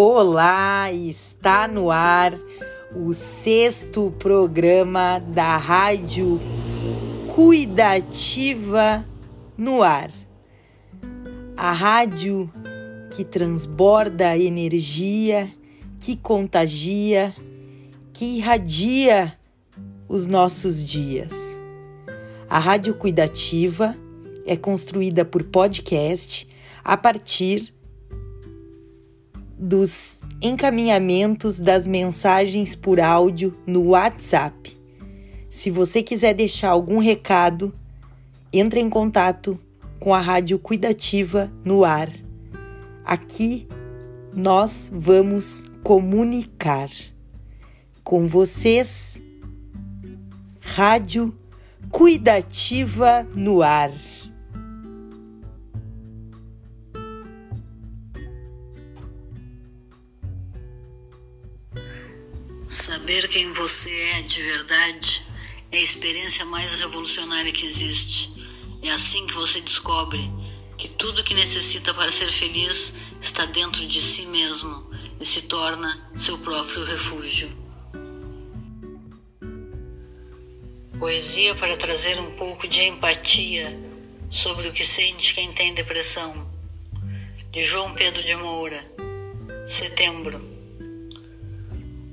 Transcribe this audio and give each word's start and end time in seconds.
Olá, 0.00 0.92
está 0.92 1.66
no 1.66 1.90
ar 1.90 2.32
o 2.94 3.12
sexto 3.12 4.14
programa 4.16 5.18
da 5.18 5.56
Rádio 5.56 6.40
Cuidativa 7.34 9.04
no 9.56 9.82
Ar. 9.82 10.12
A 11.56 11.72
rádio 11.72 12.48
que 13.10 13.24
transborda 13.24 14.38
energia, 14.38 15.52
que 15.98 16.14
contagia, 16.14 17.34
que 18.12 18.36
irradia 18.36 19.36
os 20.08 20.28
nossos 20.28 20.86
dias. 20.86 21.58
A 22.48 22.60
Rádio 22.60 22.94
Cuidativa 22.94 23.96
é 24.46 24.56
construída 24.56 25.24
por 25.24 25.42
podcast 25.42 26.48
a 26.84 26.96
partir 26.96 27.74
dos 29.58 30.20
encaminhamentos 30.40 31.58
das 31.58 31.86
mensagens 31.86 32.76
por 32.76 33.00
áudio 33.00 33.56
no 33.66 33.88
WhatsApp. 33.88 34.76
Se 35.50 35.70
você 35.70 36.02
quiser 36.02 36.34
deixar 36.34 36.70
algum 36.70 36.98
recado, 36.98 37.74
entre 38.52 38.80
em 38.80 38.88
contato 38.88 39.58
com 39.98 40.14
a 40.14 40.20
Rádio 40.20 40.58
Cuidativa 40.58 41.52
no 41.64 41.84
ar. 41.84 42.10
Aqui 43.04 43.66
nós 44.32 44.90
vamos 44.94 45.64
comunicar 45.82 46.90
com 48.04 48.26
vocês. 48.26 49.20
Rádio 50.60 51.34
Cuidativa 51.90 53.26
no 53.34 53.62
ar. 53.62 53.92
Saber 62.68 63.28
quem 63.28 63.50
você 63.50 63.88
é 64.18 64.20
de 64.20 64.42
verdade 64.42 65.26
é 65.72 65.78
a 65.78 65.82
experiência 65.82 66.44
mais 66.44 66.74
revolucionária 66.74 67.50
que 67.50 67.64
existe. 67.64 68.30
É 68.82 68.90
assim 68.90 69.26
que 69.26 69.32
você 69.32 69.58
descobre 69.62 70.30
que 70.76 70.86
tudo 70.86 71.24
que 71.24 71.32
necessita 71.32 71.94
para 71.94 72.12
ser 72.12 72.30
feliz 72.30 72.92
está 73.22 73.46
dentro 73.46 73.86
de 73.86 74.02
si 74.02 74.26
mesmo 74.26 74.86
e 75.18 75.24
se 75.24 75.40
torna 75.42 76.10
seu 76.14 76.36
próprio 76.40 76.84
refúgio. 76.84 77.48
Poesia 80.98 81.54
para 81.54 81.74
trazer 81.74 82.20
um 82.20 82.36
pouco 82.36 82.68
de 82.68 82.82
empatia 82.82 83.80
sobre 84.28 84.68
o 84.68 84.72
que 84.74 84.84
sente 84.84 85.32
quem 85.32 85.50
tem 85.54 85.72
depressão. 85.72 86.46
De 87.50 87.64
João 87.64 87.94
Pedro 87.94 88.22
de 88.22 88.36
Moura. 88.36 88.84
Setembro. 89.66 90.47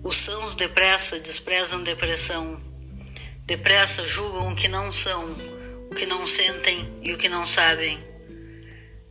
Os 0.05 0.17
sãos 0.17 0.53
depressa 0.53 1.19
desprezam 1.19 1.81
depressão. 1.81 2.61
Depressa 3.43 4.07
julgam 4.07 4.49
o 4.49 4.55
que 4.55 4.67
não 4.67 4.91
são, 4.91 5.31
o 5.89 5.95
que 5.95 6.05
não 6.05 6.27
sentem 6.27 6.99
e 7.01 7.11
o 7.11 7.17
que 7.17 7.27
não 7.27 7.43
sabem. 7.43 7.97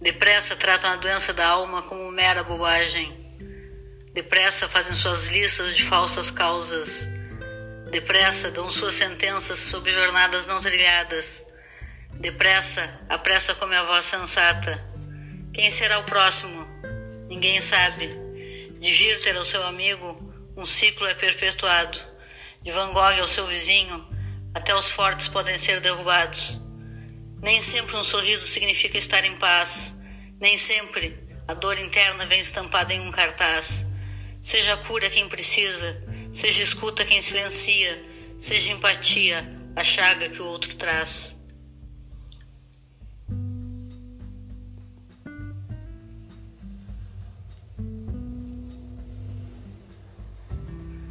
Depressa 0.01 0.55
tratam 0.55 0.93
a 0.93 0.97
doença 0.97 1.33
da 1.33 1.49
alma 1.49 1.83
como 1.83 2.13
mera 2.13 2.45
bobagem. 2.45 3.13
Depressa 4.13 4.69
fazem 4.69 4.95
suas 4.95 5.27
listas 5.27 5.75
de 5.75 5.83
falsas 5.83 6.31
causas. 6.31 7.09
Depressa 7.91 8.53
dão 8.53 8.71
suas 8.71 8.95
sentenças 8.95 9.59
sobre 9.59 9.91
jornadas 9.91 10.47
não 10.47 10.61
trilhadas. 10.61 11.43
Depressa, 12.21 13.01
a 13.09 13.19
pressa 13.19 13.53
come 13.57 13.75
a 13.75 13.83
voz 13.83 14.05
sensata. 14.05 14.81
Quem 15.53 15.73
será 15.73 15.99
o 15.99 16.05
próximo? 16.05 16.65
Ninguém 17.29 17.61
sabe. 17.61 18.23
Ter 19.25 19.37
ao 19.37 19.45
seu 19.45 19.65
amigo, 19.67 20.34
um 20.57 20.65
ciclo 20.65 21.07
é 21.07 21.15
perpetuado. 21.15 21.99
De 22.63 22.71
Van 22.71 22.93
Gogh 22.93 23.21
ao 23.21 23.29
seu 23.29 23.47
vizinho, 23.47 24.07
até 24.55 24.75
os 24.75 24.91
fortes 24.91 25.29
podem 25.29 25.59
ser 25.59 25.81
derrubados. 25.81 26.61
Nem 27.43 27.61
sempre 27.61 27.97
um 27.97 28.05
sorriso 28.05 28.47
significa 28.47 28.97
estar 28.97 29.25
em 29.25 29.37
paz. 29.37 29.93
Nem 30.41 30.57
sempre 30.57 31.19
a 31.47 31.55
dor 31.55 31.79
interna 31.79 32.25
vem 32.27 32.41
estampada 32.41 32.95
em 32.95 33.01
um 33.01 33.11
cartaz. 33.11 33.85
Seja 34.41 34.77
cura 34.79 35.11
quem 35.11 35.29
precisa, 35.29 36.03
seja 36.33 36.63
escuta 36.63 37.05
quem 37.05 37.21
silencia, 37.21 38.03
seja 38.39 38.73
empatia 38.73 39.47
a 39.77 39.83
chaga 39.83 40.29
que 40.29 40.41
o 40.41 40.47
outro 40.47 40.75
traz. 40.77 41.34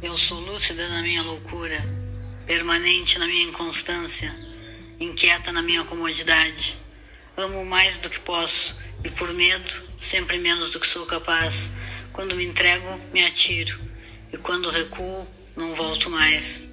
Eu 0.04 0.18
sou 0.18 0.38
lúcida 0.38 0.86
na 0.90 1.00
minha 1.00 1.22
loucura, 1.22 1.82
permanente 2.44 3.18
na 3.18 3.26
minha 3.26 3.48
inconstância, 3.48 4.38
inquieta 5.00 5.50
na 5.50 5.62
minha 5.62 5.82
comodidade. 5.84 6.78
Amo 7.34 7.64
mais 7.64 7.96
do 7.96 8.10
que 8.10 8.20
posso 8.20 8.76
e 9.02 9.08
por 9.08 9.32
medo, 9.32 9.82
sempre 9.96 10.36
menos 10.36 10.68
do 10.68 10.78
que 10.78 10.86
sou 10.86 11.06
capaz. 11.06 11.70
Quando 12.12 12.36
me 12.36 12.44
entrego, 12.44 13.00
me 13.14 13.24
atiro 13.24 13.80
e 14.30 14.36
quando 14.36 14.68
recuo, 14.68 15.26
não 15.56 15.74
volto 15.74 16.10
mais. 16.10 16.68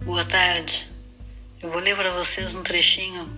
Boa 0.00 0.24
tarde. 0.24 0.90
Eu 1.60 1.70
vou 1.70 1.80
ler 1.82 1.94
para 1.94 2.10
vocês 2.12 2.54
um 2.54 2.62
trechinho 2.62 3.30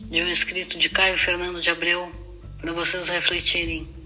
de 0.00 0.22
um 0.22 0.28
escrito 0.28 0.76
de 0.76 0.90
Caio 0.90 1.16
Fernando 1.16 1.62
de 1.62 1.70
Abreu 1.70 2.12
para 2.60 2.74
vocês 2.74 3.08
refletirem. 3.08 3.97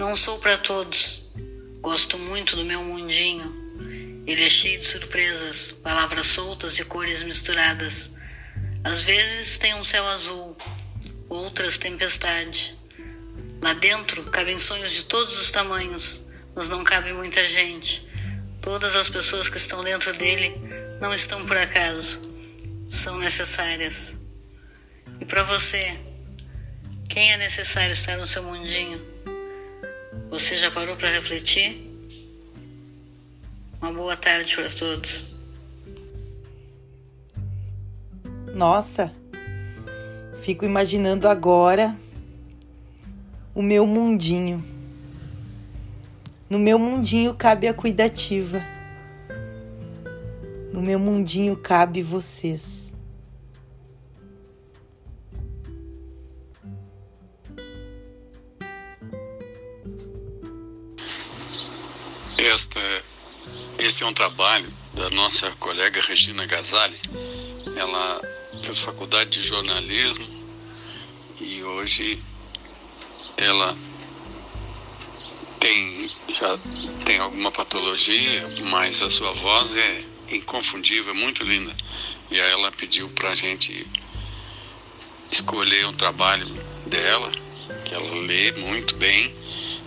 Não 0.00 0.16
sou 0.16 0.38
para 0.38 0.56
todos. 0.56 1.20
Gosto 1.82 2.16
muito 2.18 2.56
do 2.56 2.64
meu 2.64 2.82
mundinho. 2.82 3.54
Ele 4.26 4.42
é 4.42 4.48
cheio 4.48 4.80
de 4.80 4.86
surpresas, 4.86 5.72
palavras 5.72 6.26
soltas 6.26 6.78
e 6.78 6.84
cores 6.86 7.22
misturadas. 7.22 8.08
Às 8.82 9.02
vezes 9.02 9.58
tem 9.58 9.74
um 9.74 9.84
céu 9.84 10.02
azul, 10.08 10.56
outras 11.28 11.76
tempestade. 11.76 12.74
Lá 13.60 13.74
dentro 13.74 14.24
cabem 14.24 14.58
sonhos 14.58 14.90
de 14.90 15.04
todos 15.04 15.38
os 15.38 15.50
tamanhos, 15.50 16.18
mas 16.56 16.66
não 16.66 16.82
cabe 16.82 17.12
muita 17.12 17.44
gente. 17.44 18.02
Todas 18.62 18.96
as 18.96 19.10
pessoas 19.10 19.50
que 19.50 19.58
estão 19.58 19.84
dentro 19.84 20.14
dele 20.14 20.56
não 20.98 21.12
estão 21.12 21.44
por 21.44 21.58
acaso, 21.58 22.18
são 22.88 23.18
necessárias. 23.18 24.14
E 25.20 25.26
para 25.26 25.42
você, 25.42 26.00
quem 27.06 27.34
é 27.34 27.36
necessário 27.36 27.92
estar 27.92 28.16
no 28.16 28.26
seu 28.26 28.42
mundinho? 28.42 29.09
Você 30.30 30.56
já 30.56 30.70
parou 30.70 30.96
para 30.96 31.10
refletir? 31.10 31.90
Uma 33.82 33.92
boa 33.92 34.16
tarde 34.16 34.54
para 34.54 34.70
todos. 34.70 35.34
Nossa, 38.54 39.12
fico 40.40 40.64
imaginando 40.64 41.26
agora 41.26 41.96
o 43.52 43.60
meu 43.60 43.84
mundinho. 43.84 44.64
No 46.48 46.60
meu 46.60 46.78
mundinho 46.78 47.34
cabe 47.34 47.66
a 47.66 47.74
cuidativa. 47.74 48.64
No 50.72 50.80
meu 50.80 51.00
mundinho 51.00 51.56
cabe 51.56 52.04
vocês. 52.04 52.79
Esta, 62.52 62.80
este 63.78 64.02
é 64.02 64.06
um 64.06 64.12
trabalho 64.12 64.68
da 64.94 65.08
nossa 65.10 65.52
colega 65.52 66.02
Regina 66.02 66.44
Gazali. 66.46 67.00
Ela 67.76 68.20
fez 68.60 68.80
faculdade 68.80 69.30
de 69.30 69.42
jornalismo 69.42 70.26
e 71.40 71.62
hoje 71.62 72.20
ela 73.36 73.78
tem 75.60 76.10
já 76.28 76.58
tem 77.04 77.20
alguma 77.20 77.52
patologia, 77.52 78.48
mas 78.64 79.00
a 79.00 79.08
sua 79.08 79.30
voz 79.30 79.76
é 79.76 80.04
inconfundível, 80.32 81.14
muito 81.14 81.44
linda. 81.44 81.72
E 82.32 82.40
aí 82.40 82.50
ela 82.50 82.72
pediu 82.72 83.08
para 83.10 83.30
a 83.30 83.34
gente 83.36 83.86
escolher 85.30 85.86
um 85.86 85.92
trabalho 85.92 86.48
dela, 86.84 87.30
que 87.84 87.94
ela 87.94 88.12
lê 88.26 88.50
muito 88.50 88.96
bem 88.96 89.39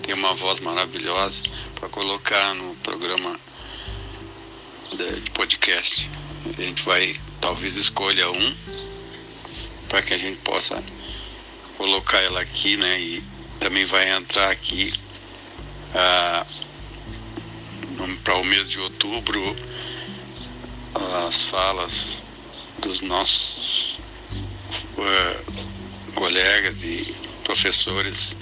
tem 0.04 0.14
uma 0.14 0.34
voz 0.36 0.60
maravilhosa 0.60 1.42
para 1.76 1.90
colocar 1.90 2.54
no 2.54 2.76
programa 2.78 3.40
de 4.92 5.32
podcast. 5.32 6.10
A 6.46 6.62
gente 6.62 6.84
vai, 6.84 7.20
talvez 7.42 7.76
escolha 7.76 8.30
um 8.30 8.56
para 9.88 10.02
que 10.02 10.14
a 10.14 10.18
gente 10.18 10.40
possa 10.42 10.84
colocar 11.78 12.20
ela 12.20 12.42
aqui, 12.42 12.78
né? 12.78 13.00
E 13.00 13.24
também 13.60 13.86
vai 13.86 14.10
entrar 14.12 14.52
aqui 14.52 14.94
ah, 15.96 16.46
para 18.24 18.36
o 18.36 18.44
mês 18.44 18.70
de 18.70 18.80
outubro 18.80 19.56
as 21.28 21.46
falas 21.46 22.24
dos 22.80 23.02
nossos 23.02 24.00
uh, 24.98 26.14
colegas 26.14 26.84
e 26.84 27.16
professores, 27.44 28.36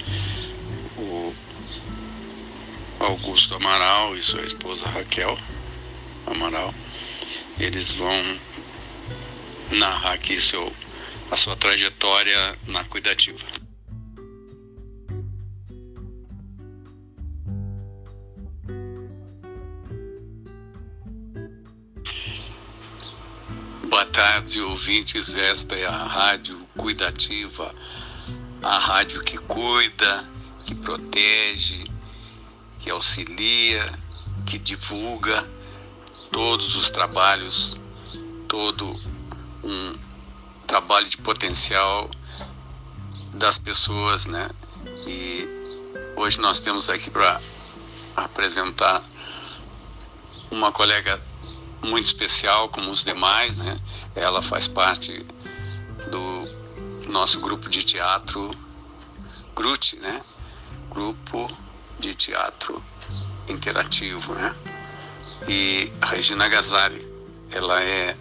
Augusto 3.04 3.56
Amaral 3.56 4.16
e 4.16 4.22
sua 4.22 4.42
esposa 4.42 4.88
Raquel 4.88 5.36
Amaral. 6.26 6.72
Eles 7.58 7.92
vão 7.92 8.38
narrar 9.72 10.12
aqui 10.12 10.40
seu, 10.40 10.72
a 11.30 11.36
sua 11.36 11.56
trajetória 11.56 12.56
na 12.66 12.84
cuidativa. 12.84 13.44
Boa 23.88 24.06
tarde, 24.06 24.60
ouvintes. 24.60 25.36
Esta 25.36 25.74
é 25.74 25.86
a 25.86 26.04
Rádio 26.06 26.56
Cuidativa, 26.76 27.74
a 28.62 28.78
rádio 28.78 29.22
que 29.24 29.38
cuida, 29.38 30.24
que 30.64 30.74
protege, 30.74 31.84
que 32.82 32.90
auxilia, 32.90 33.96
que 34.44 34.58
divulga 34.58 35.48
todos 36.32 36.74
os 36.74 36.90
trabalhos, 36.90 37.78
todo 38.48 39.00
um 39.62 39.94
trabalho 40.66 41.08
de 41.08 41.16
potencial 41.18 42.10
das 43.34 43.56
pessoas, 43.56 44.26
né? 44.26 44.50
E 45.06 45.48
hoje 46.16 46.40
nós 46.40 46.58
temos 46.58 46.90
aqui 46.90 47.08
para 47.08 47.40
apresentar 48.16 49.00
uma 50.50 50.72
colega 50.72 51.22
muito 51.84 52.06
especial, 52.06 52.68
como 52.68 52.90
os 52.90 53.04
demais, 53.04 53.54
né? 53.54 53.80
Ela 54.16 54.42
faz 54.42 54.66
parte 54.66 55.24
do 56.10 57.08
nosso 57.08 57.38
grupo 57.38 57.68
de 57.68 57.84
teatro 57.84 58.50
GRUT, 59.54 59.96
né? 60.00 60.20
Teatro 62.32 62.82
Interativo, 63.46 64.34
né? 64.34 64.56
E 65.46 65.92
a 66.00 66.06
Regina 66.06 66.48
Gazali, 66.48 67.06
ela 67.50 67.82
é 67.82 68.16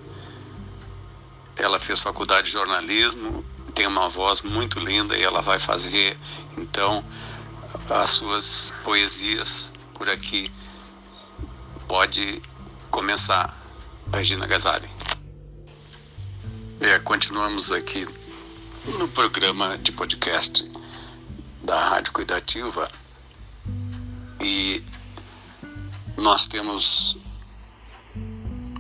ela 1.56 1.80
fez 1.80 2.02
faculdade 2.02 2.48
de 2.48 2.54
jornalismo, 2.54 3.46
tem 3.74 3.88
uma 3.88 4.10
voz 4.10 4.42
muito 4.42 4.80
linda 4.80 5.16
e 5.16 5.24
ela 5.24 5.42
vai 5.42 5.60
fazer 5.60 6.18
então 6.58 7.06
as 7.90 8.10
suas 8.10 8.74
poesias 8.84 9.72
por 9.94 10.10
aqui. 10.10 10.52
Pode 11.88 12.42
começar, 12.90 13.58
Regina 14.14 14.46
Gazali. 14.46 14.90
É, 16.82 17.00
continuamos 17.00 17.72
aqui 17.72 18.06
no 18.98 19.08
programa 19.08 19.78
de 19.78 19.94
podcast 19.94 20.70
da 21.64 21.80
Rádio 21.80 22.12
Cuidativa 22.12 22.90
e 24.44 24.84
nós 26.18 26.48
temos 26.48 27.18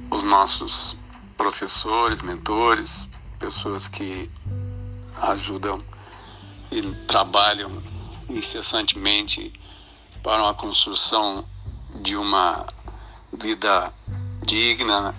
os 0.10 0.24
nossos 0.24 0.98
professores, 1.38 2.22
mentores, 2.22 3.10
pessoas 3.40 3.88
que 3.88 4.30
ajudam 5.22 5.84
e 6.72 6.82
trabalham 7.08 7.82
incessantemente 8.30 9.54
para 10.24 10.42
uma 10.44 10.54
construção 10.54 11.46
de 12.02 12.16
uma 12.16 12.66
vida 13.34 13.94
digna, 14.46 15.16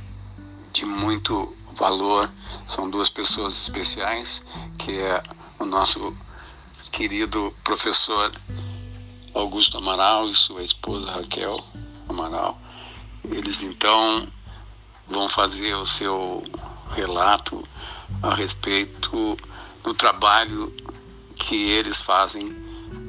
de 0.73 0.85
muito 0.85 1.57
valor. 1.75 2.31
São 2.67 2.89
duas 2.89 3.11
pessoas 3.11 3.55
especiais, 3.55 4.45
que 4.79 4.99
é 4.99 5.23
o 5.59 5.65
nosso 5.65 6.17
querido 6.91 7.55
professor 7.65 8.33
Augusto 9.35 9.79
Amaral 9.79 10.29
e 10.29 10.35
sua 10.35 10.63
esposa 10.63 11.11
Raquel 11.11 11.65
Amaral. 12.09 12.59
Eles 13.25 13.63
então 13.63 14.29
vão 15.07 15.29
fazer 15.29 15.75
o 15.75 15.87
seu 15.87 16.45
relato 16.95 17.67
a 18.23 18.35
respeito 18.35 19.39
do 19.83 19.95
trabalho 19.95 20.75
que 21.37 21.71
eles 21.71 22.01
fazem 22.01 22.55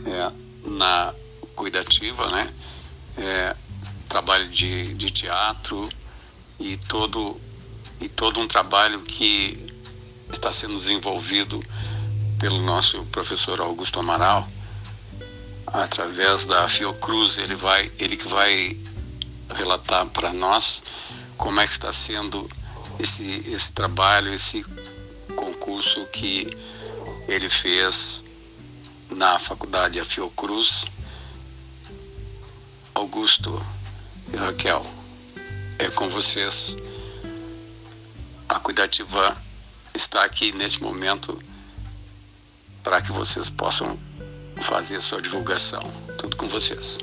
é, 0.05 0.31
na 0.69 1.13
cuidativa, 1.55 2.29
né? 2.31 2.53
É, 3.17 3.55
trabalho 4.07 4.47
de, 4.49 4.93
de 4.93 5.11
teatro 5.11 5.89
e 6.59 6.77
todo 6.77 7.39
e 7.99 8.07
todo 8.07 8.39
um 8.39 8.47
trabalho 8.47 9.01
que 9.01 9.73
está 10.29 10.51
sendo 10.51 10.75
desenvolvido 10.75 11.63
pelo 12.39 12.61
nosso 12.61 13.03
professor 13.05 13.61
Augusto 13.61 13.99
Amaral 13.99 14.47
através 15.73 16.45
da 16.45 16.69
Fiocruz 16.69 17.37
ele 17.37 17.55
vai 17.55 17.91
ele 17.99 18.15
que 18.15 18.27
vai 18.27 18.79
relatar 19.53 20.05
para 20.07 20.31
nós 20.31 20.83
como 21.35 21.59
é 21.59 21.65
que 21.65 21.73
está 21.73 21.91
sendo 21.91 22.49
esse 22.99 23.43
esse 23.47 23.73
trabalho 23.73 24.33
esse 24.33 24.63
concurso 25.35 26.05
que 26.07 26.47
ele 27.27 27.49
fez 27.49 28.23
na 29.09 29.37
faculdade 29.39 29.99
a 29.99 30.05
Fiocruz 30.05 30.87
Augusto 32.95 33.59
e 34.31 34.37
Raquel, 34.37 34.85
é 35.79 35.89
com 35.89 36.07
vocês. 36.07 36.77
A 38.47 38.59
Cuidativa 38.59 39.35
está 39.95 40.23
aqui 40.23 40.51
neste 40.51 40.81
momento 40.81 41.37
para 42.83 43.01
que 43.01 43.11
vocês 43.11 43.49
possam 43.49 43.99
fazer 44.61 44.97
a 44.97 45.01
sua 45.01 45.21
divulgação. 45.21 45.83
Tudo 46.17 46.37
com 46.37 46.47
vocês. 46.47 46.97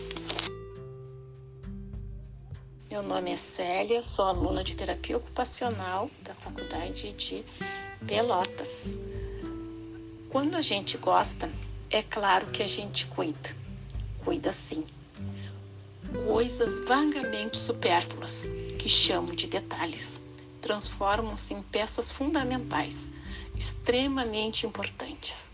Meu 2.90 3.02
nome 3.02 3.32
é 3.32 3.36
Célia, 3.36 4.02
sou 4.02 4.24
aluna 4.24 4.64
de 4.64 4.74
terapia 4.74 5.16
ocupacional 5.16 6.10
da 6.22 6.34
Faculdade 6.34 7.12
de 7.12 7.44
Pelotas. 8.06 8.96
Quando 10.28 10.56
a 10.56 10.62
gente 10.62 10.96
gosta, 10.96 11.50
é 11.88 12.02
claro 12.02 12.46
que 12.46 12.62
a 12.62 12.68
gente 12.68 13.06
cuida. 13.06 13.56
Cuida 14.24 14.52
sim 14.52 14.84
coisas 16.26 16.84
vagamente 16.84 17.56
supérfluas, 17.56 18.48
que 18.78 18.88
chamo 18.88 19.34
de 19.34 19.46
detalhes, 19.46 20.20
transformam-se 20.60 21.54
em 21.54 21.62
peças 21.62 22.10
fundamentais, 22.10 23.10
extremamente 23.60 24.66
importantes. 24.66 25.50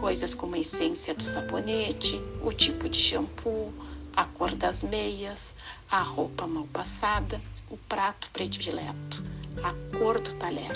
Coisas 0.00 0.32
como 0.32 0.54
a 0.54 0.58
essência 0.58 1.14
do 1.14 1.22
sabonete, 1.22 2.18
o 2.42 2.54
tipo 2.54 2.88
de 2.88 2.96
shampoo, 2.96 3.70
a 4.16 4.24
cor 4.24 4.54
das 4.54 4.82
meias, 4.82 5.52
a 5.90 6.00
roupa 6.00 6.46
mal 6.46 6.66
passada, 6.72 7.38
o 7.70 7.76
prato 7.76 8.30
predileto, 8.32 9.22
a 9.62 9.98
cor 9.98 10.18
do 10.18 10.34
talher. 10.36 10.74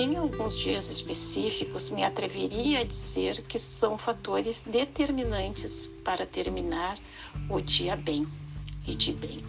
Em 0.00 0.16
alguns 0.16 0.58
dias 0.58 0.90
específicos, 0.90 1.90
me 1.90 2.02
atreveria 2.02 2.80
a 2.80 2.84
dizer 2.84 3.42
que 3.42 3.58
são 3.58 3.96
fatores 3.96 4.62
determinantes 4.62 5.88
para 6.04 6.26
terminar 6.26 6.98
o 7.48 7.60
dia 7.60 7.94
bem 7.94 8.26
e 8.84 8.96
de 8.96 9.12
bem. 9.12 9.44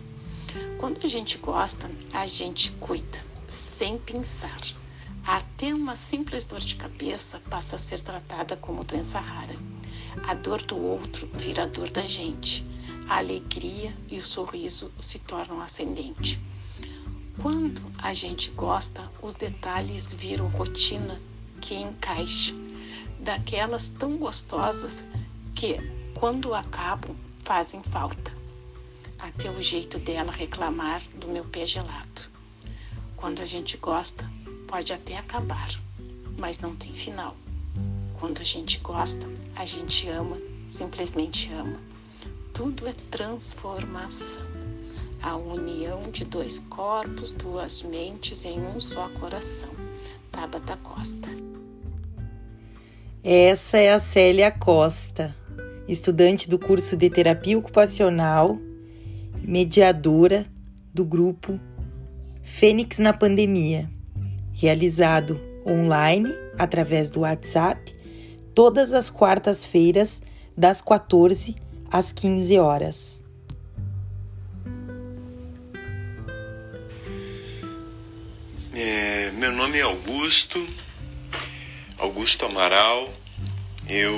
Quando 0.77 1.03
a 1.03 1.09
gente 1.09 1.39
gosta, 1.39 1.89
a 2.13 2.27
gente 2.27 2.71
cuida, 2.73 3.19
sem 3.47 3.97
pensar. 3.97 4.61
Até 5.25 5.73
uma 5.73 5.95
simples 5.95 6.45
dor 6.45 6.59
de 6.59 6.75
cabeça 6.75 7.39
passa 7.49 7.75
a 7.75 7.79
ser 7.79 8.01
tratada 8.01 8.57
como 8.57 8.83
doença 8.83 9.19
rara. 9.19 9.55
A 10.27 10.33
dor 10.33 10.61
do 10.65 10.75
outro 10.77 11.29
vira 11.33 11.63
a 11.63 11.67
dor 11.67 11.89
da 11.89 12.01
gente. 12.01 12.65
A 13.07 13.17
alegria 13.17 13.95
e 14.09 14.17
o 14.17 14.25
sorriso 14.25 14.91
se 14.99 15.19
tornam 15.19 15.61
ascendente. 15.61 16.39
Quando 17.41 17.81
a 17.97 18.13
gente 18.13 18.51
gosta, 18.51 19.11
os 19.21 19.35
detalhes 19.35 20.11
viram 20.11 20.47
rotina 20.47 21.21
que 21.61 21.75
encaixa, 21.75 22.53
daquelas 23.19 23.89
tão 23.89 24.17
gostosas 24.17 25.05
que, 25.53 25.77
quando 26.19 26.53
acabam, 26.53 27.15
fazem 27.43 27.83
falta 27.83 28.41
até 29.21 29.51
o 29.51 29.61
jeito 29.61 29.99
dela 29.99 30.31
reclamar 30.31 31.01
do 31.15 31.27
meu 31.27 31.45
pé 31.45 31.65
gelado. 31.65 32.23
Quando 33.15 33.39
a 33.41 33.45
gente 33.45 33.77
gosta, 33.77 34.27
pode 34.71 34.93
até 34.93 35.17
acabar, 35.17 35.69
mas 36.37 36.61
não 36.61 36.73
tem 36.73 36.93
final. 36.93 37.35
Quando 38.17 38.39
a 38.39 38.43
gente 38.43 38.79
gosta, 38.79 39.27
a 39.53 39.65
gente 39.65 40.07
ama, 40.07 40.37
simplesmente 40.69 41.51
ama. 41.51 41.77
Tudo 42.53 42.87
é 42.87 42.93
transformação. 43.11 44.45
A 45.21 45.35
união 45.35 46.09
de 46.09 46.23
dois 46.23 46.59
corpos, 46.69 47.33
duas 47.33 47.81
mentes 47.81 48.45
em 48.45 48.61
um 48.61 48.79
só 48.79 49.09
coração. 49.19 49.69
Tabata 50.31 50.77
Costa. 50.77 51.27
Essa 53.21 53.77
é 53.77 53.91
a 53.91 53.99
Célia 53.99 54.49
Costa, 54.51 55.35
estudante 55.85 56.49
do 56.49 56.57
curso 56.57 56.95
de 56.95 57.09
terapia 57.09 57.57
ocupacional 57.57 58.57
mediadora 59.43 60.45
do 60.93 61.03
grupo 61.03 61.59
Fênix 62.41 62.99
na 62.99 63.11
Pandemia, 63.11 63.89
realizado 64.61 65.41
online 65.65 66.29
através 66.55 67.09
do 67.09 67.21
WhatsApp 67.21 67.91
todas 68.53 68.93
as 68.93 69.09
quartas-feiras, 69.09 70.21
das 70.55 70.83
14 70.83 71.55
às 71.89 72.11
15 72.11 72.59
horas. 72.59 73.23
É, 78.75 79.31
meu 79.31 79.51
nome 79.51 79.79
é 79.79 79.81
Augusto, 79.81 80.63
Augusto 81.97 82.45
Amaral. 82.45 83.11
Eu 83.89 84.15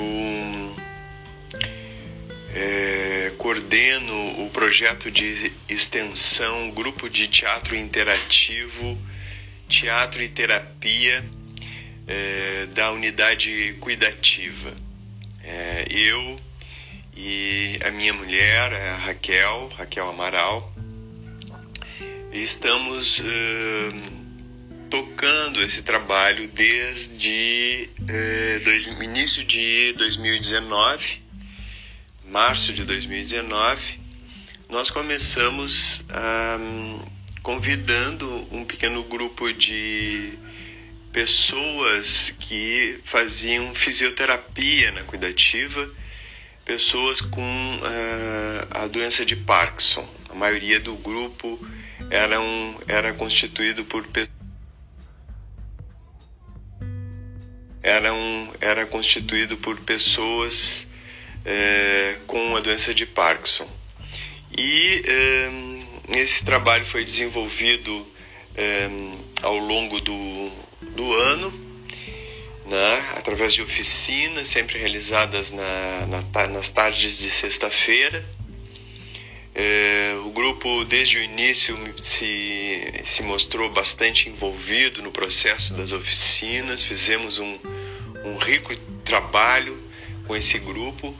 é, 2.54 3.32
coordeno 3.38 4.44
o 4.44 4.50
projeto 4.50 5.10
de 5.10 5.50
extensão 5.70 6.70
Grupo 6.70 7.08
de 7.08 7.28
Teatro 7.28 7.74
Interativo, 7.74 8.98
Teatro 9.80 10.22
e 10.22 10.28
Terapia 10.28 11.24
é, 12.06 12.66
da 12.74 12.92
Unidade 12.92 13.76
Cuidativa. 13.80 14.74
É, 15.42 15.86
eu 15.90 16.40
e 17.16 17.78
a 17.84 17.90
minha 17.90 18.12
mulher, 18.12 18.72
a 18.72 18.96
Raquel, 18.96 19.70
Raquel 19.76 20.08
Amaral, 20.08 20.72
estamos 22.32 23.20
uh, 23.20 23.24
tocando 24.90 25.62
esse 25.62 25.82
trabalho 25.82 26.48
desde 26.48 27.88
uh, 28.00 28.64
dois, 28.64 28.86
início 28.86 29.44
de 29.44 29.92
2019 29.96 31.24
março 32.34 32.72
de 32.72 32.84
2019, 32.84 34.00
nós 34.68 34.90
começamos 34.90 36.04
um, 36.58 36.98
convidando 37.44 38.48
um 38.50 38.64
pequeno 38.64 39.04
grupo 39.04 39.52
de 39.52 40.32
pessoas 41.12 42.34
que 42.40 42.98
faziam 43.04 43.74
fisioterapia 43.74 44.90
na 44.92 45.02
cuidativa, 45.02 45.90
pessoas 46.64 47.20
com 47.20 47.42
uh, 47.42 48.66
a 48.70 48.86
doença 48.86 49.26
de 49.26 49.36
Parkinson. 49.36 50.08
A 50.30 50.34
maioria 50.34 50.80
do 50.80 50.96
grupo 50.96 51.60
era, 52.08 52.40
um, 52.40 52.78
era 52.88 53.12
constituído 53.12 53.84
por 53.84 54.08
era, 57.82 58.14
um, 58.14 58.50
era 58.58 58.86
constituído 58.86 59.58
por 59.58 59.78
pessoas 59.80 60.88
é, 61.44 62.16
com 62.26 62.56
a 62.56 62.60
doença 62.60 62.94
de 62.94 63.04
Parkinson. 63.04 63.68
E 64.56 65.02
é, 65.06 65.73
esse 66.08 66.44
trabalho 66.44 66.84
foi 66.84 67.04
desenvolvido 67.04 68.06
é, 68.54 68.88
ao 69.42 69.56
longo 69.56 70.00
do, 70.00 70.50
do 70.82 71.12
ano, 71.14 71.52
né, 72.66 73.14
através 73.16 73.52
de 73.52 73.62
oficinas 73.62 74.48
sempre 74.48 74.78
realizadas 74.78 75.50
na, 75.50 76.06
na, 76.06 76.48
nas 76.48 76.68
tardes 76.68 77.18
de 77.18 77.30
sexta-feira. 77.30 78.24
É, 79.54 80.16
o 80.24 80.30
grupo, 80.30 80.84
desde 80.84 81.18
o 81.18 81.22
início, 81.22 81.78
se, 82.02 83.02
se 83.04 83.22
mostrou 83.22 83.70
bastante 83.70 84.28
envolvido 84.28 85.00
no 85.00 85.12
processo 85.12 85.74
das 85.74 85.92
oficinas. 85.92 86.82
Fizemos 86.82 87.38
um, 87.38 87.56
um 88.24 88.36
rico 88.36 88.74
trabalho 89.04 89.80
com 90.26 90.34
esse 90.34 90.58
grupo 90.58 91.14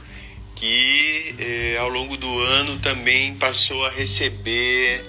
que 0.55 1.35
eh, 1.39 1.77
ao 1.79 1.89
longo 1.89 2.17
do 2.17 2.41
ano 2.41 2.79
também 2.79 3.35
passou 3.37 3.85
a 3.85 3.91
receber 3.91 5.05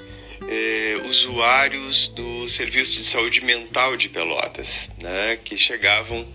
eh, 0.47 1.01
usuários 1.07 2.07
do 2.09 2.49
Serviço 2.49 2.99
de 2.99 3.05
Saúde 3.05 3.41
Mental 3.41 3.95
de 3.95 4.09
Pelotas, 4.09 4.91
né, 5.01 5.37
que 5.43 5.57
chegavam, 5.57 6.27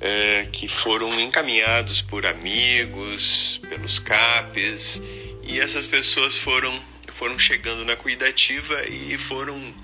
eh, 0.00 0.48
que 0.52 0.68
foram 0.68 1.18
encaminhados 1.20 2.00
por 2.00 2.26
amigos, 2.26 3.60
pelos 3.68 3.98
CAPs, 3.98 5.00
e 5.42 5.58
essas 5.58 5.86
pessoas 5.86 6.36
foram, 6.36 6.80
foram 7.12 7.38
chegando 7.38 7.84
na 7.84 7.96
cuidativa 7.96 8.86
e 8.88 9.16
foram 9.18 9.74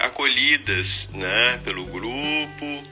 acolhidas 0.00 1.08
né, 1.14 1.58
pelo 1.64 1.86
grupo 1.86 2.82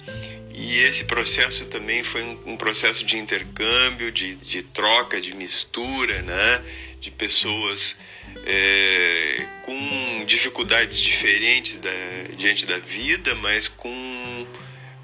e 0.61 0.81
esse 0.81 1.05
processo 1.05 1.67
também 1.67 2.03
foi 2.03 2.21
um, 2.23 2.53
um 2.53 2.57
processo 2.57 3.05
de 3.05 3.17
intercâmbio, 3.17 4.11
de, 4.11 4.35
de, 4.35 4.61
troca, 4.63 5.21
de 5.21 5.35
mistura, 5.37 6.21
né? 6.23 6.65
de 7.01 7.13
pessoas 7.13 7.97
é, 8.45 9.47
com 9.65 10.25
dificuldades 10.27 10.99
diferentes 10.99 11.79
da, 11.79 11.91
diante 12.37 12.67
da 12.67 12.79
vida, 12.79 13.37
mas 13.37 13.69
com 13.69 14.47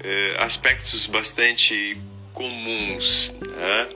é, 0.03 0.35
aspectos 0.39 1.07
bastante 1.07 1.97
comuns. 2.33 3.33
Né? 3.39 3.89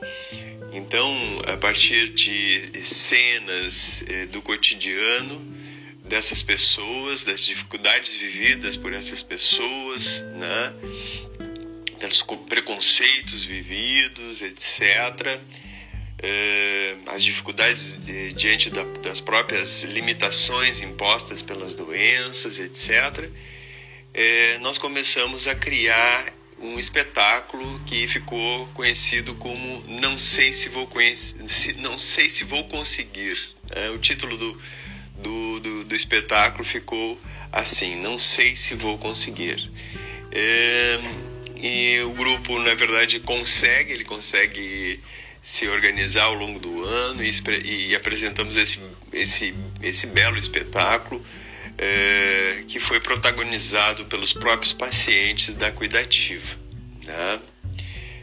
Então, 0.72 1.14
a 1.46 1.58
partir 1.58 2.14
de 2.14 2.72
cenas 2.86 4.02
é, 4.08 4.26
do 4.28 4.42
cotidiano 4.42 5.60
dessas 6.06 6.42
pessoas, 6.42 7.24
das 7.24 7.46
dificuldades 7.46 8.16
vividas 8.18 8.76
por 8.76 8.94
essas 8.94 9.22
pessoas, 9.22 10.24
né? 10.36 10.74
Pelos 12.00 12.22
preconceitos 12.48 13.46
vividos, 13.46 14.42
etc., 14.42 15.40
eh, 16.22 16.98
as 17.08 17.24
dificuldades 17.24 17.98
diante 18.36 18.70
das 18.70 19.22
próprias 19.22 19.84
limitações 19.84 20.82
impostas 20.82 21.42
pelas 21.42 21.74
doenças, 21.74 22.60
etc., 22.60 23.30
eh, 24.14 24.58
nós 24.60 24.78
começamos 24.78 25.48
a 25.48 25.56
criar 25.56 26.34
um 26.62 26.78
espetáculo 26.78 27.80
que 27.86 28.08
ficou 28.08 28.68
conhecido 28.74 29.34
como 29.36 29.84
Não 29.88 30.18
sei 30.18 30.54
se 30.54 30.68
vou 30.70 30.90
não 31.78 31.98
sei 31.98 32.30
se 32.30 32.44
vou 32.44 32.66
conseguir. 32.66 33.40
É, 33.70 33.90
o 33.90 33.98
título 33.98 34.38
do, 34.38 34.62
do, 35.16 35.60
do, 35.60 35.84
do, 35.86 35.96
espetáculo 35.96 36.64
ficou 36.66 37.20
assim: 37.52 37.96
Não 37.96 38.20
sei 38.20 38.56
se 38.56 38.76
vou 38.76 38.98
conseguir. 38.98 39.72
É, 40.32 41.00
e 41.62 42.00
o 42.02 42.12
grupo, 42.12 42.58
na 42.60 42.74
verdade, 42.74 43.20
consegue, 43.20 43.94
ele 43.94 44.06
consegue 44.06 45.00
se 45.42 45.68
organizar 45.68 46.24
ao 46.24 46.34
longo 46.34 46.60
do 46.60 46.84
ano 46.86 47.22
e, 47.24 47.32
e 47.90 47.96
apresentamos 47.96 48.56
esse, 48.56 48.80
esse, 49.12 49.54
esse 49.82 50.08
belo 50.08 50.38
espetáculo 50.38 51.26
é, 51.78 52.64
que 52.68 52.80
foi 52.80 53.00
protagonizado 53.00 54.06
pelos 54.06 54.32
próprios 54.32 54.74
pacientes 54.74 55.54
da 55.54 55.72
cuidativa. 55.72 56.58
Né? 57.04 57.40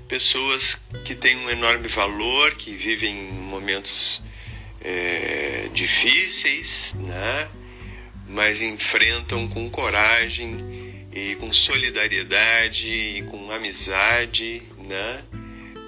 Pessoas 0.09 0.79
que 1.05 1.15
têm 1.15 1.37
um 1.37 1.51
enorme 1.51 1.89
valor, 1.89 2.55
que 2.55 2.71
vivem 2.71 3.15
momentos 3.15 4.23
é, 4.81 5.69
difíceis, 5.75 6.95
né? 6.99 7.49
mas 8.29 8.63
enfrentam 8.63 9.47
com 9.49 9.69
coragem 9.69 10.86
e 11.17 11.35
com 11.37 11.51
solidariedade 11.51 12.91
e 12.91 13.23
com 13.23 13.51
amizade, 13.51 14.63
né? 14.87 15.23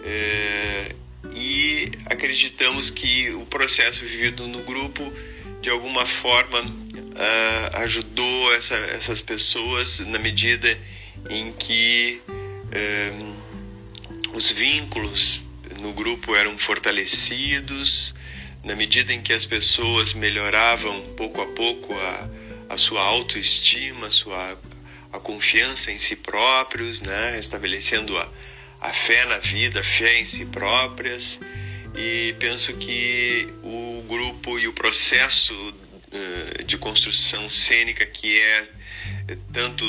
É, 0.03 0.95
e 1.35 1.91
acreditamos 2.07 2.89
que 2.89 3.29
o 3.35 3.45
processo 3.45 4.01
vivido 4.01 4.49
no 4.49 4.63
grupo 4.63 5.13
de 5.61 5.69
alguma 5.69 6.07
forma 6.07 6.63
uh, 6.63 7.77
ajudou 7.83 8.55
essa, 8.55 8.75
essas 8.75 9.21
pessoas 9.21 9.99
na 9.99 10.19
medida 10.19 10.79
em 11.29 11.53
que 11.53 12.23
uh, 12.27 13.37
os 14.35 14.51
vínculos 14.51 15.45
no 15.79 15.93
grupo 15.93 16.35
eram 16.35 16.57
fortalecidos, 16.57 18.15
na 18.65 18.75
medida 18.75 19.13
em 19.13 19.21
que 19.21 19.35
as 19.35 19.45
pessoas 19.45 20.15
melhoravam 20.15 21.03
pouco 21.17 21.43
a 21.43 21.47
pouco 21.49 21.93
a, 21.93 22.29
a 22.71 22.79
sua 22.79 23.03
autoestima, 23.03 24.07
a 24.07 24.11
sua 24.11 24.59
a 25.13 25.19
confiança 25.19 25.91
em 25.91 25.99
si 25.99 26.17
próprios, 26.17 27.01
né? 27.01 27.39
estabelecendo 27.39 28.17
a, 28.17 28.29
a 28.81 28.93
fé 28.93 29.25
na 29.25 29.39
vida, 29.39 29.81
a 29.81 29.85
fé 29.85 30.21
em 30.21 30.25
si 30.25 30.45
próprias. 30.45 31.41
E 31.95 32.35
penso 32.39 32.75
que 32.75 33.49
o 33.63 34.03
grupo 34.07 34.59
e 34.59 34.69
o 34.69 34.73
processo 34.73 35.55
uh, 35.55 36.65
de 36.65 36.77
construção 36.77 37.49
cênica, 37.49 38.05
que 38.07 38.39
é 38.39 38.69
tanto 39.53 39.85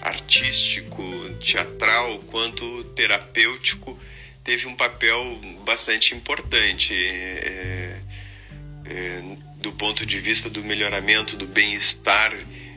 artístico, 0.00 1.02
teatral, 1.40 2.20
quanto 2.20 2.84
terapêutico, 2.94 3.98
teve 4.44 4.68
um 4.68 4.76
papel 4.76 5.40
bastante 5.64 6.14
importante 6.14 6.94
é, 6.94 8.00
é, 8.84 9.22
do 9.56 9.72
ponto 9.72 10.06
de 10.06 10.20
vista 10.20 10.48
do 10.48 10.62
melhoramento 10.62 11.36
do 11.36 11.46
bem-estar 11.46 12.32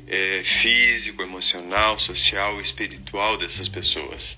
é, 0.10 0.42
físico, 0.44 1.22
emocional, 1.22 2.00
social, 2.00 2.60
espiritual 2.60 3.38
dessas 3.38 3.68
pessoas. 3.68 4.38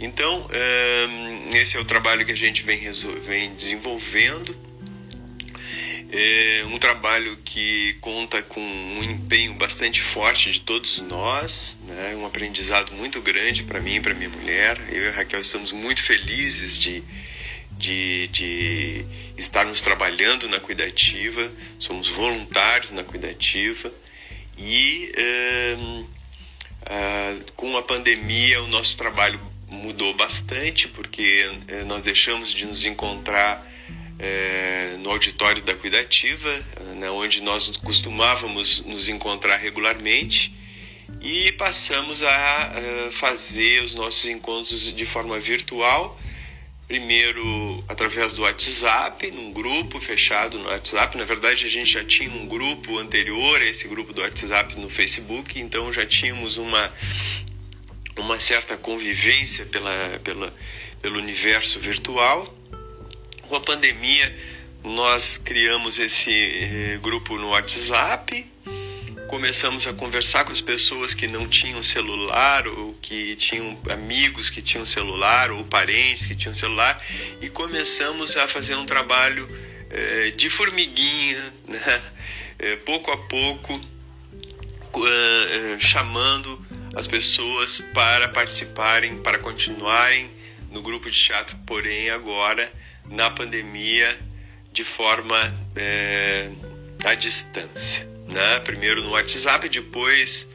Então, 0.00 0.48
é, 0.50 1.56
esse 1.56 1.76
é 1.76 1.80
o 1.80 1.84
trabalho 1.84 2.26
que 2.26 2.32
a 2.32 2.36
gente 2.36 2.62
vem, 2.62 2.80
vem 3.24 3.54
desenvolvendo. 3.54 4.54
É 6.10 6.64
um 6.66 6.78
trabalho 6.78 7.36
que 7.44 7.94
conta 8.00 8.42
com 8.42 8.60
um 8.60 9.02
empenho 9.02 9.54
bastante 9.54 10.00
forte 10.00 10.52
de 10.52 10.60
todos 10.60 11.00
nós, 11.00 11.78
né? 11.86 12.14
um 12.16 12.24
aprendizado 12.24 12.92
muito 12.92 13.20
grande 13.20 13.64
para 13.64 13.80
mim 13.80 13.96
e 13.96 14.00
para 14.00 14.14
minha 14.14 14.30
mulher. 14.30 14.78
Eu 14.92 15.04
e 15.04 15.08
a 15.08 15.12
Raquel 15.12 15.40
estamos 15.40 15.72
muito 15.72 16.02
felizes 16.02 16.78
de, 16.78 17.02
de, 17.72 18.28
de 18.28 19.04
estarmos 19.36 19.80
trabalhando 19.80 20.48
na 20.48 20.60
Cuidativa, 20.60 21.50
somos 21.78 22.08
voluntários 22.08 22.92
na 22.92 23.02
Cuidativa 23.02 23.92
e 24.58 25.12
com 27.54 27.76
a 27.76 27.82
pandemia 27.82 28.62
o 28.62 28.68
nosso 28.68 28.96
trabalho 28.96 29.40
mudou 29.68 30.14
bastante 30.14 30.88
porque 30.88 31.50
eh, 31.68 31.84
nós 31.84 32.02
deixamos 32.02 32.52
de 32.52 32.64
nos 32.64 32.84
encontrar 32.84 33.66
é, 34.18 34.96
no 35.00 35.10
auditório 35.10 35.62
da 35.62 35.74
Cuidativa, 35.74 36.64
né, 36.96 37.10
onde 37.10 37.42
nós 37.42 37.76
costumávamos 37.76 38.80
nos 38.84 39.08
encontrar 39.08 39.56
regularmente, 39.56 40.54
e 41.20 41.52
passamos 41.52 42.22
a 42.22 42.72
uh, 42.72 43.12
fazer 43.12 43.82
os 43.82 43.94
nossos 43.94 44.26
encontros 44.26 44.92
de 44.92 45.06
forma 45.06 45.38
virtual. 45.38 46.18
Primeiro 46.86 47.82
através 47.88 48.32
do 48.32 48.42
WhatsApp, 48.42 49.28
num 49.32 49.52
grupo 49.52 50.00
fechado 50.00 50.56
no 50.56 50.66
WhatsApp. 50.66 51.18
Na 51.18 51.24
verdade, 51.24 51.66
a 51.66 51.68
gente 51.68 51.92
já 51.92 52.04
tinha 52.04 52.30
um 52.30 52.46
grupo 52.46 52.98
anterior 52.98 53.60
a 53.60 53.64
esse 53.64 53.88
grupo 53.88 54.12
do 54.12 54.20
WhatsApp 54.20 54.78
no 54.78 54.88
Facebook, 54.88 55.58
então 55.58 55.92
já 55.92 56.06
tínhamos 56.06 56.58
uma, 56.58 56.92
uma 58.16 58.38
certa 58.38 58.76
convivência 58.76 59.66
pela, 59.66 60.20
pela, 60.22 60.54
pelo 61.02 61.18
universo 61.18 61.80
virtual. 61.80 62.54
Com 63.48 63.56
a 63.56 63.60
pandemia, 63.60 64.36
nós 64.84 65.38
criamos 65.38 65.98
esse 65.98 66.30
eh, 66.30 66.98
grupo 67.02 67.36
no 67.36 67.48
WhatsApp, 67.48 68.46
começamos 69.26 69.86
a 69.86 69.92
conversar 69.92 70.44
com 70.44 70.52
as 70.52 70.60
pessoas 70.60 71.12
que 71.12 71.26
não 71.26 71.48
tinham 71.48 71.82
celular 71.82 72.66
ou 72.68 72.94
que 72.94 73.34
tinham 73.36 73.78
amigos 73.90 74.48
que 74.48 74.62
tinham 74.62 74.86
celular 74.86 75.50
ou 75.50 75.64
parentes 75.64 76.26
que 76.26 76.34
tinham 76.34 76.54
celular 76.54 77.04
e 77.40 77.48
começamos 77.48 78.36
a 78.36 78.46
fazer 78.46 78.76
um 78.76 78.86
trabalho 78.86 79.48
eh, 79.90 80.32
de 80.36 80.48
formiguinha, 80.48 81.52
né? 81.66 82.02
eh, 82.58 82.76
pouco 82.76 83.10
a 83.10 83.16
pouco, 83.16 83.80
chamando 85.78 86.64
as 86.94 87.06
pessoas 87.06 87.82
para 87.92 88.28
participarem, 88.28 89.18
para 89.18 89.38
continuarem 89.38 90.30
no 90.70 90.80
grupo 90.80 91.10
de 91.10 91.18
teatro, 91.18 91.54
porém 91.66 92.08
agora 92.08 92.72
na 93.04 93.28
pandemia 93.28 94.18
de 94.72 94.84
forma 94.84 95.36
à 97.04 97.14
distância. 97.14 98.15
Né? 98.28 98.60
Primeiro 98.60 99.02
no 99.02 99.10
WhatsApp, 99.10 99.68
depois 99.68 100.48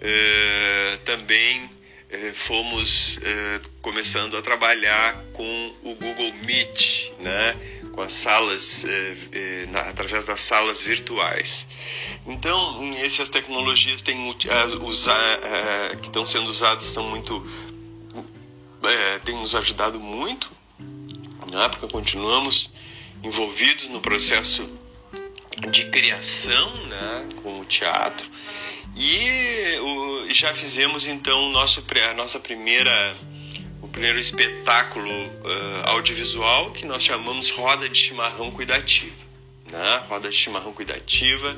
é, 0.00 0.98
também 1.04 1.70
é, 2.08 2.32
fomos 2.32 3.18
é, 3.22 3.60
começando 3.82 4.36
a 4.36 4.42
trabalhar 4.42 5.24
com 5.32 5.72
o 5.82 5.94
Google 5.94 6.32
Meet, 6.44 7.12
né? 7.18 7.56
com 7.92 8.00
as 8.02 8.14
salas, 8.14 8.84
é, 8.84 9.16
é, 9.32 9.66
na, 9.66 9.80
através 9.80 10.24
das 10.24 10.40
salas 10.40 10.80
virtuais. 10.80 11.68
Então, 12.26 12.94
essas 13.04 13.28
tecnologias 13.28 14.02
têm, 14.02 14.34
usar, 14.82 15.40
que 16.00 16.06
estão 16.06 16.26
sendo 16.26 16.50
usadas 16.50 16.84
são 16.84 17.08
muito, 17.08 17.42
têm 19.24 19.36
nos 19.36 19.54
ajudado 19.54 20.00
muito 20.00 20.50
né? 21.50 21.68
porque 21.68 21.88
continuamos 21.88 22.70
envolvidos 23.22 23.88
no 23.88 24.00
processo 24.00 24.68
de 25.70 25.84
criação 25.86 26.86
né? 26.86 27.28
com 27.42 27.60
o 27.60 27.64
teatro 27.64 28.28
e 28.96 29.78
o, 29.80 30.30
já 30.30 30.54
fizemos 30.54 31.06
então 31.06 31.50
nosso, 31.50 31.84
a 32.10 32.14
nossa 32.14 32.38
primeira 32.40 33.16
o 33.82 33.88
primeiro 33.88 34.18
espetáculo 34.20 35.10
uh, 35.10 35.88
audiovisual 35.88 36.70
que 36.72 36.84
nós 36.84 37.02
chamamos 37.02 37.50
Roda 37.50 37.88
de 37.88 37.98
Chimarrão 37.98 38.50
Cuidativa. 38.50 39.16
Né? 39.70 40.02
Roda 40.08 40.28
de 40.28 40.36
Chimarrão 40.36 40.72
Cuidativa 40.72 41.56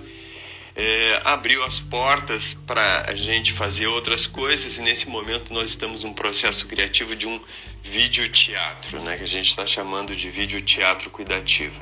abriu 1.25 1.63
as 1.65 1.79
portas 1.79 2.55
para 2.55 3.05
a 3.11 3.15
gente 3.15 3.53
fazer 3.53 3.87
outras 3.87 4.27
coisas 4.27 4.79
e 4.79 4.83
nesse 4.83 5.09
momento 5.09 5.53
nós 5.53 5.71
estamos 5.71 6.03
num 6.03 6.13
processo 6.13 6.67
criativo 6.67 7.15
de 7.15 7.27
um 7.27 7.41
videoteatro, 7.83 9.01
né, 9.01 9.17
que 9.19 9.25
a 9.25 9.29
gente 9.29 9.51
está 9.51 9.67
chamando 9.67 10.15
de 10.17 10.31
videoteatro 10.31 11.11
cuidativo, 11.11 11.79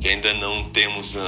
que 0.00 0.08
ainda 0.08 0.32
não 0.34 0.70
temos, 0.70 1.16
uh, 1.16 1.20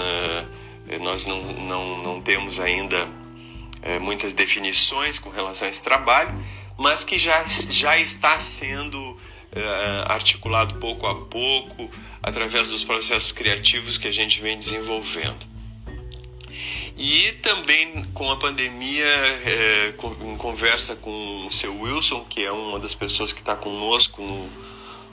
nós 1.00 1.26
não, 1.26 1.42
não, 1.42 2.02
não 2.02 2.20
temos 2.20 2.60
ainda 2.60 3.04
uh, 3.04 4.00
muitas 4.00 4.32
definições 4.32 5.18
com 5.18 5.30
relação 5.30 5.66
a 5.66 5.70
esse 5.70 5.82
trabalho, 5.82 6.32
mas 6.78 7.02
que 7.02 7.18
já, 7.18 7.44
já 7.48 7.98
está 7.98 8.38
sendo 8.38 8.98
uh, 8.98 9.18
articulado 10.06 10.76
pouco 10.76 11.06
a 11.06 11.14
pouco 11.14 11.90
através 12.22 12.70
dos 12.70 12.84
processos 12.84 13.32
criativos 13.32 13.98
que 13.98 14.06
a 14.06 14.12
gente 14.12 14.40
vem 14.40 14.58
desenvolvendo. 14.58 15.50
E 16.96 17.32
também 17.40 18.04
com 18.12 18.30
a 18.30 18.36
pandemia, 18.36 19.06
é, 19.06 19.94
em 20.22 20.36
conversa 20.36 20.94
com 20.94 21.46
o 21.46 21.50
seu 21.50 21.74
Wilson, 21.80 22.26
que 22.28 22.44
é 22.44 22.52
uma 22.52 22.78
das 22.78 22.94
pessoas 22.94 23.32
que 23.32 23.40
está 23.40 23.56
conosco 23.56 24.20
no, 24.20 24.50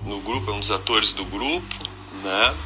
no 0.03 0.19
grupo, 0.19 0.51
é 0.51 0.53
um 0.53 0.59
dos 0.59 0.69
atores 0.69 1.13
do 1.13 1.23
grupo, 1.23 1.75
né? 2.21 2.57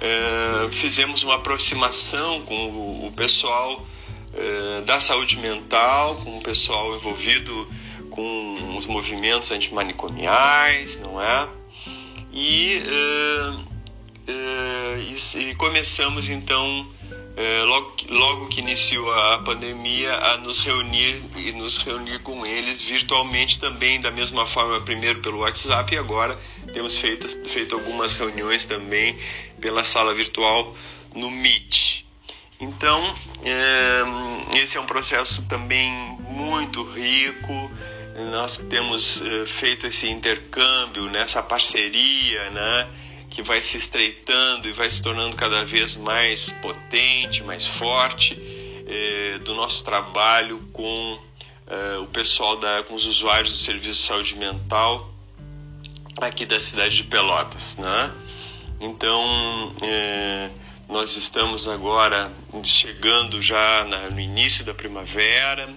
É, 0.00 0.70
fizemos 0.72 1.22
uma 1.22 1.34
aproximação 1.34 2.42
com 2.42 2.68
o, 2.68 3.06
o 3.06 3.12
pessoal 3.12 3.86
é, 4.32 4.80
da 4.82 5.00
saúde 5.00 5.36
mental, 5.36 6.16
com 6.16 6.38
o 6.38 6.42
pessoal 6.42 6.94
envolvido 6.96 7.68
com 8.10 8.76
os 8.76 8.86
movimentos 8.86 9.50
antimanicomiais, 9.50 10.98
não 11.00 11.20
é? 11.20 11.48
E, 12.32 12.82
é, 12.86 14.32
é, 14.32 14.98
e, 15.00 15.50
e 15.50 15.54
começamos 15.54 16.28
então 16.28 16.86
é, 17.36 17.62
logo, 17.64 17.96
logo 18.10 18.46
que 18.46 18.60
iniciou 18.60 19.12
a 19.12 19.38
pandemia, 19.38 20.14
a 20.14 20.36
nos 20.36 20.60
reunir 20.60 21.22
e 21.36 21.50
nos 21.52 21.78
reunir 21.78 22.20
com 22.20 22.46
eles 22.46 22.80
virtualmente 22.80 23.58
também, 23.58 24.00
da 24.00 24.10
mesma 24.10 24.46
forma, 24.46 24.80
primeiro 24.82 25.20
pelo 25.20 25.38
WhatsApp 25.38 25.94
e 25.94 25.98
agora 25.98 26.38
temos 26.72 26.96
feito, 26.96 27.28
feito 27.48 27.74
algumas 27.74 28.12
reuniões 28.12 28.64
também 28.64 29.18
pela 29.60 29.82
sala 29.82 30.14
virtual 30.14 30.76
no 31.14 31.30
Meet. 31.30 32.04
Então, 32.60 33.14
é, 33.42 34.58
esse 34.58 34.76
é 34.76 34.80
um 34.80 34.86
processo 34.86 35.42
também 35.48 35.90
muito 36.28 36.84
rico. 36.84 37.70
Nós 38.30 38.58
temos 38.58 39.20
é, 39.22 39.44
feito 39.44 39.88
esse 39.88 40.08
intercâmbio, 40.08 41.10
nessa 41.10 41.42
parceria, 41.42 42.48
né? 42.50 42.88
Que 43.34 43.42
vai 43.42 43.60
se 43.60 43.76
estreitando 43.76 44.68
e 44.68 44.72
vai 44.72 44.88
se 44.88 45.02
tornando 45.02 45.34
cada 45.34 45.64
vez 45.64 45.96
mais 45.96 46.52
potente, 46.52 47.42
mais 47.42 47.66
forte 47.66 48.38
é, 48.86 49.38
do 49.38 49.54
nosso 49.54 49.82
trabalho 49.82 50.60
com 50.72 51.20
é, 51.66 51.98
o 51.98 52.06
pessoal 52.06 52.60
da, 52.60 52.84
com 52.84 52.94
os 52.94 53.06
usuários 53.06 53.52
do 53.52 53.58
serviço 53.58 54.02
de 54.02 54.06
saúde 54.06 54.36
mental 54.36 55.12
aqui 56.20 56.46
da 56.46 56.60
cidade 56.60 56.98
de 56.98 57.02
Pelotas, 57.02 57.76
né? 57.76 58.12
Então 58.80 59.74
é, 59.82 60.50
nós 60.88 61.16
estamos 61.16 61.66
agora 61.66 62.30
chegando 62.62 63.42
já 63.42 63.84
na, 63.84 64.10
no 64.10 64.20
início 64.20 64.64
da 64.64 64.72
primavera 64.72 65.68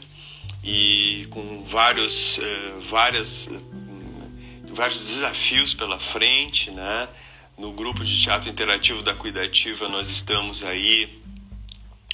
e 0.63 1.25
com 1.31 1.63
vários, 1.63 2.39
várias, 2.87 3.49
vários 4.69 4.99
desafios 4.99 5.73
pela 5.73 5.97
frente, 5.97 6.69
né? 6.69 7.07
No 7.57 7.71
grupo 7.71 8.05
de 8.05 8.21
teatro 8.21 8.49
interativo 8.49 9.01
da 9.01 9.15
Cuidativa 9.15 9.89
nós 9.89 10.09
estamos 10.09 10.63
aí 10.63 11.21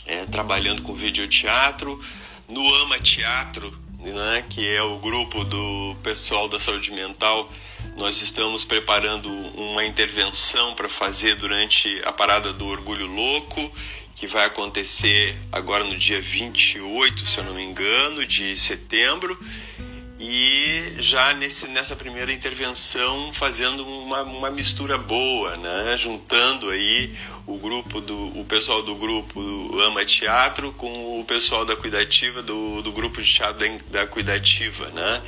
é, 0.06 0.26
trabalhando 0.26 0.82
com 0.82 0.94
videoteatro. 0.94 2.00
No 2.48 2.74
Ama 2.76 3.00
Teatro, 3.00 3.78
né, 4.00 4.46
que 4.50 4.68
é 4.68 4.82
o 4.82 5.00
grupo 5.00 5.44
do 5.44 5.96
pessoal 6.02 6.48
da 6.48 6.60
saúde 6.60 6.92
mental, 6.92 7.52
nós 7.98 8.22
estamos 8.22 8.64
preparando 8.64 9.30
uma 9.30 9.86
intervenção 9.86 10.76
para 10.76 10.88
fazer 10.88 11.36
durante 11.36 12.02
a 12.06 12.12
parada 12.12 12.54
do 12.54 12.66
Orgulho 12.66 13.08
Louco, 13.08 13.72
que 14.16 14.28
vai 14.28 14.46
acontecer 14.46 15.38
agora 15.52 15.84
no 15.84 15.98
dia 15.98 16.22
28, 16.22 17.28
se 17.28 17.38
eu 17.38 17.44
não 17.44 17.56
me 17.56 17.64
engano, 17.64 18.26
de 18.26 18.58
setembro 18.58 19.38
e 20.26 20.96
já 21.00 21.34
nesse, 21.34 21.68
nessa 21.68 21.98
primeira 21.98 22.32
intervenção 22.32 23.34
fazendo 23.34 23.86
uma, 23.86 24.22
uma 24.24 24.50
mistura 24.50 24.98
boa, 24.98 25.58
né? 25.58 25.98
juntando 25.98 26.70
aí 26.70 27.14
o 27.46 27.58
grupo 27.58 28.00
do 28.00 28.40
o 28.40 28.46
pessoal 28.46 28.82
do 28.82 28.96
grupo 28.96 29.42
Ama 29.82 30.06
Teatro 30.06 30.72
com 30.72 31.20
o 31.20 31.26
pessoal 31.26 31.66
da 31.66 31.76
Cuidativa 31.76 32.42
do, 32.42 32.82
do 32.82 32.94
grupo 32.94 33.22
de 33.22 33.34
teatro 33.34 33.60
da, 33.60 34.00
da 34.00 34.08
Cuidativa, 34.08 34.88
né? 34.92 35.22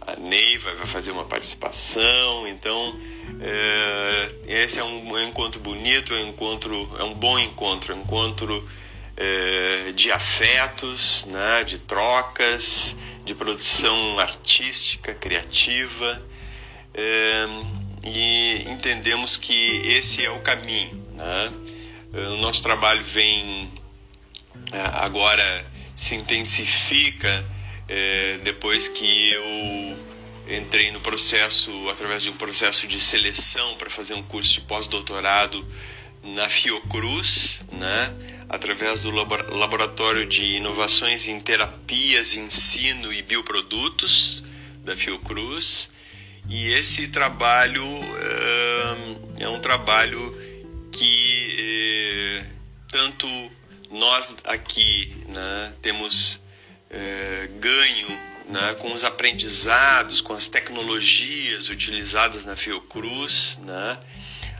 a 0.00 0.16
Neiva 0.16 0.74
vai 0.76 0.86
fazer 0.86 1.10
uma 1.10 1.26
participação, 1.26 2.48
então 2.48 2.98
é, 3.42 4.32
esse 4.46 4.80
é 4.80 4.84
um, 4.84 5.12
um, 5.12 5.28
encontro 5.28 5.60
bonito, 5.60 6.14
é 6.14 6.24
um 6.24 6.28
encontro, 6.28 6.90
é 6.98 7.04
um 7.04 7.12
bom 7.12 7.38
encontro, 7.38 7.92
é 7.92 7.94
um 7.96 8.00
encontro 8.00 8.66
é, 9.20 9.92
de 9.92 10.12
afetos, 10.12 11.24
né, 11.24 11.64
de 11.64 11.78
trocas, 11.78 12.96
de 13.24 13.34
produção 13.34 14.18
artística, 14.20 15.12
criativa, 15.12 16.22
é, 16.94 17.46
e 18.04 18.64
entendemos 18.68 19.36
que 19.36 19.82
esse 19.84 20.24
é 20.24 20.30
o 20.30 20.38
caminho. 20.40 21.02
Né? 21.12 21.50
O 22.12 22.36
nosso 22.36 22.62
trabalho 22.62 23.02
vem 23.02 23.70
agora 24.92 25.66
se 25.96 26.14
intensifica 26.14 27.44
depois 28.44 28.86
que 28.88 29.32
eu 29.32 29.98
entrei 30.48 30.90
no 30.90 31.00
processo, 31.00 31.70
através 31.90 32.22
de 32.22 32.30
um 32.30 32.36
processo 32.36 32.86
de 32.86 33.00
seleção 33.00 33.76
para 33.76 33.90
fazer 33.90 34.14
um 34.14 34.22
curso 34.22 34.54
de 34.54 34.60
pós-doutorado 34.62 35.66
na 36.22 36.48
Fiocruz, 36.48 37.62
né? 37.72 38.12
Através 38.48 39.02
do 39.02 39.10
Laboratório 39.10 40.26
de 40.26 40.56
Inovações 40.56 41.28
em 41.28 41.38
Terapias, 41.38 42.34
Ensino 42.34 43.12
e 43.12 43.22
Bioprodutos 43.22 44.42
da 44.84 44.96
Fiocruz. 44.96 45.90
E 46.48 46.72
esse 46.72 47.08
trabalho 47.08 47.84
é, 49.38 49.44
é 49.44 49.48
um 49.48 49.60
trabalho 49.60 50.32
que 50.90 51.56
é, 51.60 52.46
tanto 52.90 53.26
nós 53.90 54.36
aqui 54.44 55.14
né, 55.28 55.72
temos 55.82 56.40
é, 56.88 57.50
ganho 57.58 58.08
né, 58.48 58.74
com 58.78 58.92
os 58.94 59.04
aprendizados, 59.04 60.22
com 60.22 60.32
as 60.32 60.46
tecnologias 60.46 61.68
utilizadas 61.68 62.46
na 62.46 62.56
Fiocruz, 62.56 63.58
né, 63.62 63.98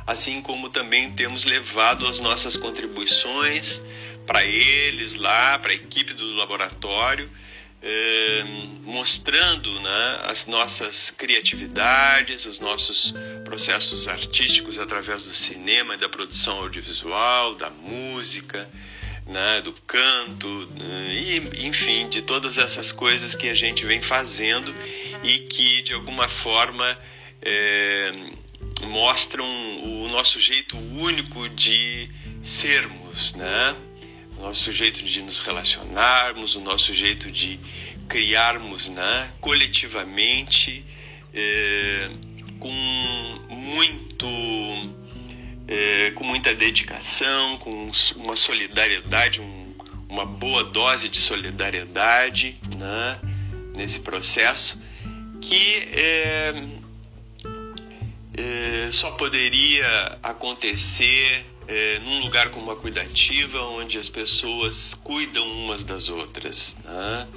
assim 0.09 0.41
como 0.41 0.71
também 0.71 1.13
temos 1.13 1.45
levado 1.45 2.07
as 2.07 2.19
nossas 2.19 2.57
contribuições 2.57 3.83
para 4.27 4.43
eles 4.43 5.15
lá, 5.15 5.59
para 5.59 5.71
a 5.71 5.75
equipe 5.75 6.15
do 6.15 6.33
laboratório, 6.33 7.31
eh, 7.83 8.43
mostrando 8.85 9.71
né, 9.81 10.21
as 10.25 10.47
nossas 10.47 11.11
criatividades, 11.11 12.47
os 12.47 12.59
nossos 12.59 13.13
processos 13.45 14.09
artísticos 14.09 14.79
através 14.79 15.25
do 15.25 15.35
cinema 15.35 15.95
da 15.99 16.09
produção 16.09 16.57
audiovisual, 16.61 17.55
da 17.55 17.69
música, 17.69 18.67
né, 19.27 19.61
do 19.61 19.75
canto, 19.75 20.71
né, 20.81 21.13
e 21.13 21.67
enfim, 21.67 22.09
de 22.09 22.23
todas 22.23 22.57
essas 22.57 22.91
coisas 22.93 23.35
que 23.35 23.51
a 23.51 23.55
gente 23.55 23.85
vem 23.85 24.01
fazendo 24.01 24.75
e 25.23 25.41
que 25.41 25.83
de 25.83 25.93
alguma 25.93 26.31
forma 26.31 26.99
é, 27.43 28.13
mostram 28.87 29.45
o 29.45 30.09
nosso 30.09 30.39
jeito 30.41 30.77
único 30.77 31.49
de 31.49 32.11
sermos, 32.43 33.33
né? 33.35 33.77
O 34.37 34.43
nosso 34.43 34.71
jeito 34.71 35.03
de 35.03 35.21
nos 35.23 35.39
relacionarmos, 35.39 36.55
o 36.55 36.61
nosso 36.61 36.95
jeito 36.95 37.31
de 37.31 37.59
criarmos, 38.09 38.89
né? 38.89 39.31
Coletivamente, 39.41 40.85
é, 41.35 42.11
com 42.59 42.73
muito, 43.49 44.27
é, 45.67 46.11
com 46.13 46.25
muita 46.25 46.55
dedicação, 46.55 47.59
com 47.59 47.91
uma 48.17 48.37
solidariedade, 48.37 49.41
um, 49.41 49.75
uma 50.09 50.25
boa 50.25 50.65
dose 50.65 51.09
de 51.09 51.19
solidariedade, 51.19 52.59
né? 52.77 53.19
Nesse 53.75 54.01
processo 54.01 54.81
que 55.41 55.89
é, 55.93 56.53
é, 58.39 58.89
só 58.91 59.11
poderia 59.13 60.19
acontecer 60.23 61.45
é, 61.67 61.99
num 62.01 62.21
lugar 62.21 62.51
como 62.51 62.71
a 62.71 62.77
cuidativa, 62.77 63.61
onde 63.63 63.99
as 63.99 64.09
pessoas 64.09 64.95
cuidam 65.03 65.45
umas 65.45 65.83
das 65.83 66.09
outras. 66.09 66.77
Né? 66.85 67.29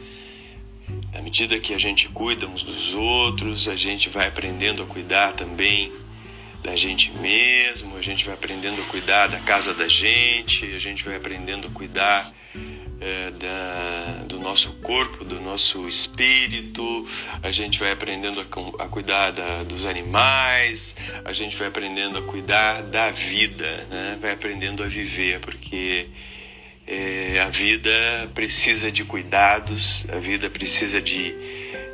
À 1.15 1.21
medida 1.21 1.59
que 1.59 1.73
a 1.73 1.79
gente 1.79 2.07
cuida 2.09 2.47
uns 2.47 2.63
dos 2.63 2.93
outros, 2.93 3.67
a 3.67 3.75
gente 3.75 4.09
vai 4.09 4.27
aprendendo 4.27 4.83
a 4.83 4.85
cuidar 4.85 5.33
também 5.33 5.91
da 6.63 6.75
gente 6.75 7.11
mesmo, 7.13 7.97
a 7.97 8.01
gente 8.01 8.23
vai 8.23 8.35
aprendendo 8.35 8.81
a 8.81 8.85
cuidar 8.85 9.27
da 9.27 9.39
casa 9.39 9.73
da 9.73 9.87
gente, 9.87 10.65
a 10.75 10.79
gente 10.79 11.03
vai 11.03 11.15
aprendendo 11.15 11.67
a 11.67 11.71
cuidar 11.71 12.31
é, 13.01 13.31
da, 13.31 14.23
do 14.27 14.39
nosso 14.39 14.71
corpo, 14.73 15.25
do 15.25 15.41
nosso 15.41 15.87
espírito, 15.87 17.07
a 17.41 17.51
gente 17.51 17.79
vai 17.79 17.91
aprendendo 17.91 18.39
a, 18.39 18.83
a 18.83 18.87
cuidar 18.87 19.31
da, 19.31 19.63
dos 19.63 19.85
animais, 19.85 20.95
a 21.25 21.33
gente 21.33 21.57
vai 21.57 21.67
aprendendo 21.67 22.19
a 22.19 22.21
cuidar 22.21 22.83
da 22.83 23.09
vida, 23.09 23.87
né? 23.89 24.19
vai 24.21 24.31
aprendendo 24.31 24.83
a 24.83 24.85
viver, 24.85 25.39
porque 25.39 26.09
é, 26.85 27.39
a 27.39 27.49
vida 27.49 28.29
precisa 28.35 28.91
de 28.91 29.03
cuidados, 29.03 30.05
a 30.07 30.19
vida 30.19 30.47
precisa 30.49 31.01
de. 31.01 31.33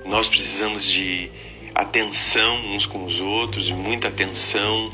Nós 0.06 0.28
precisamos 0.28 0.86
de 0.86 1.32
atenção 1.74 2.76
uns 2.76 2.86
com 2.86 3.06
os 3.06 3.22
outros, 3.22 3.66
de 3.66 3.74
muita 3.74 4.10
atenção 4.10 4.90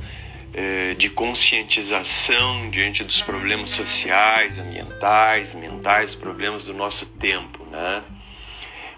de 0.98 1.10
conscientização 1.10 2.70
diante 2.70 3.04
dos 3.04 3.22
problemas 3.22 3.72
sociais, 3.72 4.60
ambientais, 4.60 5.56
mentais, 5.56 6.14
problemas 6.14 6.66
do 6.66 6.74
nosso 6.74 7.08
tempo, 7.08 7.66
né? 7.66 8.04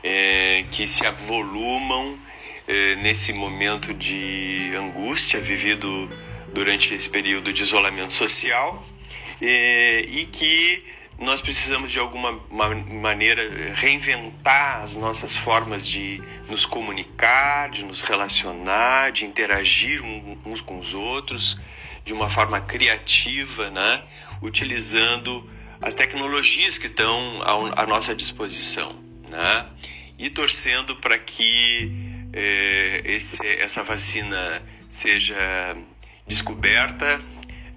É, 0.04 0.66
que 0.72 0.86
se 0.86 1.06
avolumam 1.06 2.20
é, 2.68 2.96
nesse 2.98 3.32
momento 3.32 3.94
de 3.94 4.74
angústia 4.78 5.40
vivido 5.40 6.10
durante 6.54 6.94
esse 6.94 7.10
período 7.10 7.54
de 7.54 7.64
isolamento 7.64 8.14
social 8.14 8.86
e 9.42 10.28
que 10.32 10.84
nós 11.18 11.42
precisamos 11.42 11.92
de 11.92 12.00
alguma 12.00 12.34
maneira 12.52 13.42
reinventar 13.74 14.82
as 14.82 14.96
nossas 14.96 15.36
formas 15.36 15.88
de 15.88 16.22
nos 16.50 16.66
comunicar, 16.66 17.70
de 17.70 17.86
nos 17.86 18.02
relacionar, 18.02 19.12
de 19.12 19.26
interagir 19.26 20.02
uns 20.46 20.62
com 20.62 20.78
os 20.78 20.94
outros 20.94 21.58
de 22.04 22.14
uma 22.14 22.30
forma 22.30 22.60
criativa, 22.62 23.72
né? 23.72 24.04
utilizando 24.42 25.50
as 25.82 25.96
tecnologias 25.96 26.78
que 26.78 26.88
estão 26.88 27.42
à 27.76 27.88
nossa 27.88 28.14
disposição. 28.14 28.96
Né? 29.30 29.66
E 30.20 30.30
torcendo 30.30 30.98
para 30.98 31.18
que 31.18 31.92
eh, 32.34 33.02
esse, 33.06 33.46
essa 33.60 33.84
vacina 33.84 34.62
seja 34.90 35.36
descoberta 36.28 37.22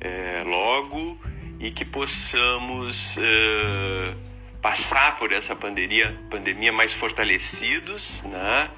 eh, 0.00 0.42
logo 0.44 1.18
e 1.58 1.70
que 1.70 1.84
possamos 1.84 3.16
uh, 3.16 4.16
passar 4.62 5.16
por 5.16 5.32
essa 5.32 5.56
pandemia, 5.56 6.16
pandemia 6.30 6.72
mais 6.72 6.92
fortalecidos, 6.92 8.22
né? 8.24 8.70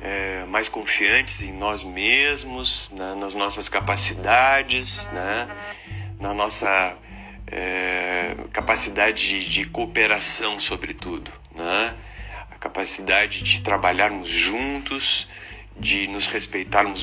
É, 0.00 0.44
mais 0.48 0.68
confiantes 0.68 1.40
em 1.40 1.52
nós 1.52 1.82
mesmos, 1.82 2.90
né? 2.92 3.14
nas 3.14 3.32
nossas 3.32 3.70
capacidades, 3.70 5.06
né? 5.12 5.48
na 6.20 6.34
nossa 6.34 6.94
é, 7.46 8.36
capacidade 8.52 9.26
de, 9.26 9.48
de, 9.48 9.64
cooperação, 9.64 10.60
sobretudo, 10.60 11.32
né? 11.54 11.94
a 12.50 12.56
capacidade 12.56 13.42
de 13.42 13.62
trabalharmos 13.62 14.28
juntos, 14.28 15.26
de 15.74 16.06
nos 16.08 16.26
respeitarmos 16.26 17.02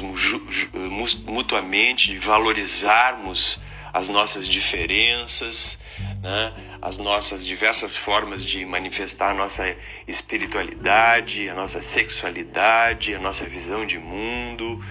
mutuamente, 1.25 2.11
de 2.11 2.19
valorizarmos 2.19 3.59
as 3.93 4.09
nossas 4.09 4.47
diferenças, 4.47 5.77
né? 6.21 6.53
as 6.81 6.97
nossas 6.97 7.45
diversas 7.45 7.95
formas 7.95 8.45
de 8.45 8.65
manifestar 8.65 9.31
a 9.31 9.33
nossa 9.33 9.75
espiritualidade, 10.07 11.49
a 11.49 11.53
nossa 11.53 11.81
sexualidade, 11.81 13.13
a 13.13 13.19
nossa 13.19 13.45
visão 13.45 13.85
de 13.85 13.99
mundo, 13.99 14.83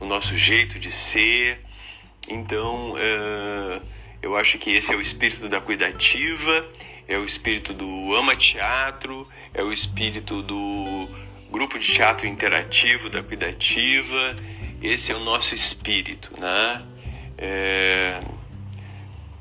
o 0.00 0.06
nosso 0.06 0.36
jeito 0.36 0.78
de 0.78 0.90
ser. 0.90 1.60
Então, 2.28 2.92
uh, 2.92 3.82
eu 4.20 4.36
acho 4.36 4.58
que 4.58 4.70
esse 4.70 4.92
é 4.92 4.96
o 4.96 5.00
espírito 5.00 5.48
da 5.48 5.60
cuidativa, 5.60 6.66
é 7.06 7.16
o 7.16 7.24
espírito 7.24 7.72
do 7.72 8.14
ama 8.14 8.36
teatro, 8.36 9.26
é 9.54 9.62
o 9.62 9.72
espírito 9.72 10.42
do 10.42 11.08
grupo 11.50 11.78
de 11.78 11.86
teatro 11.86 12.26
interativo 12.26 13.08
da 13.08 13.22
cuidativa. 13.22 14.36
Esse 14.82 15.12
é 15.12 15.14
o 15.14 15.20
nosso 15.20 15.54
espírito, 15.54 16.32
né? 16.38 16.84
É, 17.38 18.20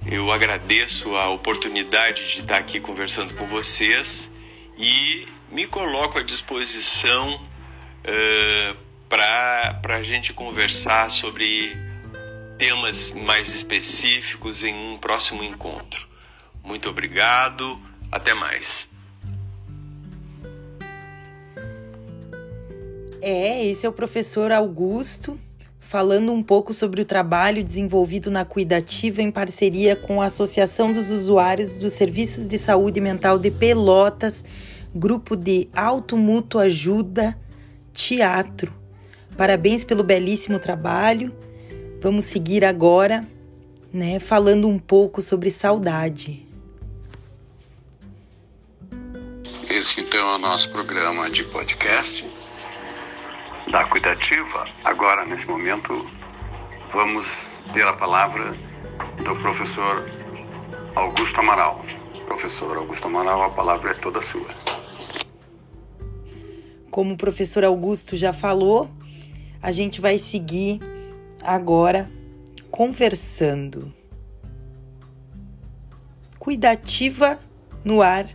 eu 0.10 0.32
agradeço 0.32 1.16
a 1.16 1.30
oportunidade 1.30 2.28
de 2.28 2.40
estar 2.40 2.58
aqui 2.58 2.80
conversando 2.80 3.34
com 3.34 3.46
vocês 3.46 4.32
e 4.78 5.28
me 5.52 5.68
coloco 5.68 6.18
à 6.18 6.24
disposição 6.24 7.36
uh, 7.36 8.78
para 9.10 9.96
a 9.96 10.04
gente 10.04 10.32
conversar 10.34 11.12
sobre 11.12 11.76
temas 12.58 13.12
mais 13.12 13.54
específicos 13.54 14.64
em 14.64 14.74
um 14.74 14.98
próximo 14.98 15.44
encontro. 15.44 16.08
Muito 16.64 16.90
obrigado, 16.90 17.80
até 18.10 18.34
mais. 18.34 18.90
É, 23.22 23.66
esse 23.66 23.86
é 23.86 23.90
o 23.90 23.94
professor 23.94 24.54
Augusto 24.54 25.38
falando 25.88 26.34
um 26.34 26.44
pouco 26.44 26.74
sobre 26.74 27.02
o 27.02 27.06
trabalho 27.06 27.64
desenvolvido 27.64 28.30
na 28.30 28.44
Cuidativa 28.44 29.22
em 29.22 29.32
parceria 29.32 29.96
com 29.96 30.22
a 30.22 30.26
Associação 30.26 30.92
dos 30.92 31.10
Usuários 31.10 31.78
dos 31.78 31.94
Serviços 31.94 32.46
de 32.46 32.58
Saúde 32.58 33.00
Mental 33.00 33.40
de 33.40 33.50
Pelotas, 33.50 34.44
grupo 34.94 35.34
de 35.38 35.70
Automútuo 35.74 36.60
Ajuda 36.60 37.40
Teatro. 37.94 38.74
Parabéns 39.38 39.86
pelo 39.86 40.04
belíssimo 40.04 40.60
trabalho. 40.60 41.34
Vamos 42.02 42.26
seguir 42.26 42.66
agora, 42.66 43.26
né, 43.94 44.20
falando 44.20 44.68
um 44.68 44.78
pouco 44.78 45.22
sobre 45.22 45.50
saudade. 45.50 46.46
Esse 49.70 50.02
então 50.02 50.34
é 50.34 50.36
o 50.36 50.38
nosso 50.38 50.70
programa 50.70 51.30
de 51.30 51.46
podcast 51.46 52.26
da 53.72 53.84
Cuidativa. 53.86 54.66
Agora, 54.84 55.26
nesse 55.26 55.48
momento, 55.48 55.94
vamos 56.92 57.66
ter 57.74 57.86
a 57.86 57.94
palavra 57.94 58.54
do 59.24 59.36
professor 59.36 60.04
Augusto 60.96 61.40
Amaral. 61.40 61.84
Professor 62.26 62.78
Augusto 62.78 63.08
Amaral, 63.08 63.44
a 63.44 63.50
palavra 63.50 63.92
é 63.92 63.94
toda 63.94 64.22
sua. 64.22 64.48
Como 66.90 67.14
o 67.14 67.18
professor 67.18 67.64
Augusto 67.64 68.16
já 68.16 68.32
falou, 68.32 68.90
a 69.62 69.72
gente 69.72 70.00
vai 70.00 70.18
seguir 70.18 70.80
agora 71.44 72.10
conversando. 72.72 73.94
Cuidativa 76.40 77.40
no 77.84 78.02
ar, 78.02 78.28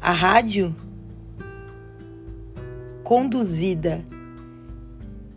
a 0.00 0.12
rádio 0.12 0.74
conduzida 3.02 4.04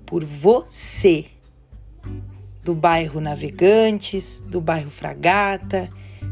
por 0.08 0.24
você, 0.24 1.26
do 2.64 2.74
bairro 2.74 3.20
Navegantes, 3.20 4.42
do 4.48 4.60
bairro 4.62 4.90
Fragata, 4.90 5.92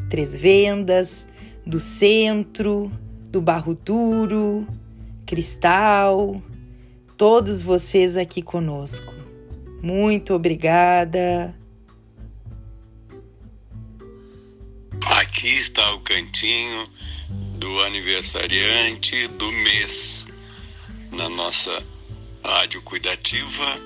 Três 0.10 0.36
Vendas, 0.36 1.28
do 1.66 1.80
centro, 1.80 2.90
do 3.30 3.42
Barro 3.42 3.76
Duro, 3.76 4.66
Cristal, 5.26 6.42
todos 7.18 7.62
vocês 7.62 8.16
aqui 8.16 8.42
conosco. 8.42 9.14
Muito 9.82 10.34
obrigada. 10.34 11.54
Aqui 15.06 15.50
está 15.50 15.94
o 15.94 16.00
cantinho 16.00 16.90
do 17.60 17.82
aniversariante 17.82 19.28
do 19.28 19.52
mês 19.52 20.28
na 21.12 21.30
nossa 21.30 21.84
Rádio 22.46 22.80
Cuidativa, 22.84 23.82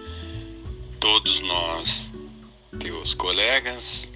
todos 0.99 1.39
nós, 1.39 2.13
teus 2.77 3.13
colegas, 3.13 4.11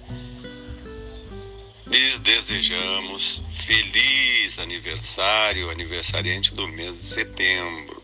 lhes 1.86 2.18
desejamos 2.18 3.40
feliz 3.50 4.58
aniversário, 4.58 5.70
aniversariante 5.70 6.52
do 6.52 6.68
mês 6.68 6.98
de 6.98 7.04
setembro. 7.04 8.02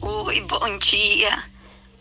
Oi, 0.00 0.40
bom 0.40 0.78
dia. 0.78 1.44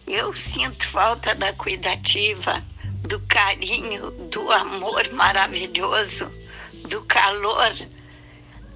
Eu 0.08 0.32
sinto 0.32 0.88
falta 0.88 1.36
da 1.36 1.52
cuidativa, 1.52 2.66
do 3.02 3.20
carinho, 3.20 4.12
do 4.32 4.50
amor 4.50 5.12
maravilhoso, 5.12 6.32
do 6.88 7.02
calor 7.02 7.76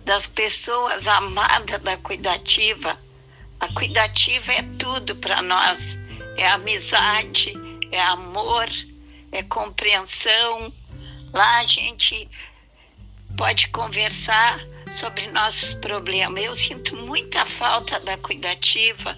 das 0.03 0.27
pessoas 0.27 1.07
amadas 1.07 1.81
da 1.81 1.97
cuidativa. 1.97 2.99
A 3.59 3.67
cuidativa 3.73 4.51
é 4.53 4.63
tudo 4.77 5.15
para 5.15 5.41
nós. 5.41 5.97
É 6.37 6.47
amizade, 6.47 7.53
é 7.91 8.01
amor, 8.01 8.67
é 9.31 9.43
compreensão. 9.43 10.73
Lá 11.31 11.59
a 11.59 11.63
gente 11.63 12.29
pode 13.37 13.67
conversar 13.69 14.59
sobre 14.91 15.27
nossos 15.27 15.73
problemas. 15.75 16.43
Eu 16.43 16.55
sinto 16.55 16.95
muita 16.95 17.45
falta 17.45 17.99
da 17.99 18.17
cuidativa, 18.17 19.17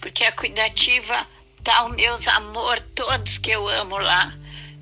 porque 0.00 0.24
a 0.24 0.32
cuidativa 0.32 1.26
tá 1.62 1.84
os 1.84 1.94
meus 1.94 2.26
amor 2.28 2.80
todos 2.94 3.38
que 3.38 3.50
eu 3.50 3.68
amo 3.68 3.98
lá. 3.98 4.32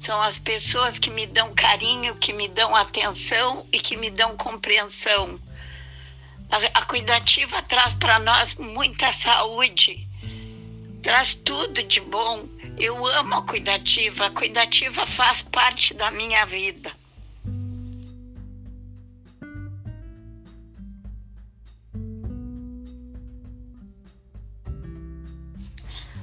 São 0.00 0.18
as 0.22 0.38
pessoas 0.38 0.98
que 0.98 1.10
me 1.10 1.26
dão 1.26 1.54
carinho, 1.54 2.14
que 2.14 2.32
me 2.32 2.48
dão 2.48 2.74
atenção 2.74 3.66
e 3.70 3.78
que 3.78 3.98
me 3.98 4.10
dão 4.10 4.34
compreensão. 4.34 5.38
A, 6.72 6.82
cuidativa 6.86 7.60
traz 7.62 7.92
para 7.92 8.18
nós 8.18 8.54
muita 8.54 9.12
saúde, 9.12 10.08
traz 11.02 11.34
tudo 11.34 11.82
de 11.82 12.00
bom. 12.00 12.48
Eu 12.78 13.06
amo 13.06 13.34
a 13.34 13.42
cuidativa, 13.42 14.26
a 14.26 14.30
cuidativa 14.30 15.04
faz 15.04 15.42
parte 15.42 15.92
da 15.92 16.10
minha 16.10 16.46
vida. 16.46 16.90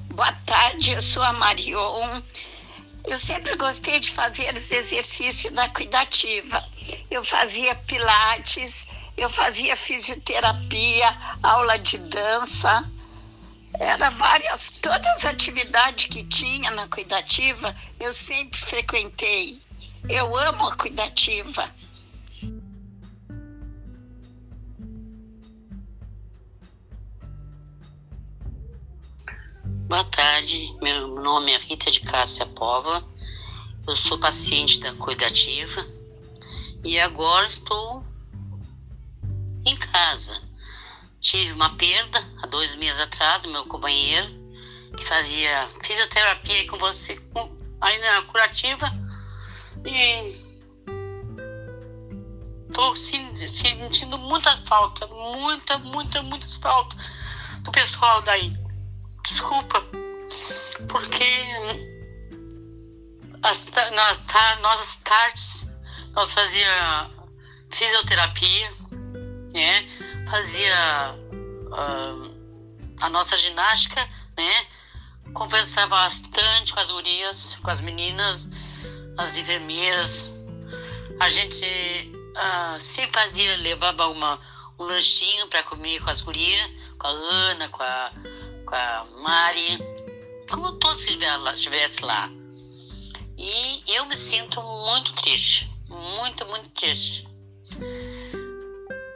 Boa 0.09 0.33
tarde, 0.47 0.93
eu 0.93 1.01
sou 1.03 1.21
a 1.21 1.31
Marion. 1.31 2.23
Eu 3.07 3.17
sempre 3.17 3.55
gostei 3.55 4.01
de 4.01 4.11
fazer 4.11 4.53
os 4.53 4.69
exercícios 4.69 5.53
da 5.53 5.69
cuidativa. 5.69 6.61
Eu 7.09 7.23
fazia 7.23 7.73
pilates, 7.73 8.85
eu 9.15 9.29
fazia 9.29 9.77
fisioterapia, 9.77 11.17
aula 11.41 11.79
de 11.79 11.97
dança. 11.99 12.83
Era 13.79 14.09
várias, 14.09 14.69
todas 14.81 15.07
as 15.19 15.25
atividades 15.25 16.07
que 16.07 16.23
tinha 16.25 16.69
na 16.71 16.87
cuidativa, 16.89 17.73
eu 17.97 18.13
sempre 18.13 18.59
frequentei. 18.59 19.61
Eu 20.09 20.37
amo 20.37 20.67
a 20.67 20.75
cuidativa. 20.75 21.73
Boa 29.87 30.03
tarde, 30.03 30.75
meu 30.81 31.15
nome 31.15 31.53
é 31.53 31.57
Rita 31.59 31.89
de 31.89 32.01
Cássia 32.01 32.45
Pova, 32.45 33.01
eu 33.87 33.95
sou 33.95 34.19
paciente 34.19 34.81
da 34.81 34.93
Cuidativa 34.95 35.87
e 36.83 36.99
agora 36.99 37.47
estou 37.47 38.03
em 39.65 39.77
casa. 39.77 40.43
Tive 41.21 41.53
uma 41.53 41.73
perda 41.77 42.21
há 42.43 42.47
dois 42.47 42.75
meses 42.75 42.99
atrás, 42.99 43.45
meu 43.45 43.65
companheiro, 43.67 44.27
que 44.97 45.05
fazia 45.05 45.69
fisioterapia 45.81 46.67
com 46.67 46.77
você 46.77 47.17
aí 47.79 47.97
na 47.99 48.23
curativa 48.23 48.91
e 49.85 50.35
estou 52.67 52.93
sentindo 52.93 54.17
muita 54.17 54.57
falta, 54.65 55.07
muita, 55.07 55.77
muita, 55.77 56.21
muita 56.23 56.59
falta 56.59 56.93
do 57.61 57.71
pessoal 57.71 58.21
daí 58.23 58.66
desculpa, 59.27 59.85
porque 60.87 61.45
as, 63.43 63.69
nas 63.91 64.25
nossas 64.61 64.95
tardes 64.97 65.67
nós 66.13 66.33
fazia 66.33 67.09
fisioterapia, 67.69 68.71
né? 69.53 69.87
Fazia 70.29 71.15
uh, 71.71 72.95
a 73.01 73.09
nossa 73.09 73.37
ginástica, 73.37 74.01
né? 74.37 74.67
Conversava 75.33 75.89
bastante 75.89 76.73
com 76.73 76.79
as 76.79 76.89
gurias, 76.89 77.57
com 77.61 77.69
as 77.69 77.81
meninas, 77.81 78.47
as 79.17 79.35
enfermeiras. 79.35 80.31
A 81.19 81.29
gente 81.29 81.65
uh, 81.65 82.79
sempre 82.79 83.19
fazia, 83.19 83.57
levava 83.57 84.07
uma, 84.07 84.39
um 84.79 84.83
lanchinho 84.83 85.47
para 85.47 85.63
comer 85.63 86.01
com 86.01 86.09
as 86.09 86.21
gurias, 86.21 86.71
com 86.97 87.07
a 87.07 87.11
Ana, 87.11 87.69
com 87.69 87.83
a 87.83 88.11
com 88.67 88.75
a 88.75 89.07
Mari, 89.23 89.79
como 90.51 90.73
todos 90.73 91.03
estivessem 91.07 92.05
lá. 92.05 92.29
E 93.37 93.83
eu 93.87 94.05
me 94.05 94.17
sinto 94.17 94.61
muito 94.61 95.13
triste, 95.13 95.71
muito, 95.87 96.45
muito 96.47 96.69
triste. 96.71 97.25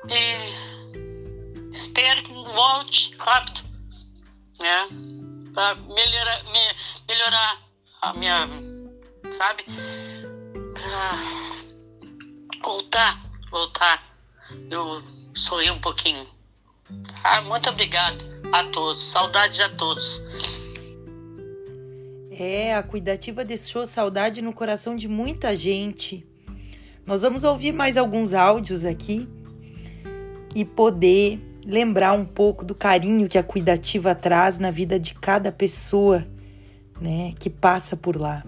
E 0.09 1.71
espero 1.71 2.23
que 2.23 2.33
volte 2.33 3.13
rápido, 3.17 3.61
né? 4.59 4.87
Para 5.53 5.75
melhorar, 5.75 6.43
me, 6.45 6.59
melhorar 7.07 7.61
a 8.01 8.13
minha, 8.13 8.47
sabe? 9.37 9.65
Pra 10.73 11.19
voltar, 12.63 13.21
voltar. 13.49 14.01
Eu 14.69 15.03
sorri 15.35 15.69
um 15.71 15.81
pouquinho. 15.81 16.25
Ah, 17.23 17.41
muito 17.41 17.69
obrigado 17.69 18.30
a 18.51 18.63
todos. 18.65 19.11
Saudades 19.11 19.59
a 19.59 19.69
todos. 19.69 20.23
É, 22.31 22.75
a 22.75 22.81
cuidativa 22.81 23.45
deixou 23.45 23.85
saudade 23.85 24.41
no 24.41 24.53
coração 24.53 24.95
de 24.95 25.07
muita 25.07 25.55
gente. 25.55 26.25
Nós 27.05 27.21
vamos 27.21 27.43
ouvir 27.43 27.71
mais 27.71 27.97
alguns 27.97 28.33
áudios 28.33 28.83
aqui 28.83 29.27
e 30.55 30.65
poder 30.65 31.39
lembrar 31.65 32.13
um 32.13 32.25
pouco 32.25 32.65
do 32.65 32.73
carinho 32.73 33.27
que 33.27 33.37
a 33.37 33.43
cuidativa 33.43 34.15
traz 34.15 34.57
na 34.57 34.71
vida 34.71 34.99
de 34.99 35.13
cada 35.13 35.51
pessoa, 35.51 36.25
né, 36.99 37.33
que 37.39 37.49
passa 37.49 37.95
por 37.95 38.15
lá. 38.15 38.43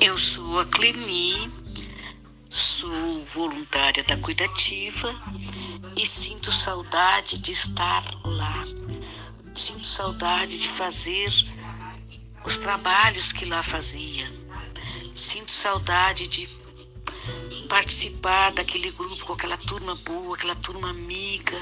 Eu 0.00 0.16
sou 0.16 0.60
a 0.60 0.64
Clemi, 0.66 1.50
sou 2.50 3.24
voluntária 3.26 4.02
da 4.02 4.16
cuidativa 4.16 5.08
e 5.96 6.04
sinto 6.04 6.50
saudade 6.50 7.38
de 7.38 7.52
estar 7.52 8.02
lá. 8.24 8.64
Sinto 9.54 9.86
saudade 9.86 10.58
de 10.58 10.68
fazer 10.68 11.30
os 12.44 12.58
trabalhos 12.58 13.32
que 13.32 13.44
lá 13.44 13.62
fazia. 13.62 14.28
Sinto 15.14 15.52
saudade 15.52 16.26
de 16.26 16.48
participar 17.68 18.50
daquele 18.50 18.90
grupo 18.90 19.24
com 19.26 19.32
aquela 19.34 19.56
turma 19.56 19.94
boa, 19.94 20.34
aquela 20.34 20.56
turma 20.56 20.90
amiga. 20.90 21.56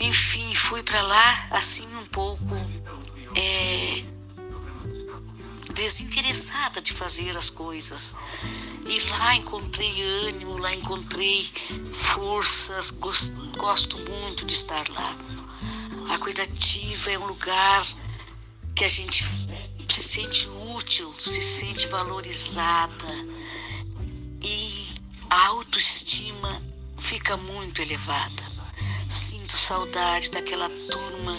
Enfim, 0.00 0.54
fui 0.54 0.84
para 0.84 1.02
lá 1.02 1.48
assim 1.50 1.86
um 1.96 2.06
pouco 2.06 2.54
é, 3.34 4.04
desinteressada 5.74 6.80
de 6.80 6.92
fazer 6.92 7.36
as 7.36 7.50
coisas. 7.50 8.14
E 8.88 9.00
lá 9.10 9.34
encontrei 9.34 10.02
ânimo, 10.28 10.58
lá 10.58 10.74
encontrei 10.74 11.50
forças, 11.92 12.90
gosto, 12.92 13.34
gosto 13.56 13.98
muito 13.98 14.44
de 14.44 14.52
estar 14.52 14.88
lá. 14.90 15.16
A 16.14 16.18
cuidativa 16.18 17.10
é 17.10 17.18
um 17.18 17.26
lugar 17.26 17.86
que 18.74 18.84
a 18.84 18.88
gente 18.88 19.24
se 19.88 20.02
sente 20.02 20.48
útil, 20.74 21.12
se 21.18 21.40
sente 21.40 21.86
valorizada 21.88 23.26
e 24.42 24.86
a 25.28 25.46
autoestima 25.48 26.62
fica 26.98 27.36
muito 27.36 27.82
elevada. 27.82 28.42
Sinto 29.08 29.52
saudade 29.56 30.30
daquela 30.30 30.68
turma 30.68 31.36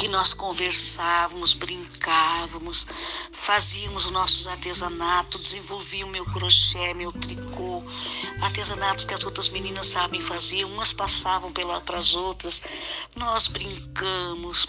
que 0.00 0.08
nós 0.08 0.32
conversávamos, 0.32 1.52
brincávamos, 1.52 2.86
fazíamos 3.32 4.06
os 4.06 4.10
nossos 4.10 4.46
artesanatos, 4.46 5.42
desenvolvia 5.42 6.06
o 6.06 6.08
meu 6.08 6.24
crochê, 6.24 6.94
meu 6.94 7.12
tricô, 7.12 7.84
artesanatos 8.40 9.04
que 9.04 9.12
as 9.12 9.22
outras 9.24 9.50
meninas 9.50 9.88
sabem 9.88 10.22
fazer, 10.22 10.64
umas 10.64 10.90
passavam 10.90 11.52
para 11.52 11.98
as 11.98 12.14
outras, 12.14 12.62
nós 13.14 13.46
brincamos, 13.46 14.68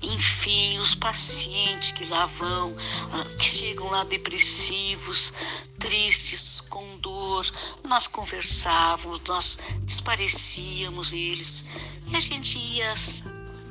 enfim, 0.00 0.78
os 0.78 0.94
pacientes 0.94 1.90
que 1.90 2.04
lá 2.04 2.26
vão, 2.26 2.76
ah, 3.12 3.24
que 3.36 3.44
chegam 3.44 3.90
lá 3.90 4.04
depressivos, 4.04 5.32
tristes, 5.80 6.60
com 6.60 6.96
dor, 6.98 7.44
nós 7.82 8.06
conversávamos, 8.06 9.18
nós 9.26 9.58
desparecíamos 9.80 11.12
eles 11.12 11.66
e 12.06 12.16
a 12.16 12.20
gente 12.20 12.56
ia 12.56 12.94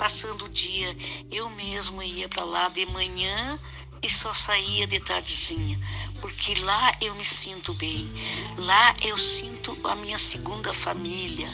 passando 0.01 0.45
o 0.45 0.49
dia. 0.49 0.97
Eu 1.31 1.47
mesmo 1.51 2.01
ia 2.01 2.27
para 2.27 2.43
lá 2.43 2.69
de 2.69 2.87
manhã 2.87 3.59
e 4.01 4.09
só 4.09 4.33
saía 4.33 4.87
de 4.87 4.99
tardezinha, 4.99 5.79
porque 6.19 6.55
lá 6.55 6.97
eu 6.99 7.13
me 7.13 7.23
sinto 7.23 7.71
bem, 7.75 8.11
lá 8.57 8.95
eu 9.03 9.15
sinto 9.15 9.77
a 9.83 9.95
minha 9.95 10.17
segunda 10.17 10.73
família. 10.73 11.47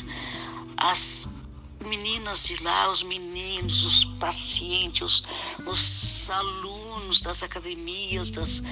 As 0.78 1.28
meninas 1.86 2.46
de 2.46 2.64
lá, 2.64 2.90
os 2.90 3.04
meninos, 3.04 3.84
os 3.84 4.06
pacientes, 4.18 5.02
os, 5.02 5.24
os 5.68 6.30
alunos 6.30 7.20
das 7.20 7.44
academias, 7.44 8.30
das, 8.30 8.64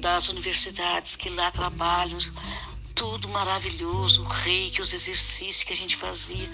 das 0.00 0.28
universidades 0.28 1.16
que 1.16 1.28
lá 1.28 1.50
trabalham, 1.50 2.20
tudo 2.94 3.28
maravilhoso, 3.28 4.22
o 4.22 4.26
reiki, 4.26 4.80
os 4.80 4.92
exercícios 4.92 5.64
que 5.64 5.72
a 5.72 5.76
gente 5.76 5.96
fazia, 5.96 6.48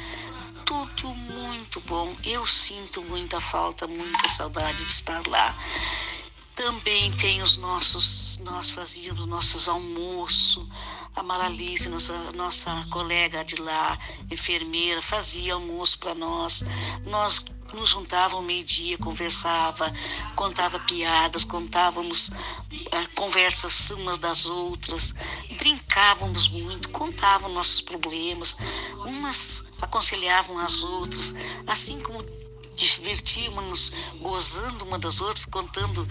tudo 0.64 1.14
muito 1.14 1.80
bom. 1.82 2.14
Eu 2.24 2.46
sinto 2.46 3.02
muita 3.02 3.40
falta, 3.40 3.86
muita 3.86 4.28
saudade 4.28 4.78
de 4.78 4.90
estar 4.90 5.26
lá. 5.28 5.56
Também 6.54 7.10
tem 7.12 7.42
os 7.42 7.56
nossos, 7.56 8.38
nós 8.38 8.70
fazíamos 8.70 9.26
nossos 9.26 9.68
almoços, 9.68 10.66
a 11.16 11.22
Maralice, 11.22 11.88
nossa, 11.88 12.14
nossa 12.32 12.70
colega 12.90 13.44
de 13.44 13.56
lá, 13.56 13.98
enfermeira, 14.30 15.02
fazia 15.02 15.54
almoço 15.54 15.98
para 15.98 16.14
nós. 16.14 16.62
Nós 17.06 17.44
nos 17.74 17.90
juntávamos 17.90 18.44
meio-dia, 18.44 18.96
conversava, 18.98 19.92
contava 20.34 20.78
piadas, 20.80 21.44
contávamos 21.44 22.28
uh, 22.28 23.14
conversas 23.14 23.90
umas 23.90 24.18
das 24.18 24.46
outras, 24.46 25.14
brincávamos 25.58 26.48
muito, 26.48 26.88
contávamos 26.90 27.54
nossos 27.54 27.80
problemas, 27.80 28.56
umas 29.04 29.64
aconselhavam 29.80 30.58
as 30.58 30.82
outras, 30.82 31.34
assim 31.66 32.00
como 32.00 32.22
divertíamos-nos 32.74 33.92
gozando 34.20 34.84
uma 34.84 34.98
das 34.98 35.20
outras, 35.20 35.46
contando 35.46 36.06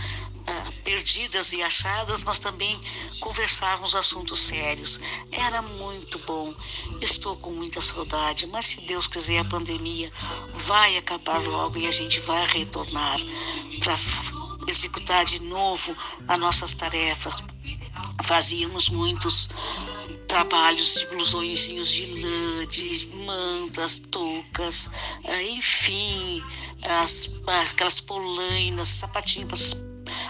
ah, 0.47 0.71
perdidas 0.83 1.53
e 1.53 1.61
achadas, 1.61 2.23
nós 2.23 2.39
também 2.39 2.79
conversávamos 3.19 3.95
assuntos 3.95 4.39
sérios. 4.39 4.99
Era 5.31 5.61
muito 5.61 6.19
bom. 6.19 6.53
Estou 7.01 7.35
com 7.37 7.51
muita 7.51 7.81
saudade, 7.81 8.47
mas 8.47 8.65
se 8.65 8.81
Deus 8.81 9.07
quiser, 9.07 9.39
a 9.39 9.45
pandemia 9.45 10.11
vai 10.53 10.97
acabar 10.97 11.41
logo 11.41 11.77
e 11.77 11.87
a 11.87 11.91
gente 11.91 12.19
vai 12.21 12.45
retornar 12.47 13.19
para 13.79 13.95
executar 14.67 15.25
de 15.25 15.41
novo 15.41 15.95
as 16.27 16.39
nossas 16.39 16.73
tarefas. 16.73 17.35
Fazíamos 18.23 18.89
muitos 18.89 19.49
trabalhos 20.27 20.95
de 20.95 21.07
blusõezinhos 21.07 21.89
de 21.89 22.05
lã, 22.21 22.67
de 22.67 23.07
mantas, 23.25 23.99
toucas, 23.99 24.89
ah, 25.25 25.43
enfim, 25.43 26.43
as, 26.83 27.29
aquelas 27.47 27.99
polainas, 27.99 28.87
sapatinhos 28.87 29.75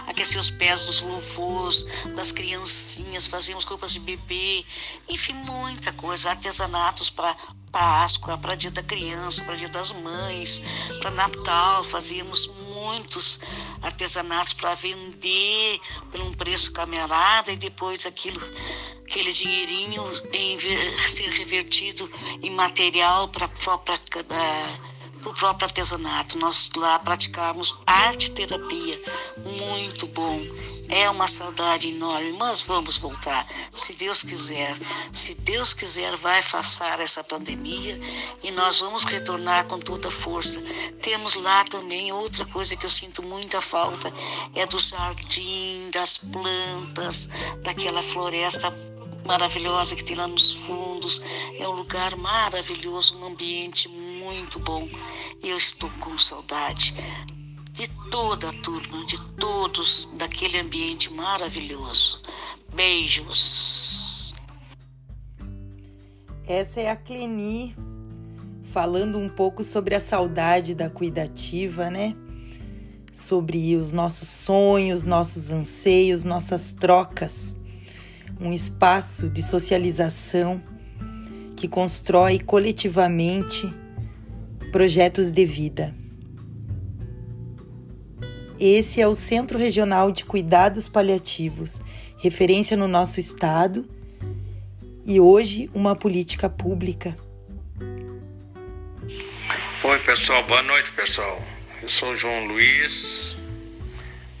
aquecer 0.06 0.40
os 0.40 0.50
pés 0.50 0.82
dos 0.84 1.00
vovôs, 1.00 1.86
das 2.14 2.32
criancinhas, 2.32 3.26
fazíamos 3.26 3.64
roupas 3.64 3.92
de 3.92 4.00
bebê, 4.00 4.64
enfim, 5.08 5.34
muita 5.34 5.92
coisa, 5.94 6.30
artesanatos 6.30 7.10
para 7.10 7.36
Páscoa, 7.72 8.38
para 8.38 8.54
Dia 8.54 8.70
da 8.70 8.82
Criança, 8.82 9.42
para 9.42 9.56
Dia 9.56 9.68
das 9.68 9.92
Mães, 9.92 10.62
para 11.00 11.10
Natal, 11.10 11.82
fazíamos 11.84 12.46
muitos 12.84 13.40
artesanatos 13.82 14.52
para 14.52 14.74
vender 14.74 15.78
por 16.10 16.20
um 16.20 16.32
preço 16.34 16.72
camarada 16.72 17.50
e 17.50 17.56
depois 17.56 18.04
aquilo 18.06 18.40
aquele 19.00 19.32
dinheirinho 19.32 20.02
em 20.32 20.58
ser 21.06 21.28
revertido 21.28 22.10
em 22.42 22.50
material 22.50 23.28
para 23.28 23.46
o 23.46 23.48
próprio 25.34 25.66
artesanato. 25.66 26.38
Nós 26.38 26.68
lá 26.76 26.98
praticamos 26.98 27.78
arte 27.86 28.30
terapia, 28.32 29.00
muito 29.36 30.06
bom. 30.08 30.40
É 30.88 31.08
uma 31.08 31.26
saudade 31.26 31.88
enorme, 31.88 32.32
mas 32.32 32.62
vamos 32.62 32.98
voltar, 32.98 33.46
se 33.72 33.94
Deus 33.94 34.22
quiser. 34.22 34.76
Se 35.12 35.34
Deus 35.36 35.72
quiser, 35.72 36.14
vai 36.16 36.42
passar 36.42 37.00
essa 37.00 37.24
pandemia 37.24 37.98
e 38.42 38.50
nós 38.50 38.80
vamos 38.80 39.04
retornar 39.04 39.66
com 39.66 39.78
toda 39.78 40.10
força. 40.10 40.60
Temos 41.00 41.34
lá 41.34 41.64
também 41.64 42.12
outra 42.12 42.44
coisa 42.46 42.76
que 42.76 42.84
eu 42.84 42.90
sinto 42.90 43.22
muita 43.22 43.60
falta, 43.60 44.12
é 44.54 44.66
do 44.66 44.78
jardim, 44.78 45.90
das 45.90 46.18
plantas, 46.18 47.28
daquela 47.62 48.02
floresta 48.02 48.72
maravilhosa 49.26 49.96
que 49.96 50.04
tem 50.04 50.16
lá 50.16 50.28
nos 50.28 50.52
fundos. 50.52 51.22
É 51.58 51.66
um 51.66 51.72
lugar 51.72 52.14
maravilhoso, 52.16 53.18
um 53.18 53.26
ambiente 53.26 53.88
muito 53.88 54.58
bom. 54.58 54.88
Eu 55.42 55.56
estou 55.56 55.90
com 56.00 56.16
saudade 56.18 56.94
de 57.74 57.88
toda 58.08 58.50
a 58.50 58.52
turma, 58.52 59.04
de 59.04 59.20
todos, 59.36 60.08
daquele 60.16 60.60
ambiente 60.60 61.12
maravilhoso. 61.12 62.22
Beijos. 62.72 64.32
Essa 66.46 66.82
é 66.82 66.88
a 66.88 66.94
Cleni 66.94 67.74
falando 68.70 69.18
um 69.18 69.28
pouco 69.28 69.64
sobre 69.64 69.96
a 69.96 70.00
saudade 70.00 70.72
da 70.72 70.88
cuidativa, 70.88 71.90
né? 71.90 72.14
Sobre 73.12 73.74
os 73.74 73.90
nossos 73.90 74.28
sonhos, 74.28 75.02
nossos 75.02 75.50
anseios, 75.50 76.22
nossas 76.22 76.70
trocas. 76.70 77.58
Um 78.40 78.52
espaço 78.52 79.28
de 79.28 79.42
socialização 79.42 80.62
que 81.56 81.66
constrói 81.66 82.38
coletivamente 82.38 83.68
projetos 84.70 85.32
de 85.32 85.44
vida. 85.44 86.03
Esse 88.58 89.00
é 89.00 89.08
o 89.08 89.16
Centro 89.16 89.58
Regional 89.58 90.12
de 90.12 90.24
Cuidados 90.24 90.88
Paliativos, 90.88 91.80
referência 92.18 92.76
no 92.76 92.86
nosso 92.86 93.18
estado 93.18 93.88
e 95.04 95.18
hoje 95.18 95.68
uma 95.74 95.96
política 95.96 96.48
pública. 96.48 97.18
Oi, 99.82 99.98
pessoal, 100.00 100.42
boa 100.44 100.62
noite, 100.62 100.92
pessoal. 100.92 101.42
Eu 101.82 101.88
sou 101.88 102.16
João 102.16 102.46
Luiz, 102.46 103.36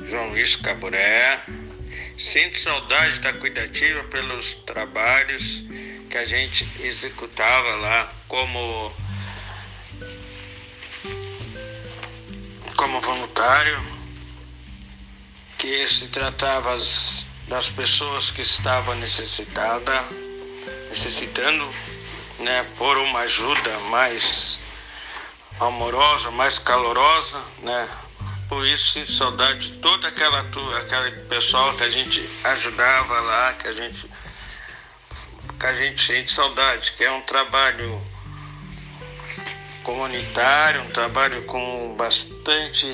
João 0.06 0.30
Luiz 0.30 0.54
Caburé. 0.56 1.40
Sinto 2.16 2.60
saudade 2.60 3.18
da 3.18 3.32
cuidativa 3.32 4.04
pelos 4.04 4.54
trabalhos 4.64 5.64
que 6.08 6.16
a 6.16 6.24
gente 6.24 6.66
executava 6.80 7.74
lá 7.76 8.14
como 8.28 8.92
como 12.76 13.00
voluntário, 13.00 13.93
que 15.64 15.88
se 15.88 16.08
tratava 16.08 16.76
das 17.48 17.70
pessoas 17.70 18.30
que 18.30 18.42
estavam 18.42 18.94
necessitadas, 18.96 20.10
necessitando 20.90 21.66
né, 22.40 22.66
por 22.76 22.98
uma 22.98 23.20
ajuda 23.20 23.78
mais 23.88 24.58
amorosa, 25.58 26.30
mais 26.32 26.58
calorosa, 26.58 27.42
né? 27.62 27.88
Por 28.46 28.66
isso 28.66 28.92
sinto 28.92 29.10
saudade 29.10 29.70
de 29.70 29.78
toda 29.78 30.08
aquela 30.08 30.40
aquele 30.40 31.22
pessoal 31.22 31.72
que 31.74 31.82
a 31.82 31.88
gente 31.88 32.28
ajudava 32.44 33.20
lá, 33.20 33.54
que 33.54 33.66
a 33.66 33.72
gente 33.72 34.10
que 35.58 35.66
a 35.66 35.72
gente 35.72 36.04
sente 36.04 36.30
saudade, 36.30 36.92
que 36.92 37.04
é 37.04 37.10
um 37.10 37.22
trabalho 37.22 38.02
comunitário, 39.82 40.82
um 40.82 40.90
trabalho 40.90 41.42
com 41.44 41.94
bastante 41.96 42.86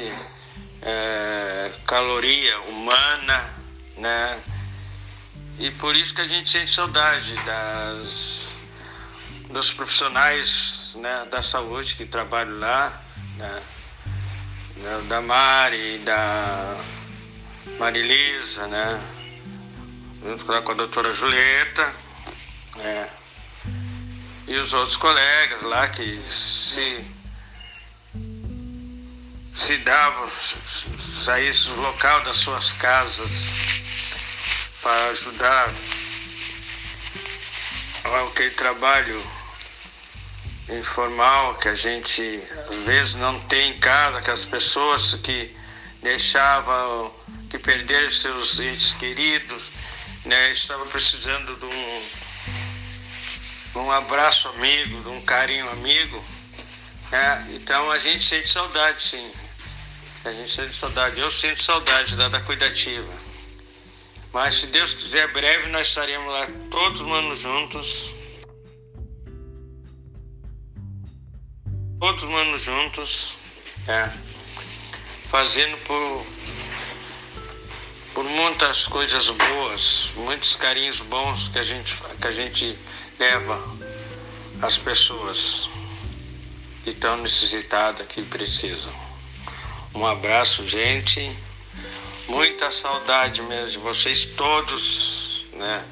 é, 0.82 1.72
caloria 1.86 2.60
humana, 2.62 3.54
né? 3.96 4.40
E 5.58 5.70
por 5.72 5.94
isso 5.94 6.14
que 6.14 6.22
a 6.22 6.28
gente 6.28 6.50
sente 6.50 6.72
saudade 6.72 7.34
das, 7.44 8.58
dos 9.50 9.72
profissionais 9.72 10.94
né, 10.96 11.26
da 11.30 11.42
saúde 11.42 11.94
que 11.94 12.06
trabalham 12.06 12.58
lá, 12.58 13.00
né? 13.36 13.62
da 15.08 15.20
Mari, 15.20 15.98
da 15.98 16.76
Marilisa, 17.78 18.66
né? 18.66 19.00
Junto 20.22 20.44
com 20.44 20.52
a 20.52 20.74
doutora 20.74 21.12
Julieta, 21.12 21.92
né? 22.76 23.08
E 24.46 24.56
os 24.56 24.72
outros 24.72 24.96
colegas 24.96 25.62
lá 25.62 25.88
que 25.88 26.22
se 26.22 27.04
se 29.60 29.76
davam, 29.76 30.26
saíssem 31.22 31.74
do 31.74 31.82
local 31.82 32.22
das 32.24 32.38
suas 32.38 32.72
casas 32.72 33.30
para 34.80 35.10
ajudar 35.10 35.70
aquele 38.26 38.50
trabalho 38.52 39.22
informal 40.70 41.56
que 41.56 41.68
a 41.68 41.74
gente 41.74 42.42
às 42.70 42.76
vezes 42.86 43.14
não 43.16 43.38
tem 43.40 43.72
em 43.72 43.78
casa, 43.78 44.18
aquelas 44.18 44.46
pessoas 44.46 45.14
que 45.16 45.54
deixavam, 46.02 47.14
que 47.50 47.58
perderam 47.58 48.10
seus 48.10 48.58
entes 48.58 48.94
queridos, 48.94 49.64
né, 50.24 50.52
estavam 50.52 50.86
precisando 50.86 51.54
de 51.56 51.66
um, 51.66 52.02
um 53.80 53.90
abraço 53.90 54.48
amigo, 54.48 55.02
de 55.02 55.08
um 55.10 55.20
carinho 55.20 55.70
amigo. 55.70 56.24
Né? 57.10 57.50
Então 57.50 57.90
a 57.90 57.98
gente 57.98 58.24
sente 58.24 58.48
saudade, 58.48 59.02
sim. 59.02 59.30
A 60.24 60.32
gente 60.32 60.50
sente 60.50 60.74
saudade. 60.74 61.20
Eu 61.20 61.30
sinto 61.30 61.62
saudade 61.62 62.16
da, 62.16 62.28
da 62.28 62.40
cuidativa. 62.40 63.12
Mas 64.32 64.56
se 64.56 64.66
Deus 64.68 64.94
quiser, 64.94 65.32
breve 65.32 65.68
nós 65.70 65.88
estaremos 65.88 66.32
lá 66.32 66.46
todos 66.70 67.02
manos 67.02 67.40
juntos 67.40 68.20
todos 72.00 72.24
manos 72.24 72.62
juntos, 72.62 73.32
é, 73.86 74.10
fazendo 75.28 75.76
por, 75.84 76.26
por 78.14 78.24
muitas 78.24 78.88
coisas 78.88 79.28
boas, 79.28 80.10
muitos 80.16 80.56
carinhos 80.56 81.00
bons 81.00 81.48
que 81.48 81.58
a 81.58 81.62
gente, 81.62 81.94
que 82.18 82.26
a 82.26 82.32
gente 82.32 82.78
leva 83.18 83.62
às 84.62 84.78
pessoas 84.78 85.68
que 86.82 86.90
estão 86.90 87.18
necessitadas, 87.18 88.06
que 88.06 88.22
precisam. 88.22 89.09
Um 89.94 90.06
abraço, 90.06 90.64
gente. 90.66 91.36
Muita 92.28 92.70
saudade 92.70 93.42
mesmo 93.42 93.72
de 93.72 93.78
vocês 93.78 94.24
todos, 94.24 95.44
né? 95.52 95.84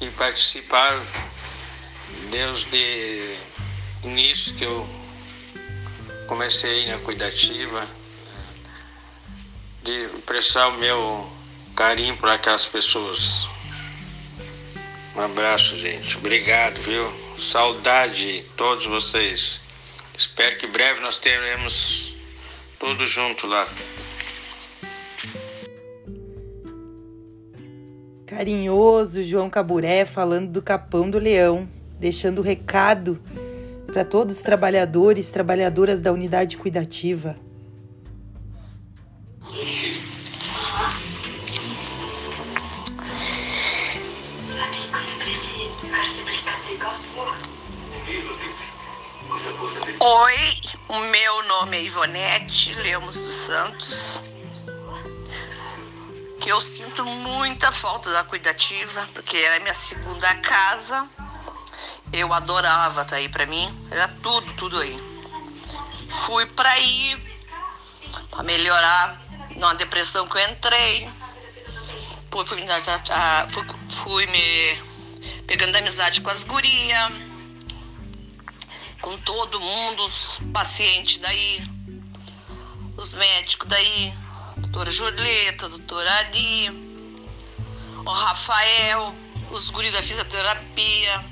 E 0.00 0.08
participar, 0.10 1.02
Deus 2.30 2.64
de 2.64 3.36
início 4.04 4.54
que 4.54 4.64
eu 4.64 4.88
comecei 6.28 6.86
na 6.86 6.98
cuidativa 6.98 7.86
de 9.82 10.08
prestar 10.24 10.68
o 10.68 10.78
meu 10.78 11.32
carinho 11.74 12.16
para 12.16 12.34
aquelas 12.34 12.66
pessoas. 12.66 13.48
Um 15.16 15.20
abraço, 15.20 15.76
gente. 15.76 16.16
Obrigado, 16.16 16.80
viu? 16.80 17.36
Saudade 17.38 18.32
de 18.32 18.42
todos 18.56 18.86
vocês. 18.86 19.60
Espero 20.16 20.56
que 20.56 20.68
breve 20.68 21.00
nós 21.00 21.16
teremos 21.16 22.11
tudo 22.82 23.06
junto 23.06 23.46
lá. 23.46 23.64
Carinhoso 28.26 29.22
João 29.22 29.48
Caburé 29.48 30.04
falando 30.04 30.50
do 30.50 30.60
Capão 30.60 31.08
do 31.08 31.20
Leão, 31.20 31.68
deixando 32.00 32.40
o 32.40 32.42
recado 32.42 33.22
para 33.86 34.04
todos 34.04 34.38
os 34.38 34.42
trabalhadores, 34.42 35.30
trabalhadoras 35.30 36.00
da 36.00 36.10
unidade 36.12 36.56
cuidativa. 36.56 37.36
Oi, 50.00 50.71
o 50.92 51.00
meu 51.00 51.42
nome 51.44 51.78
é 51.78 51.82
Ivonete 51.82 52.74
Lemos 52.74 53.18
dos 53.18 53.34
Santos. 53.34 54.20
Que 56.38 56.50
eu 56.50 56.60
sinto 56.60 57.04
muita 57.04 57.72
falta 57.72 58.12
da 58.12 58.22
cuidativa, 58.24 59.08
porque 59.14 59.36
era 59.38 59.60
minha 59.60 59.72
segunda 59.74 60.34
casa 60.36 61.08
eu 62.12 62.30
adorava 62.30 63.06
tá 63.06 63.16
aí 63.16 63.26
para 63.26 63.46
mim, 63.46 63.66
era 63.90 64.06
tudo, 64.06 64.52
tudo 64.52 64.78
aí. 64.78 65.02
Fui 66.10 66.44
para 66.44 66.68
aí 66.68 67.18
para 68.30 68.42
melhorar 68.42 69.18
numa 69.56 69.74
depressão 69.74 70.28
que 70.28 70.36
eu 70.36 70.50
entrei. 70.50 71.10
Fui, 72.30 72.44
fui, 72.46 73.66
fui 74.02 74.26
me 74.26 75.42
pegando 75.46 75.76
amizade 75.76 76.20
com 76.20 76.28
as 76.28 76.44
gurias, 76.44 77.12
com 79.02 79.18
todo 79.18 79.60
mundo, 79.60 80.04
os 80.04 80.40
pacientes 80.52 81.18
daí, 81.18 81.68
os 82.96 83.12
médicos 83.12 83.68
daí, 83.68 84.14
doutora 84.58 84.90
Julieta, 84.92 85.68
doutora 85.68 86.10
Ali, 86.18 86.70
o 88.06 88.10
Rafael, 88.10 89.14
os 89.50 89.70
guris 89.70 89.92
da 89.92 90.02
fisioterapia, 90.02 91.24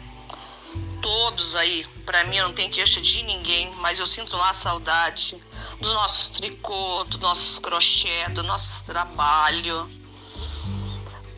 todos 1.00 1.54
aí. 1.54 1.86
Para 2.04 2.24
mim, 2.24 2.36
eu 2.38 2.48
não 2.48 2.52
tenho 2.52 2.70
queixa 2.70 3.00
de 3.00 3.22
ninguém, 3.22 3.72
mas 3.76 4.00
eu 4.00 4.06
sinto 4.06 4.36
uma 4.36 4.52
saudade 4.52 5.40
dos 5.80 5.92
nossos 5.92 6.30
tricô, 6.30 7.04
dos 7.04 7.20
nossos 7.20 7.60
crochê, 7.60 8.28
do 8.30 8.42
nosso 8.42 8.84
trabalho. 8.84 9.88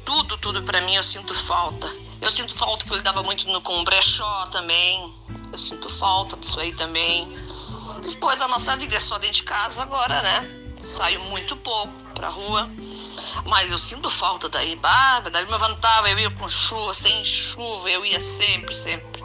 Tudo, 0.05 0.39
tudo 0.39 0.63
para 0.63 0.81
mim 0.81 0.95
eu 0.95 1.03
sinto 1.03 1.35
falta. 1.35 1.87
Eu 2.23 2.31
sinto 2.31 2.55
falta 2.55 2.87
que 2.87 2.93
eu 2.93 2.97
lidava 2.97 3.21
muito 3.25 3.49
no, 3.49 3.61
com 3.61 3.81
o 3.81 3.85
brechó 3.85 4.47
também. 4.47 5.13
Eu 5.51 5.59
sinto 5.59 5.91
falta 5.91 6.37
disso 6.37 6.61
aí 6.61 6.73
também. 6.73 7.37
Depois 8.01 8.41
a 8.41 8.47
nossa 8.47 8.77
vida 8.77 8.95
é 8.95 9.01
só 9.01 9.19
dentro 9.19 9.39
de 9.39 9.43
casa 9.43 9.83
agora, 9.83 10.23
né? 10.23 10.75
Saio 10.79 11.21
muito 11.25 11.57
pouco 11.57 11.93
pra 12.15 12.29
rua. 12.29 12.71
Mas 13.45 13.73
eu 13.73 13.77
sinto 13.77 14.09
falta 14.09 14.49
daí. 14.49 14.77
Bah, 14.77 15.19
daí 15.33 15.45
me 15.45 15.51
levantava, 15.51 16.09
eu 16.11 16.19
ia 16.21 16.31
com 16.31 16.49
chuva, 16.49 16.95
sem 16.95 17.25
chuva, 17.25 17.91
eu 17.91 18.07
ia 18.07 18.21
sempre, 18.21 18.73
sempre. 18.73 19.21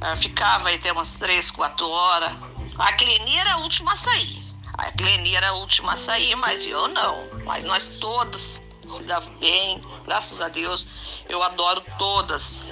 Ah, 0.00 0.14
ficava 0.14 0.68
aí 0.68 0.76
até 0.76 0.92
umas 0.92 1.14
três, 1.14 1.50
quatro 1.50 1.88
horas. 1.90 2.32
A 2.78 2.92
Cleni 2.92 3.36
era 3.36 3.54
a 3.54 3.56
última 3.58 3.92
a 3.92 3.96
sair. 3.96 4.40
A 4.74 4.92
Cleni 4.92 5.34
era 5.34 5.48
a 5.48 5.54
última 5.54 5.94
a 5.94 5.96
sair, 5.96 6.36
mas 6.36 6.64
eu 6.64 6.86
não. 6.86 7.28
Mas 7.44 7.64
nós 7.64 7.88
todas 8.00 8.62
se 8.84 9.04
davam 9.04 9.34
bem, 9.36 9.80
graças 10.04 10.40
a 10.40 10.48
Deus. 10.48 10.86
Eu 11.28 11.42
adoro 11.42 11.82
todas. 11.98 12.64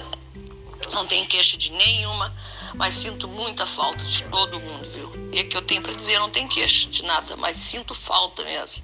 Não 0.93 1.05
tenho 1.05 1.27
queixa 1.27 1.57
de 1.57 1.71
nenhuma, 1.71 2.35
mas 2.75 2.95
sinto 2.95 3.27
muita 3.27 3.65
falta 3.65 4.03
de 4.03 4.23
todo 4.25 4.59
mundo, 4.59 4.89
viu? 4.89 5.29
E 5.31 5.39
é 5.39 5.43
que 5.43 5.55
eu 5.55 5.61
tenho 5.61 5.81
para 5.81 5.93
dizer, 5.93 6.19
não 6.19 6.29
tenho 6.29 6.47
queixa 6.47 6.89
de 6.89 7.03
nada, 7.03 7.35
mas 7.35 7.57
sinto 7.57 7.93
falta 7.93 8.43
mesmo. 8.43 8.83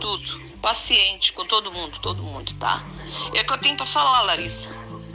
Tudo. 0.00 0.48
Paciente 0.60 1.32
com 1.32 1.44
todo 1.44 1.72
mundo, 1.72 1.98
todo 2.00 2.22
mundo, 2.22 2.52
tá? 2.54 2.84
E 3.32 3.38
é 3.38 3.44
que 3.44 3.52
eu 3.52 3.58
tenho 3.58 3.76
para 3.76 3.86
falar, 3.86 4.22
Larissa. 4.22 4.68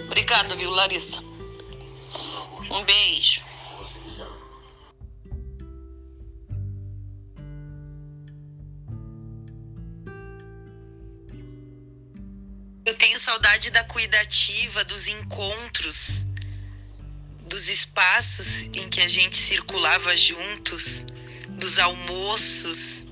Obrigada, 0.05 0.55
viu, 0.55 0.71
Larissa? 0.71 1.23
Um 2.71 2.83
beijo. 2.83 3.52
Saudade 13.23 13.69
da 13.69 13.85
cuidativa, 13.85 14.83
dos 14.83 15.07
encontros, 15.07 16.25
dos 17.47 17.69
espaços 17.69 18.63
em 18.73 18.89
que 18.89 18.99
a 18.99 19.07
gente 19.07 19.37
circulava 19.37 20.17
juntos, 20.17 21.05
dos 21.47 21.79
almoços, 21.79 23.05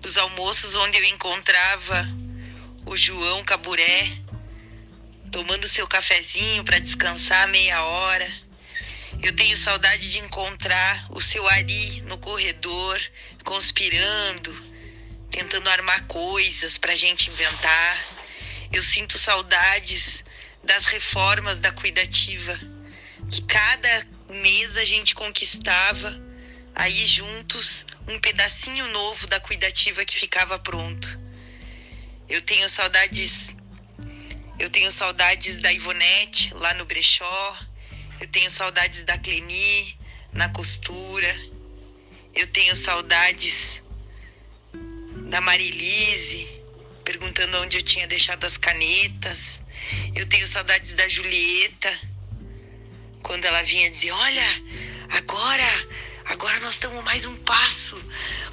dos 0.00 0.16
almoços 0.16 0.74
onde 0.74 0.98
eu 0.98 1.04
encontrava 1.04 2.08
o 2.84 2.96
João 2.96 3.44
Caburé 3.44 4.10
tomando 5.30 5.68
seu 5.68 5.86
cafezinho 5.86 6.64
para 6.64 6.80
descansar 6.80 7.46
meia 7.46 7.84
hora. 7.84 8.28
Eu 9.22 9.32
tenho 9.32 9.56
saudade 9.56 10.10
de 10.10 10.18
encontrar 10.18 11.06
o 11.10 11.20
seu 11.20 11.46
Ari 11.46 12.00
no 12.02 12.18
corredor, 12.18 13.00
conspirando, 13.44 14.52
tentando 15.30 15.70
armar 15.70 16.04
coisas 16.08 16.76
para 16.76 16.94
a 16.94 16.96
gente 16.96 17.30
inventar. 17.30 18.15
Eu 18.72 18.82
sinto 18.82 19.18
saudades 19.18 20.24
das 20.62 20.84
reformas 20.84 21.60
da 21.60 21.70
cuidativa, 21.72 22.58
que 23.30 23.42
cada 23.42 24.06
mês 24.28 24.76
a 24.76 24.84
gente 24.84 25.14
conquistava, 25.14 26.20
aí 26.74 27.06
juntos, 27.06 27.86
um 28.08 28.18
pedacinho 28.18 28.86
novo 28.88 29.26
da 29.28 29.40
cuidativa 29.40 30.04
que 30.04 30.18
ficava 30.18 30.58
pronto. 30.58 31.18
Eu 32.28 32.42
tenho 32.42 32.68
saudades. 32.68 33.54
Eu 34.58 34.68
tenho 34.70 34.90
saudades 34.90 35.58
da 35.58 35.72
Ivonete 35.72 36.52
lá 36.54 36.74
no 36.74 36.84
brechó. 36.84 37.58
Eu 38.20 38.26
tenho 38.28 38.50
saudades 38.50 39.04
da 39.04 39.16
Cleni 39.18 39.96
na 40.32 40.48
costura. 40.48 41.32
Eu 42.34 42.46
tenho 42.48 42.74
saudades 42.74 43.80
da 45.30 45.40
Marilise 45.40 46.56
perguntando 47.06 47.58
onde 47.62 47.76
eu 47.76 47.82
tinha 47.82 48.06
deixado 48.08 48.44
as 48.44 48.56
canetas. 48.56 49.60
Eu 50.14 50.26
tenho 50.26 50.46
saudades 50.46 50.92
da 50.92 51.08
Julieta, 51.08 52.00
quando 53.22 53.44
ela 53.44 53.62
vinha 53.62 53.88
dizer: 53.88 54.10
Olha, 54.10 54.62
agora, 55.10 55.88
agora 56.24 56.58
nós 56.58 56.74
estamos 56.74 57.02
mais 57.04 57.24
um 57.24 57.36
passo. 57.36 57.96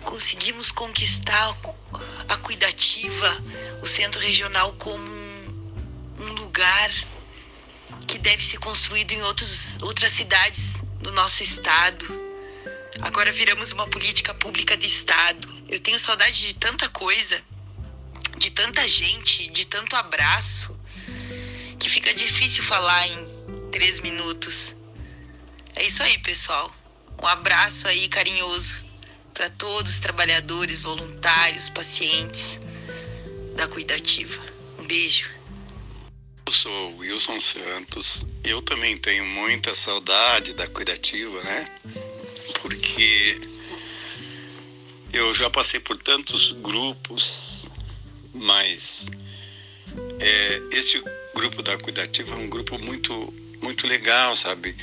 Conseguimos 0.04 0.72
conquistar 0.72 1.58
a 2.30 2.38
cuidativa, 2.38 3.44
o 3.82 3.88
centro 3.88 4.22
regional, 4.22 4.72
como 4.74 5.04
um, 6.20 6.34
lugar 6.34 6.92
que 8.08 8.20
deve 8.20 8.46
ser 8.46 8.60
construído 8.60 9.14
em 9.14 9.22
outros, 9.24 9.82
outras 9.82 10.12
cidades 10.12 10.84
do 11.02 11.12
nosso 11.12 11.42
estado. 11.42 12.06
Agora 13.02 13.32
viramos 13.32 13.72
uma 13.72 13.88
política 13.88 14.32
pública 14.36 14.78
de 14.78 14.86
estado. 14.86 15.48
Eu 15.68 15.80
tenho 15.80 15.98
saudade 15.98 16.40
de 16.40 16.54
tanta 16.54 16.88
coisa 16.90 17.42
de 18.38 18.50
tanta 18.52 18.88
gente, 18.88 19.48
de 19.50 19.66
tanto 19.66 19.96
abraço, 19.96 20.76
que 21.80 21.90
fica 21.90 22.14
difícil 22.14 22.64
falar 22.64 23.08
em 23.08 23.70
três 23.72 24.00
minutos. 24.00 24.76
É 25.76 25.84
isso 25.84 26.02
aí, 26.04 26.18
pessoal. 26.20 26.74
Um 27.22 27.28
abraço 27.28 27.88
aí 27.88 28.08
carinhoso 28.10 28.84
para 29.34 29.50
todos 29.50 29.94
os 29.94 30.00
trabalhadores, 30.00 30.80
voluntários, 30.80 31.70
pacientes 31.70 32.60
da 33.56 33.68
Cuidativa. 33.68 34.40
Um 34.78 34.86
beijo. 34.86 35.30
Eu 36.46 36.52
sou 36.52 36.98
Wilson 36.98 37.40
Santos. 37.40 38.26
Eu 38.44 38.62
também 38.62 38.98
tenho 38.98 39.26
muita 39.26 39.74
saudade 39.74 40.54
da 40.54 40.68
Cuidativa, 40.68 41.42
né? 41.44 41.72
Porque 42.62 43.40
eu 45.12 45.34
já 45.34 45.50
passei 45.50 45.80
por 45.80 45.98
tantos 45.98 46.52
grupos 46.54 47.70
mas 48.34 49.08
é, 50.20 50.62
esse 50.72 51.02
grupo 51.36 51.62
da 51.62 51.78
Cuidativa 51.78 52.36
é 52.36 52.38
um 52.38 52.50
grupo 52.50 52.78
muito, 52.80 53.34
muito 53.62 53.88
legal, 53.88 54.36
sabe? 54.36 54.76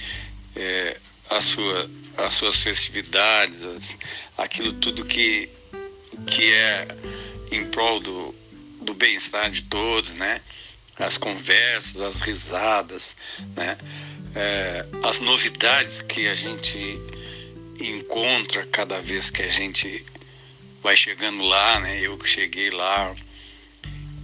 É, 0.55 0.97
a 1.29 1.41
sua, 1.41 1.91
as 2.17 2.35
suas 2.35 2.57
festividades, 2.63 3.65
as, 3.65 3.99
aquilo 4.37 4.73
tudo 4.75 5.05
que, 5.05 5.49
que 6.27 6.53
é 6.53 6.89
em 7.51 7.67
prol 7.67 8.01
do, 8.01 8.35
do 8.83 8.95
bem-estar 8.95 9.51
de 9.51 9.63
todos, 9.63 10.11
né? 10.15 10.41
As 10.99 11.17
conversas, 11.17 12.01
as 12.01 12.21
risadas, 12.21 13.17
né? 13.57 13.79
É, 14.35 14.87
as 15.03 15.19
novidades 15.19 16.03
que 16.03 16.29
a 16.29 16.35
gente 16.35 16.79
encontra 17.81 18.65
cada 18.67 19.01
vez 19.01 19.31
que 19.31 19.43
a 19.43 19.49
gente 19.49 20.05
vai 20.83 20.97
chegando 20.97 21.43
lá, 21.45 21.81
né? 21.81 22.01
Eu 22.01 22.19
que 22.19 22.29
cheguei 22.29 22.71
lá, 22.71 23.15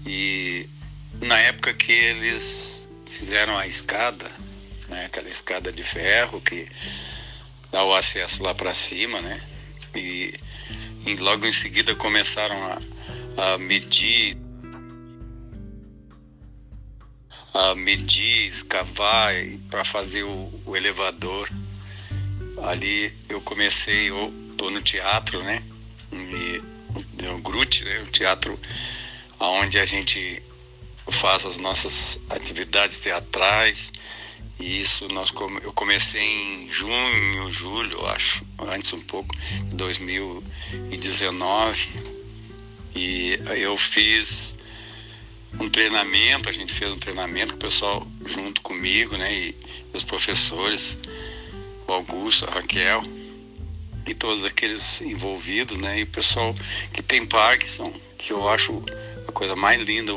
e 0.06 0.68
na 1.20 1.38
época 1.40 1.74
que 1.74 1.90
eles 1.90 2.88
fizeram 3.06 3.58
a 3.58 3.66
escada, 3.66 4.30
né, 4.88 5.06
aquela 5.06 5.28
escada 5.28 5.72
de 5.72 5.82
ferro 5.82 6.40
que 6.40 6.68
dá 7.72 7.82
o 7.82 7.94
acesso 7.94 8.42
lá 8.42 8.54
para 8.54 8.72
cima, 8.72 9.20
né? 9.20 9.42
E, 9.94 10.38
e, 11.04 11.16
logo 11.16 11.46
em 11.46 11.52
seguida 11.52 11.94
começaram 11.96 12.56
a, 13.36 13.54
a 13.54 13.58
medir 13.58 14.36
a 17.52 17.74
medir, 17.74 18.48
escavar 18.48 19.34
para 19.70 19.82
fazer 19.82 20.22
o, 20.22 20.60
o, 20.66 20.76
elevador. 20.76 21.48
Ali 22.62 23.12
eu 23.30 23.40
comecei, 23.40 24.10
eu 24.10 24.32
tô 24.58 24.70
no 24.70 24.82
teatro, 24.82 25.42
né? 25.42 25.62
E, 26.12 26.62
no 27.22 27.38
Grute, 27.40 27.84
né? 27.84 28.00
O 28.00 28.10
teatro 28.10 28.58
onde 29.38 29.78
a 29.78 29.84
gente 29.84 30.42
faz 31.08 31.44
as 31.44 31.58
nossas 31.58 32.18
atividades 32.30 32.98
teatrais. 32.98 33.92
E 34.58 34.80
isso 34.80 35.06
nós 35.08 35.32
eu 35.62 35.72
comecei 35.72 36.22
em 36.22 36.70
junho, 36.70 37.52
julho, 37.52 38.06
acho, 38.06 38.44
antes 38.58 38.92
um 38.92 39.00
pouco, 39.00 39.34
de 39.36 39.76
2019. 39.76 41.90
E 42.94 43.38
eu 43.56 43.76
fiz 43.76 44.56
um 45.60 45.68
treinamento, 45.68 46.48
a 46.48 46.52
gente 46.52 46.72
fez 46.72 46.92
um 46.92 46.98
treinamento 46.98 47.52
com 47.52 47.56
o 47.56 47.60
pessoal 47.60 48.06
junto 48.24 48.60
comigo, 48.62 49.16
né? 49.16 49.32
E 49.32 49.56
os 49.92 50.04
professores, 50.04 50.98
o 51.86 51.92
Augusto, 51.92 52.46
a 52.46 52.52
Raquel 52.52 53.04
e 54.06 54.14
todos 54.14 54.44
aqueles 54.44 55.02
envolvidos, 55.02 55.76
né? 55.78 56.00
E 56.00 56.02
o 56.04 56.06
pessoal 56.06 56.54
que 56.92 57.02
tem 57.02 57.26
Parkinson, 57.26 57.92
que 58.18 58.32
eu 58.32 58.48
acho 58.48 58.82
a 59.28 59.32
coisa 59.32 59.54
mais 59.54 59.80
linda, 59.82 60.12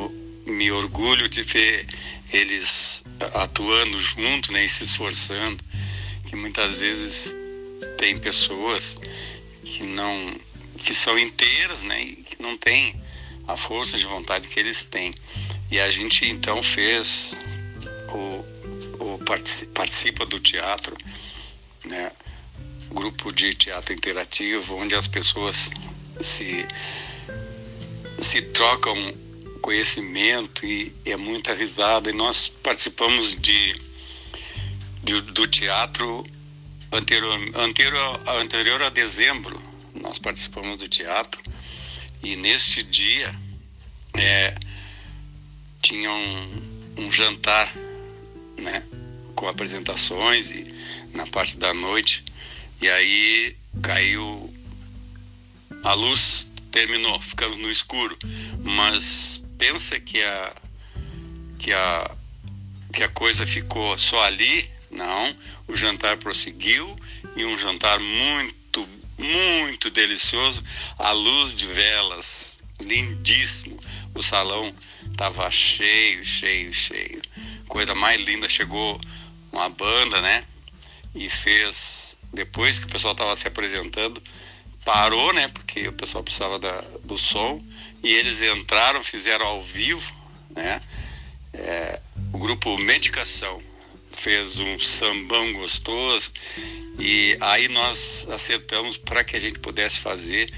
me 0.46 0.72
orgulho 0.72 1.30
de 1.30 1.44
ver 1.44 1.88
eles 2.32 3.04
atuando 3.34 4.00
junto, 4.00 4.52
né? 4.52 4.66
E 4.66 4.70
se 4.70 4.84
esforçando, 4.84 5.64
que 6.28 6.36
muitas 6.36 6.80
vezes 6.80 7.36
tem 7.98 8.18
pessoas 8.18 9.00
que 9.64 9.84
não 9.84 10.40
que 10.78 10.94
são 10.94 11.20
inteiras, 11.20 11.82
né? 11.84 12.02
E 12.02 12.16
que 12.16 12.42
não 12.42 12.56
têm 12.56 12.96
a 13.48 13.58
força 13.58 13.98
de 13.98 14.06
vontade 14.06 14.48
que 14.48 14.60
eles 14.60 14.84
têm. 14.84 15.14
E 15.70 15.80
a 15.80 15.90
gente 15.90 16.26
então 16.26 16.64
fez 16.64 17.36
o, 18.10 18.46
o 19.04 19.20
participa 19.74 20.26
do 20.26 20.40
teatro, 20.40 20.96
né? 21.86 22.12
grupo 22.92 23.32
de 23.32 23.54
teatro 23.54 23.94
interativo, 23.94 24.76
onde 24.76 24.96
as 24.96 25.08
pessoas 25.08 25.70
se, 26.20 26.66
se 28.22 28.42
trocam 28.42 29.16
conhecimento 29.62 30.66
e 30.66 30.94
é 31.06 31.16
muita 31.16 31.54
risada. 31.54 32.10
E 32.10 32.14
nós 32.14 32.48
participamos 32.48 33.36
de, 33.36 33.76
de 35.04 35.22
do 35.22 35.48
teatro 35.48 36.26
anterior, 36.92 37.40
anterior, 37.56 38.22
anterior 38.28 38.82
a 38.82 38.90
dezembro. 38.90 39.62
Nós 39.94 40.20
participamos 40.20 40.78
do 40.78 40.88
teatro 40.88 41.42
e 42.24 42.36
neste 42.36 42.84
dia 42.84 43.34
é, 44.14 44.56
tinha 45.82 46.12
um, 46.12 46.96
um 46.98 47.12
jantar 47.12 47.74
né, 48.58 48.84
com 49.36 49.48
apresentações 49.48 50.52
e 50.52 50.68
na 51.14 51.26
parte 51.28 51.58
da 51.58 51.74
noite 51.74 52.24
e 52.82 52.90
aí 52.90 53.56
caiu 53.82 54.54
a 55.84 55.94
luz, 55.94 56.49
terminou, 56.72 57.20
ficando 57.20 57.56
no 57.58 57.70
escuro. 57.70 58.18
Mas 58.64 59.44
pensa 59.58 60.00
que 60.00 60.24
a 60.24 60.54
que 61.58 61.74
a 61.74 62.12
que 62.94 63.04
a 63.04 63.10
coisa 63.10 63.46
ficou 63.46 63.98
só 63.98 64.24
ali? 64.24 64.70
Não, 64.90 65.36
o 65.68 65.78
jantar 65.78 66.18
prosseguiu 66.18 66.98
e 67.36 67.46
um 67.46 67.58
jantar 67.58 68.00
muito 68.00 68.88
muito 69.20 69.90
delicioso, 69.90 70.64
à 70.98 71.12
luz 71.12 71.54
de 71.54 71.68
velas, 71.68 72.64
lindíssimo. 72.80 73.78
O 74.16 74.24
salão 74.24 74.74
estava 75.12 75.52
cheio, 75.52 76.24
cheio, 76.24 76.74
cheio. 76.74 77.22
Coisa 77.68 77.94
mais 77.94 78.20
linda, 78.22 78.48
chegou 78.48 79.00
uma 79.52 79.70
banda, 79.70 80.22
né? 80.22 80.46
E 81.14 81.30
fez 81.30 82.18
depois 82.32 82.80
que 82.80 82.86
o 82.86 82.90
pessoal 82.90 83.12
estava 83.12 83.36
se 83.36 83.48
apresentando, 83.48 84.22
parou, 84.84 85.34
né? 85.34 85.48
Porque 85.50 85.88
o 85.88 85.94
pessoal 85.94 86.24
precisava 86.24 86.60
da, 86.60 86.82
do 87.04 87.18
som 87.18 87.64
e 88.04 88.14
eles 88.14 88.42
entraram, 88.42 89.04
fizeram 89.04 89.46
ao 89.46 89.62
vivo, 89.62 90.14
né? 90.50 90.82
É, 91.54 92.00
o 92.32 92.38
grupo 92.38 92.78
Medicação 92.78 93.62
fez 94.12 94.58
um 94.58 94.78
sambão 94.80 95.54
gostoso 95.54 96.32
e 96.98 97.38
aí 97.40 97.68
nós 97.70 98.28
acertamos 98.30 98.98
para 98.98 99.24
que 99.24 99.36
a 99.36 99.40
gente 99.40 99.60
pudesse 99.60 100.00
fazer 100.00 100.52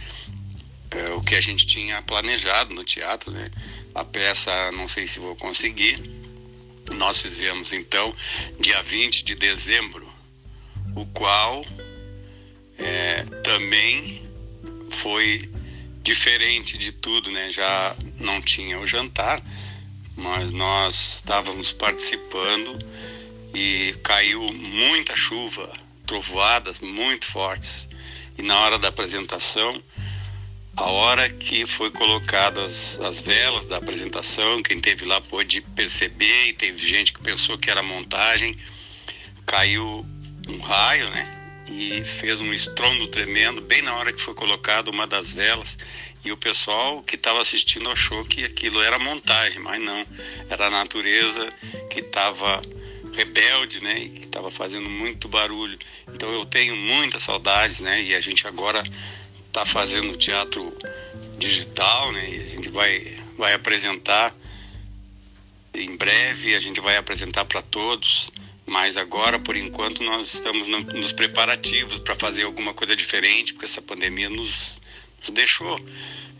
é, 0.92 1.10
o 1.12 1.22
que 1.22 1.36
a 1.36 1.42
gente 1.42 1.66
tinha 1.66 2.02
planejado 2.02 2.74
no 2.74 2.84
teatro, 2.84 3.32
né? 3.32 3.50
A 3.94 4.04
peça, 4.04 4.72
não 4.74 4.88
sei 4.88 5.08
se 5.08 5.20
vou 5.20 5.36
conseguir. 5.36 6.02
Nós 6.94 7.22
fizemos 7.22 7.72
então 7.72 8.14
dia 8.60 8.82
20 8.82 9.24
de 9.24 9.36
dezembro, 9.36 10.08
o 10.96 11.06
qual 11.08 11.64
é, 12.78 13.24
também 13.44 14.22
foi 14.90 15.50
diferente 16.04 16.78
de 16.78 16.92
tudo, 16.92 17.32
né? 17.32 17.52
Já 17.52 17.96
não 18.20 18.42
tinha 18.42 18.80
o 18.80 18.88
jantar, 18.88 19.42
mas 20.16 20.52
nós 20.52 21.16
estávamos 21.16 21.72
participando 21.72 22.80
e 23.54 23.94
caiu 24.04 24.42
muita 24.54 25.16
chuva, 25.16 25.72
trovoadas 26.06 26.80
muito 26.80 27.26
fortes. 27.26 27.88
E 28.38 28.42
na 28.42 28.60
hora 28.60 28.80
da 28.80 28.88
apresentação, 28.88 29.82
a 30.76 30.86
hora 30.86 31.30
que 31.30 31.66
foi 31.66 31.92
colocadas 31.92 33.00
as 33.02 33.22
velas 33.22 33.66
da 33.66 33.78
apresentação, 33.78 34.64
quem 34.64 34.80
teve 34.80 35.06
lá 35.06 35.20
pôde 35.20 35.62
perceber 35.62 36.48
e 36.48 36.54
teve 36.54 36.78
gente 36.78 37.14
que 37.14 37.22
pensou 37.22 37.58
que 37.58 37.70
era 37.70 37.84
montagem, 37.84 38.58
caiu 39.46 40.06
um 40.48 40.60
raio, 40.60 41.10
né? 41.10 41.41
E 41.72 42.04
fez 42.04 42.42
um 42.42 42.54
estrondo 42.54 43.08
tremendo 43.08 43.62
bem 43.62 43.82
na 43.82 43.96
hora 43.96 44.12
que 44.12 44.22
foi 44.22 44.34
colocada 44.34 44.92
uma 44.92 45.08
das 45.08 45.32
velas 45.34 45.78
e 46.24 46.32
o 46.32 46.38
pessoal 46.38 47.02
que 47.02 47.16
estava 47.16 47.42
assistindo 47.42 47.90
achou 47.90 48.24
que 48.26 48.44
aquilo 48.44 48.82
era 48.82 49.00
montagem, 49.00 49.60
mas 49.60 49.82
não, 49.82 50.06
era 50.50 50.68
a 50.68 50.70
natureza 50.70 51.52
que 51.90 52.00
estava 52.00 52.62
rebelde, 53.14 53.84
né, 53.84 53.98
e 53.98 54.10
que 54.10 54.24
estava 54.26 54.52
fazendo 54.52 54.90
muito 54.90 55.28
barulho. 55.28 55.78
Então 56.14 56.32
eu 56.32 56.46
tenho 56.46 56.76
muitas 56.76 57.24
saudades, 57.24 57.80
né, 57.80 58.04
e 58.04 58.14
a 58.14 58.22
gente 58.22 58.46
agora 58.46 58.84
está 59.48 59.66
fazendo 59.66 60.16
teatro 60.16 60.72
digital, 61.40 62.12
né, 62.12 62.30
e 62.30 62.44
a 62.44 62.48
gente 62.48 62.70
vai 62.70 63.20
vai 63.38 63.54
apresentar 63.54 64.36
em 65.74 65.96
breve, 65.96 66.54
a 66.54 66.60
gente 66.60 66.80
vai 66.80 66.98
apresentar 66.98 67.46
para 67.46 67.62
todos. 67.64 68.30
Mas 68.72 68.96
agora, 68.96 69.38
por 69.38 69.58
enquanto, 69.58 70.02
nós 70.02 70.34
estamos 70.34 70.66
nos 70.66 71.12
preparativos 71.12 72.00
para 72.00 72.16
fazer 72.16 72.44
alguma 72.44 72.74
coisa 72.74 72.96
diferente, 72.96 73.52
porque 73.52 73.66
essa 73.66 73.82
pandemia 73.82 74.30
nos, 74.30 74.80
nos 75.20 75.30
deixou 75.30 75.78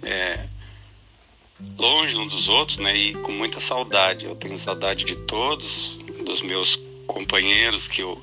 é, 0.02 0.48
longe 1.78 2.16
um 2.16 2.26
dos 2.26 2.48
outros, 2.48 2.78
né? 2.78 2.96
E 2.96 3.16
com 3.16 3.34
muita 3.34 3.60
saudade. 3.60 4.28
Eu 4.28 4.36
tenho 4.38 4.58
saudade 4.58 5.04
de 5.04 5.18
todos, 5.18 5.98
dos 6.24 6.42
meus 6.42 6.80
companheiros 7.06 7.90
que 7.90 8.02
eu, 8.02 8.18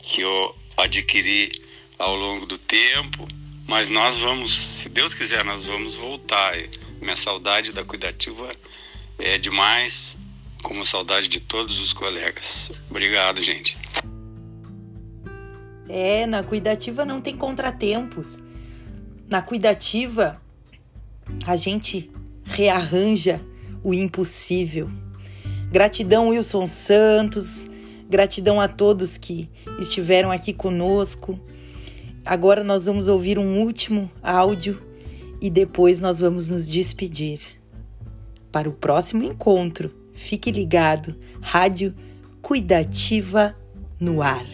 que 0.00 0.22
eu 0.22 0.56
adquiri 0.78 1.52
ao 1.98 2.16
longo 2.16 2.46
do 2.46 2.56
tempo. 2.56 3.28
Mas 3.66 3.90
nós 3.90 4.16
vamos, 4.16 4.50
se 4.56 4.88
Deus 4.88 5.12
quiser, 5.12 5.44
nós 5.44 5.66
vamos 5.66 5.94
voltar. 5.94 6.56
Minha 7.02 7.16
saudade 7.16 7.70
da 7.70 7.84
Cuidativa 7.84 8.50
é 9.18 9.36
demais, 9.36 10.16
como 10.62 10.84
saudade 10.84 11.28
de 11.28 11.40
todos 11.40 11.80
os 11.80 11.92
colegas. 11.92 12.70
Obrigado, 12.90 13.42
gente. 13.42 13.76
É, 15.88 16.24
na 16.26 16.42
Cuidativa 16.42 17.04
não 17.04 17.20
tem 17.20 17.36
contratempos. 17.36 18.38
Na 19.28 19.42
Cuidativa, 19.42 20.40
a 21.46 21.56
gente 21.56 22.10
rearranja 22.44 23.40
o 23.82 23.92
impossível. 23.92 24.90
Gratidão, 25.70 26.28
Wilson 26.28 26.68
Santos. 26.68 27.66
Gratidão 28.08 28.60
a 28.60 28.66
todos 28.66 29.16
que 29.16 29.48
estiveram 29.78 30.30
aqui 30.30 30.52
conosco. 30.52 31.38
Agora 32.24 32.62
nós 32.62 32.86
vamos 32.86 33.08
ouvir 33.08 33.38
um 33.38 33.60
último 33.60 34.10
áudio 34.22 34.82
e 35.40 35.48
depois 35.48 36.00
nós 36.00 36.20
vamos 36.20 36.48
nos 36.48 36.68
despedir. 36.68 37.40
Para 38.52 38.68
o 38.68 38.72
próximo 38.72 39.22
encontro, 39.22 39.94
fique 40.20 40.50
ligado. 40.50 41.16
Rádio 41.40 41.94
Cuidativa 42.42 43.56
no 43.98 44.20
ar. 44.22 44.44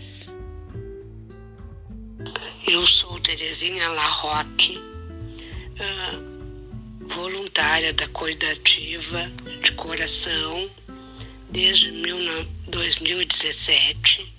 Eu 2.66 2.86
sou 2.86 3.20
Terezinha 3.20 3.88
Larroque, 3.88 4.78
uh, 4.78 7.06
voluntária 7.06 7.92
da 7.92 8.08
Cuidativa 8.08 9.30
de 9.62 9.72
coração 9.72 10.70
desde 11.50 11.92
2017. 12.68 14.34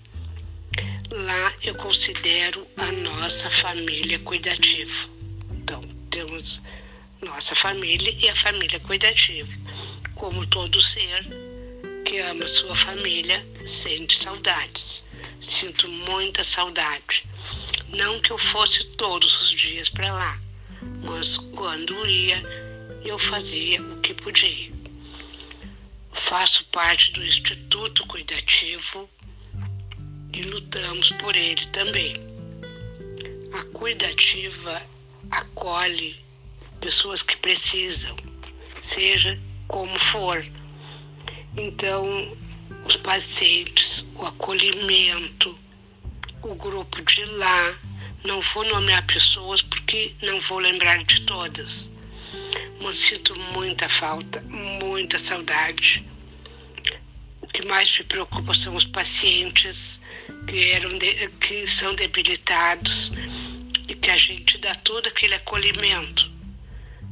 Lá 1.09 1.53
eu 1.63 1.73
considero 1.75 2.67
a 2.77 2.91
nossa 2.91 3.49
família 3.49 4.19
cuidativa. 4.19 5.09
Então, 5.51 5.81
temos 6.09 6.61
nossa 7.21 7.55
família 7.55 8.13
e 8.19 8.27
a 8.29 8.35
família 8.35 8.79
cuidativa. 8.81 9.49
Como 10.17 10.45
todo 10.47 10.81
ser 10.81 11.25
que 12.05 12.19
ama 12.19 12.47
sua 12.47 12.75
família, 12.75 13.45
sente 13.65 14.17
saudades. 14.17 15.03
Sinto 15.39 15.87
muita 15.87 16.43
saudade 16.43 17.23
não 17.89 18.19
que 18.19 18.31
eu 18.31 18.37
fosse 18.37 18.83
todos 18.83 19.41
os 19.41 19.51
dias 19.51 19.89
para 19.89 20.13
lá, 20.13 20.41
mas 21.03 21.37
quando 21.37 22.05
ia, 22.05 22.41
eu 23.03 23.17
fazia 23.17 23.81
o 23.81 24.01
que 24.01 24.13
podia. 24.13 24.71
Faço 26.11 26.65
parte 26.65 27.11
do 27.13 27.23
Instituto 27.23 28.05
Cuidativo 28.07 29.09
e 30.33 30.41
lutamos 30.41 31.11
por 31.13 31.35
ele 31.35 31.65
também. 31.67 32.13
A 33.53 33.63
Cuidativa 33.77 34.81
acolhe 35.31 36.17
pessoas 36.81 37.21
que 37.21 37.37
precisam, 37.37 38.15
seja 38.81 39.39
como 39.67 39.97
for. 39.99 40.45
Então, 41.55 42.37
os 42.85 42.95
pacientes, 42.97 44.05
o 44.15 44.25
acolhimento, 44.25 45.57
o 46.41 46.55
grupo 46.55 47.01
de 47.01 47.25
lá. 47.25 47.77
Não 48.25 48.41
vou 48.41 48.65
nomear 48.65 49.05
pessoas 49.05 49.61
porque 49.61 50.13
não 50.21 50.39
vou 50.41 50.59
lembrar 50.59 51.03
de 51.03 51.21
todas. 51.21 51.89
Mas 52.81 52.97
sinto 52.97 53.35
muita 53.53 53.87
falta, 53.87 54.41
muita 54.41 55.17
saudade. 55.19 56.03
O 57.41 57.47
que 57.47 57.65
mais 57.65 57.97
me 57.97 58.03
preocupa 58.03 58.53
são 58.53 58.75
os 58.75 58.85
pacientes 58.85 59.99
que, 60.47 60.71
eram 60.71 60.97
de, 60.97 61.29
que 61.39 61.67
são 61.67 61.93
debilitados 61.95 63.11
e 63.87 63.95
que 63.95 64.09
a 64.09 64.17
gente 64.17 64.57
dá 64.57 64.75
todo 64.75 65.07
aquele 65.07 65.35
acolhimento. 65.35 66.36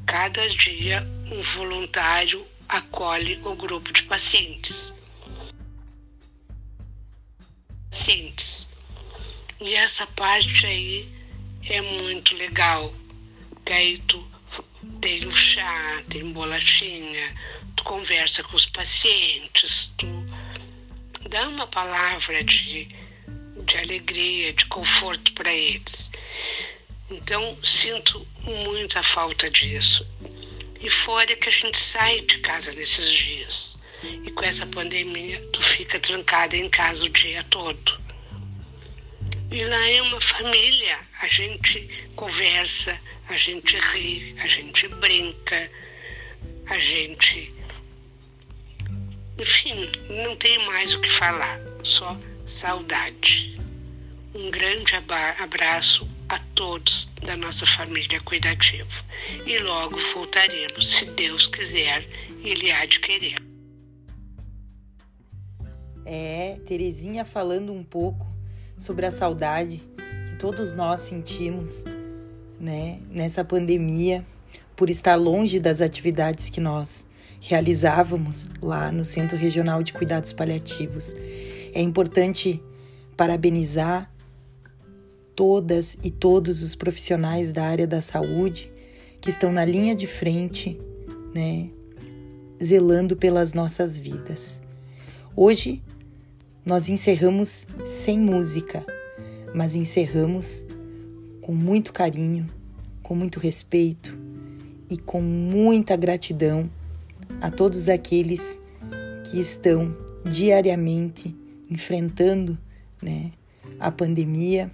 Cada 0.05 0.47
dia 0.49 1.01
um 1.31 1.41
voluntário 1.41 2.47
acolhe 2.69 3.39
o 3.43 3.55
grupo 3.55 3.91
de 3.91 4.03
pacientes. 4.03 4.93
Pacientes. 7.89 8.67
E 9.59 9.73
essa 9.73 10.05
parte 10.07 10.65
aí 10.65 11.09
é 11.67 11.81
muito 11.81 12.35
legal. 12.35 12.93
Que 13.65 13.73
aí 13.73 13.97
tu 14.07 14.23
tem 15.01 15.25
o 15.25 15.31
chá, 15.31 16.03
tem 16.09 16.31
bolachinha, 16.31 17.35
tu 17.75 17.83
conversa 17.83 18.43
com 18.43 18.55
os 18.55 18.67
pacientes, 18.67 19.91
tu 19.97 20.07
dá 21.29 21.47
uma 21.47 21.67
palavra 21.67 22.43
de, 22.43 22.87
de 23.65 23.77
alegria, 23.77 24.53
de 24.53 24.65
conforto 24.67 25.33
para 25.33 25.51
eles. 25.53 26.09
Então 27.09 27.55
sinto 27.63 28.25
muita 28.41 29.03
falta 29.03 29.49
disso. 29.49 30.07
E 30.79 30.89
fora 30.89 31.35
que 31.35 31.49
a 31.49 31.51
gente 31.51 31.77
sai 31.77 32.21
de 32.21 32.39
casa 32.39 32.71
nesses 32.73 33.11
dias. 33.11 33.77
E 34.03 34.31
com 34.31 34.43
essa 34.43 34.65
pandemia, 34.65 35.39
tu 35.53 35.61
fica 35.61 35.99
trancada 35.99 36.55
em 36.55 36.69
casa 36.69 37.05
o 37.05 37.09
dia 37.09 37.43
todo. 37.43 38.01
E 39.51 39.63
lá 39.63 39.89
é 39.89 40.01
uma 40.01 40.19
família. 40.19 40.99
A 41.21 41.27
gente 41.27 42.09
conversa, 42.15 42.99
a 43.29 43.37
gente 43.37 43.77
ri, 43.77 44.35
a 44.39 44.47
gente 44.47 44.87
brinca, 44.87 45.71
a 46.65 46.77
gente. 46.79 47.53
Enfim, 49.37 49.91
não 50.09 50.35
tem 50.37 50.57
mais 50.65 50.93
o 50.93 51.01
que 51.01 51.09
falar, 51.09 51.59
só 51.83 52.17
saudade. 52.47 53.59
Um 54.33 54.49
grande 54.49 54.93
abraço 55.37 56.14
a 56.29 56.39
todos 56.53 57.09
da 57.23 57.35
nossa 57.35 57.65
família 57.65 58.19
cuidativa. 58.21 58.89
E 59.45 59.59
logo 59.59 59.97
voltaremos, 60.13 60.91
se 60.91 61.05
Deus 61.05 61.47
quiser, 61.47 62.07
Ele 62.43 62.71
há 62.71 62.85
de 62.85 62.99
querer. 62.99 63.35
É, 66.05 66.59
Terezinha 66.67 67.25
falando 67.25 67.73
um 67.73 67.83
pouco 67.83 68.27
sobre 68.77 69.05
a 69.05 69.11
saudade 69.11 69.81
que 70.29 70.35
todos 70.37 70.73
nós 70.73 70.99
sentimos, 71.01 71.83
né, 72.59 72.99
nessa 73.09 73.43
pandemia, 73.43 74.25
por 74.75 74.89
estar 74.89 75.15
longe 75.15 75.59
das 75.59 75.81
atividades 75.81 76.49
que 76.49 76.59
nós 76.59 77.07
realizávamos 77.39 78.47
lá 78.61 78.91
no 78.91 79.05
Centro 79.05 79.37
Regional 79.37 79.83
de 79.83 79.93
Cuidados 79.93 80.33
Paliativos. 80.33 81.13
É 81.73 81.81
importante 81.81 82.61
parabenizar 83.15 84.11
todas 85.35 85.97
e 86.03 86.09
todos 86.09 86.61
os 86.61 86.75
profissionais 86.75 87.51
da 87.51 87.65
área 87.65 87.85
da 87.85 88.01
saúde 88.01 88.71
que 89.19 89.29
estão 89.29 89.51
na 89.51 89.65
linha 89.65 89.95
de 89.95 90.07
frente, 90.07 90.79
né, 91.33 91.69
zelando 92.63 93.15
pelas 93.15 93.53
nossas 93.53 93.97
vidas. 93.97 94.61
Hoje 95.35 95.83
nós 96.65 96.87
encerramos 96.89 97.65
sem 97.85 98.17
música, 98.17 98.85
mas 99.53 99.75
encerramos 99.75 100.65
com 101.41 101.53
muito 101.53 101.91
carinho, 101.91 102.47
com 103.03 103.13
muito 103.13 103.39
respeito 103.39 104.17
e 104.89 104.97
com 104.97 105.21
muita 105.21 105.95
gratidão 105.95 106.69
a 107.41 107.51
todos 107.51 107.89
aqueles 107.89 108.59
que 109.25 109.39
estão 109.39 109.95
diariamente 110.23 111.35
enfrentando 111.69 112.57
né, 113.01 113.31
a 113.79 113.91
pandemia 113.91 114.71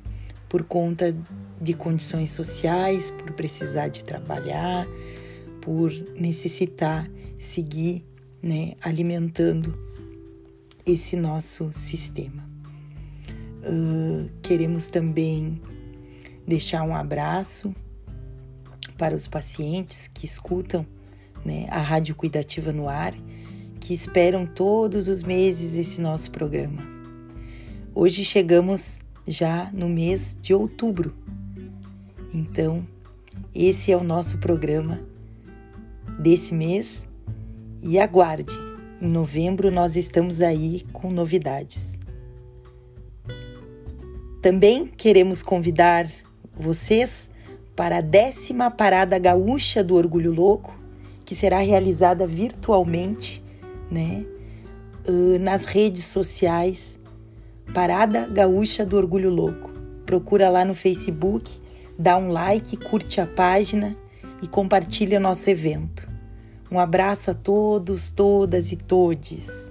por 0.52 0.66
conta 0.66 1.16
de 1.62 1.74
condições 1.74 2.32
sociais, 2.32 3.10
por 3.10 3.32
precisar 3.32 3.88
de 3.88 4.04
trabalhar, 4.04 4.86
por 5.62 5.93
necessitar 6.20 7.10
seguir 7.39 8.04
né, 8.43 8.74
alimentando 8.82 9.74
esse 10.86 11.16
nosso 11.16 11.72
sistema. 11.72 12.43
Uh, 13.64 14.30
queremos 14.41 14.89
também 14.89 15.62
deixar 16.45 16.84
um 16.84 16.93
abraço 16.93 17.74
para 18.97 19.16
os 19.16 19.28
pacientes 19.28 20.06
que 20.06 20.26
escutam 20.26 20.86
né, 21.45 21.66
a 21.70 21.80
Rádio 21.80 22.14
Cuidativa 22.14 22.74
no 22.74 22.89
ar, 22.89 23.14
que 23.80 23.93
esperam 23.93 24.45
todos 24.45 25.08
os 25.08 25.24
meses 25.24 25.76
esse 25.76 26.02
nosso 26.02 26.30
programa. 26.30 26.82
Hoje 27.95 28.26
chegamos 28.26 28.99
já 29.28 29.69
no 29.74 29.88
mês 29.88 30.38
de 30.41 30.53
outubro, 30.53 31.13
então 32.34 32.86
esse 33.53 33.91
é 33.91 33.97
o 33.97 34.03
nosso 34.03 34.38
programa 34.39 35.01
desse 36.19 36.53
mês 36.53 37.07
e 37.82 37.99
aguarde, 37.99 38.53
em 39.01 39.07
novembro 39.07 39.72
nós 39.72 39.95
estamos 39.95 40.41
aí 40.41 40.86
com 40.93 41.09
novidades. 41.09 41.97
Também 44.41 44.88
queremos 44.88 45.43
convidar 45.43 46.09
vocês 46.55 47.30
para 47.76 47.97
a 47.97 48.01
décima 48.01 48.72
Parada 48.72 49.17
Gaúcha 49.19 49.84
do 49.84 49.95
Orgulho 49.95 50.32
Louco, 50.32 50.78
que 51.26 51.36
será 51.36 51.59
realizada 51.59 52.28
virtualmente, 52.28 53.43
né, 53.89 54.26
nas 55.39 55.65
redes 55.65 56.05
sociais. 56.05 56.99
Parada 57.74 58.28
Gaúcha 58.28 58.86
do 58.86 58.97
Orgulho 58.97 59.30
Louco. 59.30 59.72
Procura 60.05 60.49
lá 60.49 60.66
no 60.66 60.76
Facebook, 60.76 61.59
dá 61.97 62.18
um 62.18 62.30
like, 62.32 62.76
curte 62.76 63.22
a 63.22 63.26
página 63.26 63.95
e 64.41 64.47
compartilha 64.47 65.20
nosso 65.20 65.49
evento. 65.49 66.09
Um 66.70 66.80
abraço 66.80 67.32
a 67.32 67.34
todos, 67.34 68.12
todas 68.12 68.72
e 68.72 68.76
todes. 68.76 69.70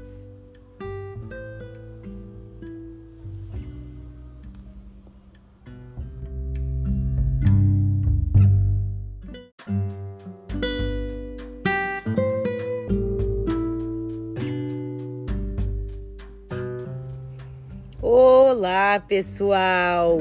Olá, 18.90 18.98
pessoal! 18.98 20.18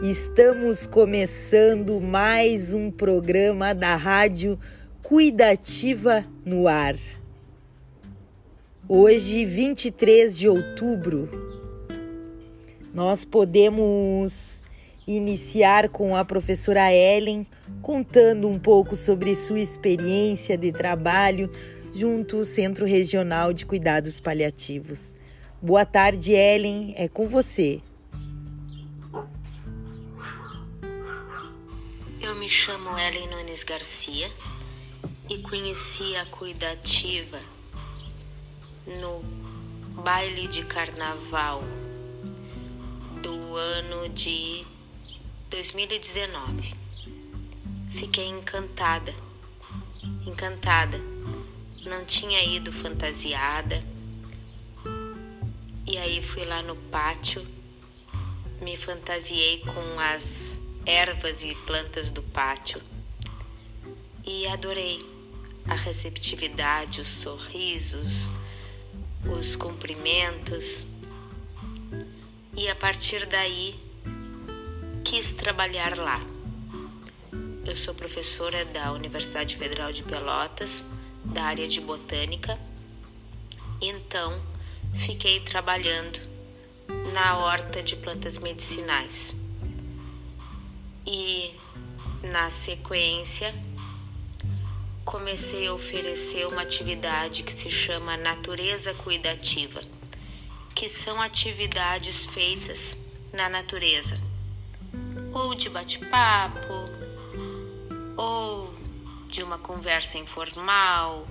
Estamos 0.00 0.86
começando 0.86 2.00
mais 2.00 2.72
um 2.72 2.88
programa 2.88 3.74
da 3.74 3.96
Rádio 3.96 4.56
Cuidativa 5.02 6.24
no 6.44 6.68
Ar. 6.68 6.94
Hoje, 8.88 9.44
23 9.44 10.38
de 10.38 10.48
outubro, 10.48 11.28
nós 12.94 13.24
podemos 13.24 14.62
iniciar 15.08 15.88
com 15.88 16.14
a 16.14 16.24
professora 16.24 16.94
Ellen 16.94 17.44
contando 17.82 18.48
um 18.48 18.60
pouco 18.60 18.94
sobre 18.94 19.34
sua 19.34 19.58
experiência 19.58 20.56
de 20.56 20.70
trabalho 20.70 21.50
junto 21.92 22.36
ao 22.36 22.44
Centro 22.44 22.86
Regional 22.86 23.52
de 23.52 23.66
Cuidados 23.66 24.20
Paliativos. 24.20 25.16
Boa 25.60 25.84
tarde, 25.84 26.30
Ellen, 26.30 26.94
é 26.96 27.08
com 27.08 27.26
você. 27.26 27.82
Eu 32.24 32.34
me 32.34 32.48
chamo 32.48 32.98
Ellen 32.98 33.28
Nunes 33.28 33.62
Garcia 33.64 34.32
e 35.28 35.42
conheci 35.42 36.16
a 36.16 36.24
Cuidativa 36.24 37.38
no 38.86 39.22
baile 40.02 40.48
de 40.48 40.64
carnaval 40.64 41.62
do 43.22 43.54
ano 43.56 44.08
de 44.08 44.64
2019. 45.50 46.74
Fiquei 47.90 48.24
encantada, 48.24 49.14
encantada. 50.26 50.98
Não 51.82 52.06
tinha 52.06 52.42
ido 52.42 52.72
fantasiada 52.72 53.84
e 55.86 55.98
aí 55.98 56.22
fui 56.22 56.46
lá 56.46 56.62
no 56.62 56.74
pátio, 56.90 57.46
me 58.62 58.78
fantasiei 58.78 59.58
com 59.58 60.00
as 60.00 60.63
ervas 60.86 61.42
e 61.42 61.54
plantas 61.66 62.10
do 62.10 62.22
pátio 62.22 62.80
e 64.26 64.46
adorei 64.46 65.04
a 65.66 65.74
receptividade, 65.74 67.00
os 67.00 67.08
sorrisos, 67.08 68.28
os 69.38 69.56
cumprimentos. 69.56 70.86
E 72.56 72.68
a 72.68 72.74
partir 72.74 73.26
daí 73.26 73.78
quis 75.04 75.32
trabalhar 75.32 75.96
lá. 75.96 76.20
Eu 77.66 77.74
sou 77.74 77.94
professora 77.94 78.64
da 78.66 78.92
Universidade 78.92 79.56
Federal 79.56 79.92
de 79.92 80.02
Pelotas, 80.02 80.84
da 81.24 81.44
área 81.44 81.66
de 81.66 81.80
botânica. 81.80 82.58
Então, 83.80 84.40
fiquei 85.06 85.40
trabalhando 85.40 86.20
na 87.12 87.38
horta 87.38 87.82
de 87.82 87.96
plantas 87.96 88.38
medicinais. 88.38 89.34
E 91.06 91.54
na 92.22 92.50
sequência, 92.50 93.54
comecei 95.04 95.66
a 95.66 95.74
oferecer 95.74 96.46
uma 96.46 96.62
atividade 96.62 97.42
que 97.42 97.52
se 97.52 97.70
chama 97.70 98.16
Natureza 98.16 98.94
Cuidativa, 98.94 99.80
que 100.74 100.88
são 100.88 101.20
atividades 101.20 102.24
feitas 102.24 102.96
na 103.32 103.48
natureza, 103.48 104.18
ou 105.32 105.54
de 105.54 105.68
bate-papo, 105.68 106.72
ou 108.16 108.74
de 109.28 109.42
uma 109.42 109.58
conversa 109.58 110.16
informal, 110.16 111.26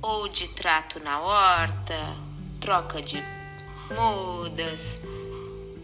ou 0.00 0.28
de 0.28 0.48
trato 0.48 0.98
na 1.00 1.20
horta, 1.20 2.16
troca 2.60 3.02
de 3.02 3.22
mudas, 3.90 4.98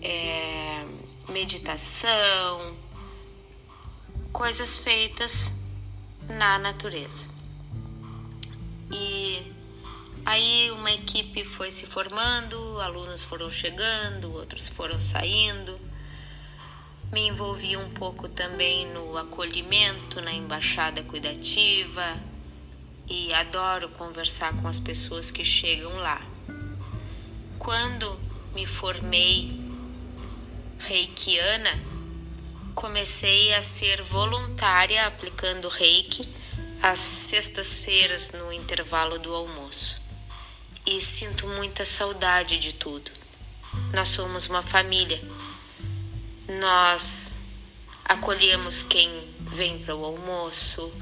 é, 0.00 0.84
meditação, 1.28 2.76
coisas 4.32 4.78
feitas 4.78 5.52
na 6.28 6.58
natureza. 6.58 7.24
E 8.90 9.52
aí 10.24 10.70
uma 10.70 10.90
equipe 10.90 11.44
foi 11.44 11.70
se 11.70 11.86
formando, 11.86 12.80
alunos 12.80 13.24
foram 13.24 13.50
chegando, 13.50 14.32
outros 14.32 14.68
foram 14.68 15.00
saindo. 15.00 15.78
Me 17.12 17.28
envolvi 17.28 17.76
um 17.76 17.90
pouco 17.90 18.26
também 18.26 18.86
no 18.86 19.18
acolhimento 19.18 20.20
na 20.22 20.32
embaixada 20.32 21.02
cuidativa 21.02 22.16
e 23.06 23.34
adoro 23.34 23.90
conversar 23.90 24.54
com 24.62 24.66
as 24.66 24.80
pessoas 24.80 25.30
que 25.30 25.44
chegam 25.44 25.94
lá. 25.96 26.22
Quando 27.58 28.18
me 28.54 28.64
formei 28.66 29.60
reikiana, 30.78 31.91
comecei 32.74 33.54
a 33.54 33.62
ser 33.62 34.02
voluntária 34.02 35.06
aplicando 35.06 35.68
reiki 35.68 36.28
às 36.82 36.98
sextas-feiras 36.98 38.32
no 38.32 38.52
intervalo 38.52 39.18
do 39.18 39.34
almoço. 39.34 40.00
E 40.84 41.00
sinto 41.00 41.46
muita 41.46 41.84
saudade 41.84 42.58
de 42.58 42.72
tudo. 42.72 43.10
Nós 43.92 44.08
somos 44.08 44.48
uma 44.48 44.62
família. 44.62 45.22
Nós 46.60 47.32
acolhemos 48.04 48.82
quem 48.82 49.10
vem 49.40 49.78
para 49.78 49.94
o 49.94 50.04
almoço. 50.04 50.92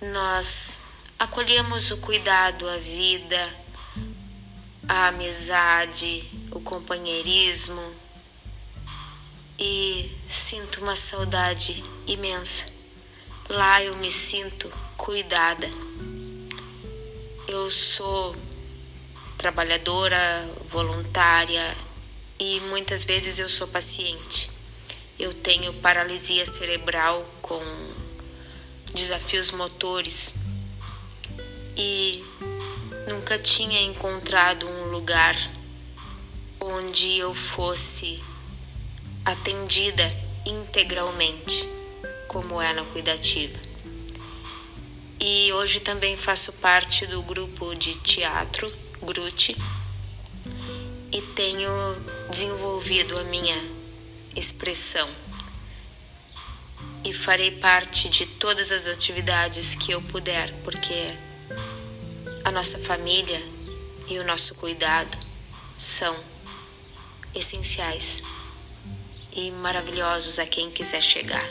Nós 0.00 0.76
acolhemos 1.18 1.90
o 1.90 1.98
cuidado, 1.98 2.68
a 2.68 2.78
vida, 2.78 3.54
a 4.88 5.08
amizade, 5.08 6.28
o 6.50 6.60
companheirismo 6.60 8.05
e 9.58 10.10
sinto 10.28 10.82
uma 10.82 10.96
saudade 10.96 11.82
imensa. 12.06 12.66
Lá 13.48 13.82
eu 13.82 13.96
me 13.96 14.12
sinto 14.12 14.70
cuidada. 14.96 15.70
Eu 17.48 17.70
sou 17.70 18.36
trabalhadora, 19.38 20.50
voluntária 20.68 21.76
e 22.38 22.60
muitas 22.60 23.04
vezes 23.04 23.38
eu 23.38 23.48
sou 23.48 23.68
paciente. 23.68 24.50
Eu 25.18 25.32
tenho 25.32 25.72
paralisia 25.74 26.44
cerebral 26.44 27.26
com 27.40 27.60
desafios 28.92 29.50
motores 29.50 30.34
e 31.76 32.22
nunca 33.08 33.38
tinha 33.38 33.80
encontrado 33.80 34.66
um 34.70 34.90
lugar 34.90 35.36
onde 36.60 37.16
eu 37.16 37.34
fosse 37.34 38.22
atendida 39.26 40.16
integralmente, 40.46 41.68
como 42.28 42.62
é 42.62 42.72
na 42.72 42.84
cuidativa. 42.84 43.58
E 45.18 45.52
hoje 45.52 45.80
também 45.80 46.16
faço 46.16 46.52
parte 46.52 47.04
do 47.08 47.20
grupo 47.22 47.74
de 47.74 47.96
teatro 47.96 48.72
Grute 49.02 49.56
e 51.10 51.20
tenho 51.34 51.68
desenvolvido 52.30 53.18
a 53.18 53.24
minha 53.24 53.60
expressão 54.36 55.10
e 57.02 57.12
farei 57.12 57.50
parte 57.50 58.08
de 58.08 58.26
todas 58.26 58.70
as 58.70 58.86
atividades 58.86 59.74
que 59.74 59.90
eu 59.90 60.00
puder, 60.02 60.52
porque 60.62 61.12
a 62.44 62.52
nossa 62.52 62.78
família 62.78 63.42
e 64.06 64.20
o 64.20 64.24
nosso 64.24 64.54
cuidado 64.54 65.18
são 65.80 66.16
essenciais 67.34 68.22
e 69.36 69.50
maravilhosos 69.50 70.38
a 70.38 70.46
quem 70.46 70.70
quiser 70.70 71.02
chegar. 71.02 71.46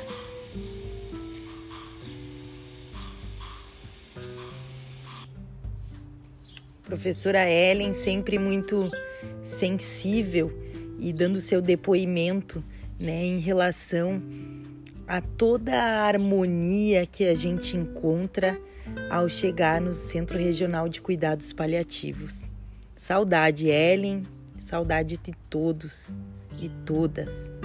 Professora 6.83 7.49
Ellen, 7.49 7.93
sempre 7.93 8.39
muito 8.39 8.89
sensível 9.43 10.51
e 10.99 11.13
dando 11.13 11.39
seu 11.39 11.61
depoimento 11.61 12.63
né, 12.99 13.23
em 13.23 13.39
relação 13.39 14.21
a 15.07 15.21
toda 15.21 15.73
a 15.73 16.05
harmonia 16.05 17.05
que 17.05 17.25
a 17.25 17.35
gente 17.35 17.77
encontra 17.77 18.59
ao 19.09 19.29
chegar 19.29 19.79
no 19.81 19.93
Centro 19.93 20.37
Regional 20.37 20.89
de 20.89 21.01
Cuidados 21.01 21.53
Paliativos. 21.53 22.49
Saudade, 22.95 23.67
Ellen, 23.67 24.23
saudade 24.57 25.17
de 25.17 25.33
todos 25.49 26.15
e 26.59 26.69
todas. 26.85 27.64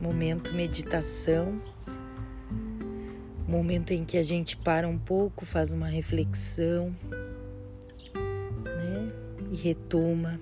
Momento 0.00 0.54
meditação, 0.54 1.60
momento 3.46 3.92
em 3.92 4.04
que 4.04 4.16
a 4.16 4.22
gente 4.22 4.56
para 4.56 4.88
um 4.88 4.98
pouco, 4.98 5.44
faz 5.44 5.72
uma 5.72 5.88
reflexão, 5.88 6.96
né? 8.64 9.08
E 9.50 9.56
retoma 9.56 10.40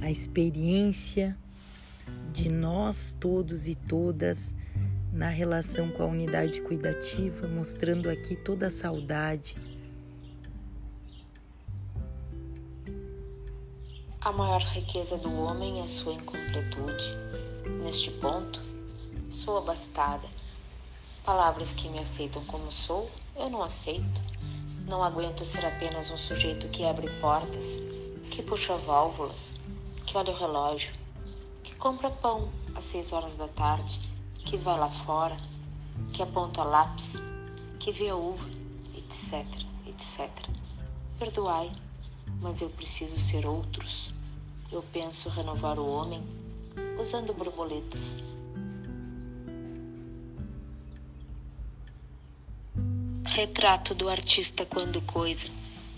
a 0.00 0.10
experiência 0.10 1.36
de 2.32 2.50
nós 2.50 3.14
todos 3.20 3.68
e 3.68 3.74
todas 3.74 4.54
na 5.12 5.28
relação 5.28 5.90
com 5.90 6.02
a 6.02 6.06
unidade 6.06 6.60
cuidativa, 6.60 7.46
mostrando 7.46 8.10
aqui 8.10 8.36
toda 8.36 8.66
a 8.66 8.70
saudade. 8.70 9.56
A 14.20 14.32
maior 14.32 14.60
riqueza 14.62 15.16
do 15.16 15.32
homem 15.32 15.82
é 15.82 15.86
sua 15.86 16.14
incompletude. 16.14 17.14
Neste 17.82 18.10
ponto, 18.12 18.60
sou 19.36 19.58
abastada. 19.58 20.26
Palavras 21.22 21.74
que 21.74 21.90
me 21.90 21.98
aceitam 21.98 22.42
como 22.46 22.72
sou, 22.72 23.10
eu 23.36 23.50
não 23.50 23.62
aceito. 23.62 24.20
Não 24.88 25.04
aguento 25.04 25.44
ser 25.44 25.66
apenas 25.66 26.10
um 26.10 26.16
sujeito 26.16 26.68
que 26.68 26.86
abre 26.86 27.08
portas, 27.20 27.78
que 28.30 28.42
puxa 28.42 28.74
válvulas, 28.78 29.52
que 30.06 30.16
olha 30.16 30.32
o 30.32 30.36
relógio, 30.36 30.94
que 31.62 31.74
compra 31.74 32.10
pão 32.10 32.48
às 32.74 32.84
seis 32.86 33.12
horas 33.12 33.36
da 33.36 33.46
tarde 33.46 34.00
que 34.38 34.56
vai 34.56 34.78
lá 34.78 34.88
fora, 34.88 35.36
que 36.12 36.22
aponta 36.22 36.64
lápis, 36.64 37.20
que 37.78 37.92
vê 37.92 38.08
a 38.08 38.16
uva, 38.16 38.48
etc, 38.96 39.44
etc. 39.86 40.30
Perdoai, 41.18 41.70
mas 42.40 42.62
eu 42.62 42.70
preciso 42.70 43.18
ser 43.18 43.44
outros. 43.44 44.14
Eu 44.72 44.82
penso 44.92 45.28
renovar 45.28 45.78
o 45.78 45.86
homem 45.86 46.22
usando 46.98 47.34
borboletas. 47.34 48.24
Retrato 53.36 53.94
do 53.94 54.08
artista 54.08 54.64
quando 54.64 55.02
coisa, 55.02 55.48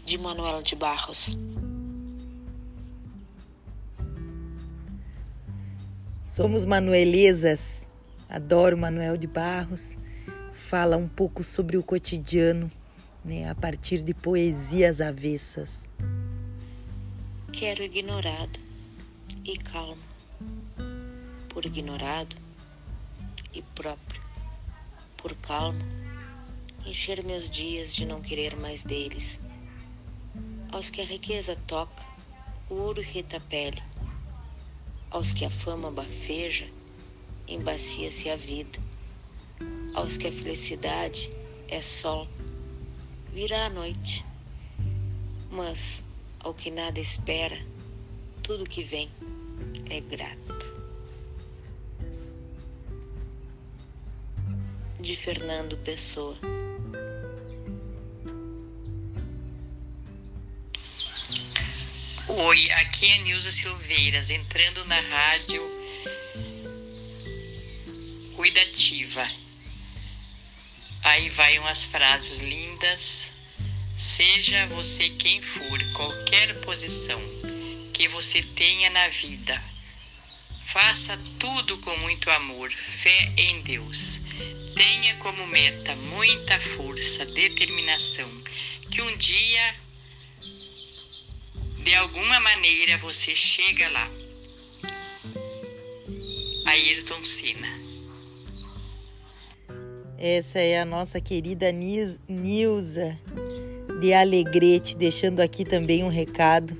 de 0.05 0.18
Manuel 0.18 0.61
de 0.61 0.74
Barros. 0.74 1.39
Somos 6.24 6.64
manuelesas 6.64 7.86
Adoro 8.28 8.76
Manuel 8.76 9.16
de 9.16 9.28
Barros. 9.28 9.97
Fala 10.53 10.97
um 10.97 11.07
pouco 11.07 11.45
sobre 11.45 11.76
o 11.76 11.82
cotidiano, 11.84 12.68
né, 13.24 13.49
a 13.49 13.55
partir 13.55 14.03
de 14.03 14.12
poesias 14.12 15.01
avessas. 15.01 15.86
Quero 17.53 17.84
ignorado 17.84 18.59
e 19.45 19.57
calmo, 19.59 20.03
por 21.51 21.64
ignorado 21.64 22.34
e 23.55 23.62
próprio, 23.76 24.20
por 25.16 25.36
calmo, 25.36 25.78
encher 26.89 27.22
meus 27.22 27.51
dias 27.51 27.95
de 27.95 28.07
não 28.07 28.22
querer 28.22 28.57
mais 28.57 28.82
deles. 28.82 29.41
Aos 30.72 30.89
que 30.89 31.03
a 31.03 31.05
riqueza 31.05 31.55
toca, 31.66 32.03
o 32.70 32.74
ouro 32.74 33.01
irrita 33.01 33.36
a 33.36 33.41
pele, 33.41 33.82
aos 35.11 35.32
que 35.32 35.45
a 35.45 35.51
fama 35.51 35.91
bafeja, 35.91 36.68
embacia-se 37.47 38.30
a 38.30 38.36
vida. 38.36 38.78
Aos 39.95 40.16
que 40.16 40.28
a 40.28 40.32
felicidade 40.32 41.30
é 41.68 41.82
sol, 41.82 42.26
virá 43.32 43.66
a 43.66 43.70
noite. 43.70 44.24
Mas 45.51 46.03
ao 46.41 46.55
que 46.55 46.70
nada 46.70 47.01
espera, 47.01 47.59
tudo 48.43 48.68
que 48.68 48.82
vem 48.82 49.11
é 49.91 50.01
grato. 50.01 50.78
De 55.01 55.16
Fernando 55.16 55.76
Pessoa. 55.78 56.57
Oi, 62.41 62.70
aqui 62.70 63.11
é 63.11 63.18
Nilza 63.18 63.51
Silveiras, 63.51 64.30
entrando 64.30 64.84
na 64.84 65.01
rádio 65.01 65.61
cuidativa. 68.36 69.28
Aí 71.03 71.28
vai 71.30 71.59
umas 71.59 71.84
frases 71.84 72.41
lindas 72.41 73.32
Seja 73.99 74.64
você 74.66 75.09
quem 75.09 75.43
for, 75.43 75.93
qualquer 75.95 76.61
posição 76.61 77.20
que 77.93 78.07
você 78.07 78.41
tenha 78.41 78.89
na 78.91 79.09
vida, 79.09 79.61
faça 80.64 81.18
tudo 81.41 81.76
com 81.78 81.97
muito 81.97 82.30
amor, 82.30 82.70
fé 82.70 83.32
em 83.36 83.61
Deus. 83.62 84.20
Tenha 84.76 85.16
como 85.16 85.45
meta 85.49 85.97
muita 85.97 86.61
força, 86.61 87.26
determinação, 87.26 88.30
que 88.89 89.03
um 89.03 89.16
dia, 89.16 89.74
de 91.89 91.95
alguma 91.95 92.39
maneira, 92.41 92.99
você 92.99 93.34
chega 93.34 93.89
lá. 93.89 94.11
Ayrton 96.66 97.24
Senna. 97.24 97.66
Essa 100.18 100.59
é 100.59 100.82
a 100.82 100.84
nossa 100.84 101.18
querida 101.18 101.72
Nilza 101.72 103.18
de 104.03 104.12
Alegrete, 104.12 104.99
deixando 104.99 105.41
aqui 105.41 105.64
também 105.64 106.05
um 106.05 106.11
recado 106.11 106.76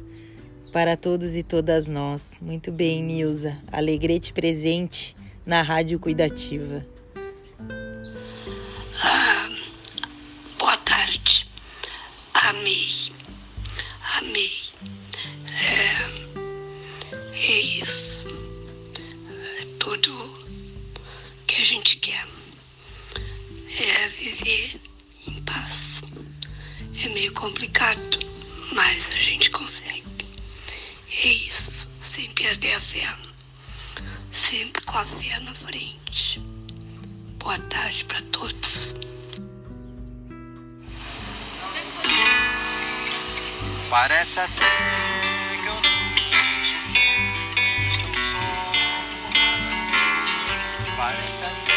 para 0.75 0.95
todos 0.95 1.35
e 1.35 1.43
todas 1.43 1.87
nós. 1.87 2.35
Muito 2.43 2.71
bem, 2.71 3.03
Nilza. 3.03 3.59
Alegrete 3.73 4.35
presente 4.35 5.17
na 5.47 5.63
Rádio 5.63 5.99
Cuidativa. 5.99 6.87
Gente 21.69 21.97
quer. 21.97 22.27
É 23.79 24.09
viver 24.09 24.81
em 25.27 25.43
paz. 25.43 26.01
É 27.05 27.09
meio 27.11 27.31
complicado, 27.35 28.19
mas 28.75 29.13
a 29.13 29.19
gente 29.19 29.51
consegue. 29.51 30.03
É 31.13 31.29
isso, 31.29 31.87
sem 32.01 32.31
perder 32.31 32.75
a 32.75 32.81
fé. 32.81 33.15
Sempre 34.33 34.83
com 34.87 34.97
a 34.97 35.05
fé 35.05 35.39
na 35.41 35.55
frente. 35.55 36.41
Boa 37.39 37.59
tarde 37.59 38.03
para 38.07 38.23
todos. 38.33 38.95
Parece 43.91 44.41
até 44.41 45.08
nada. 50.99 51.09
Parece 51.09 51.68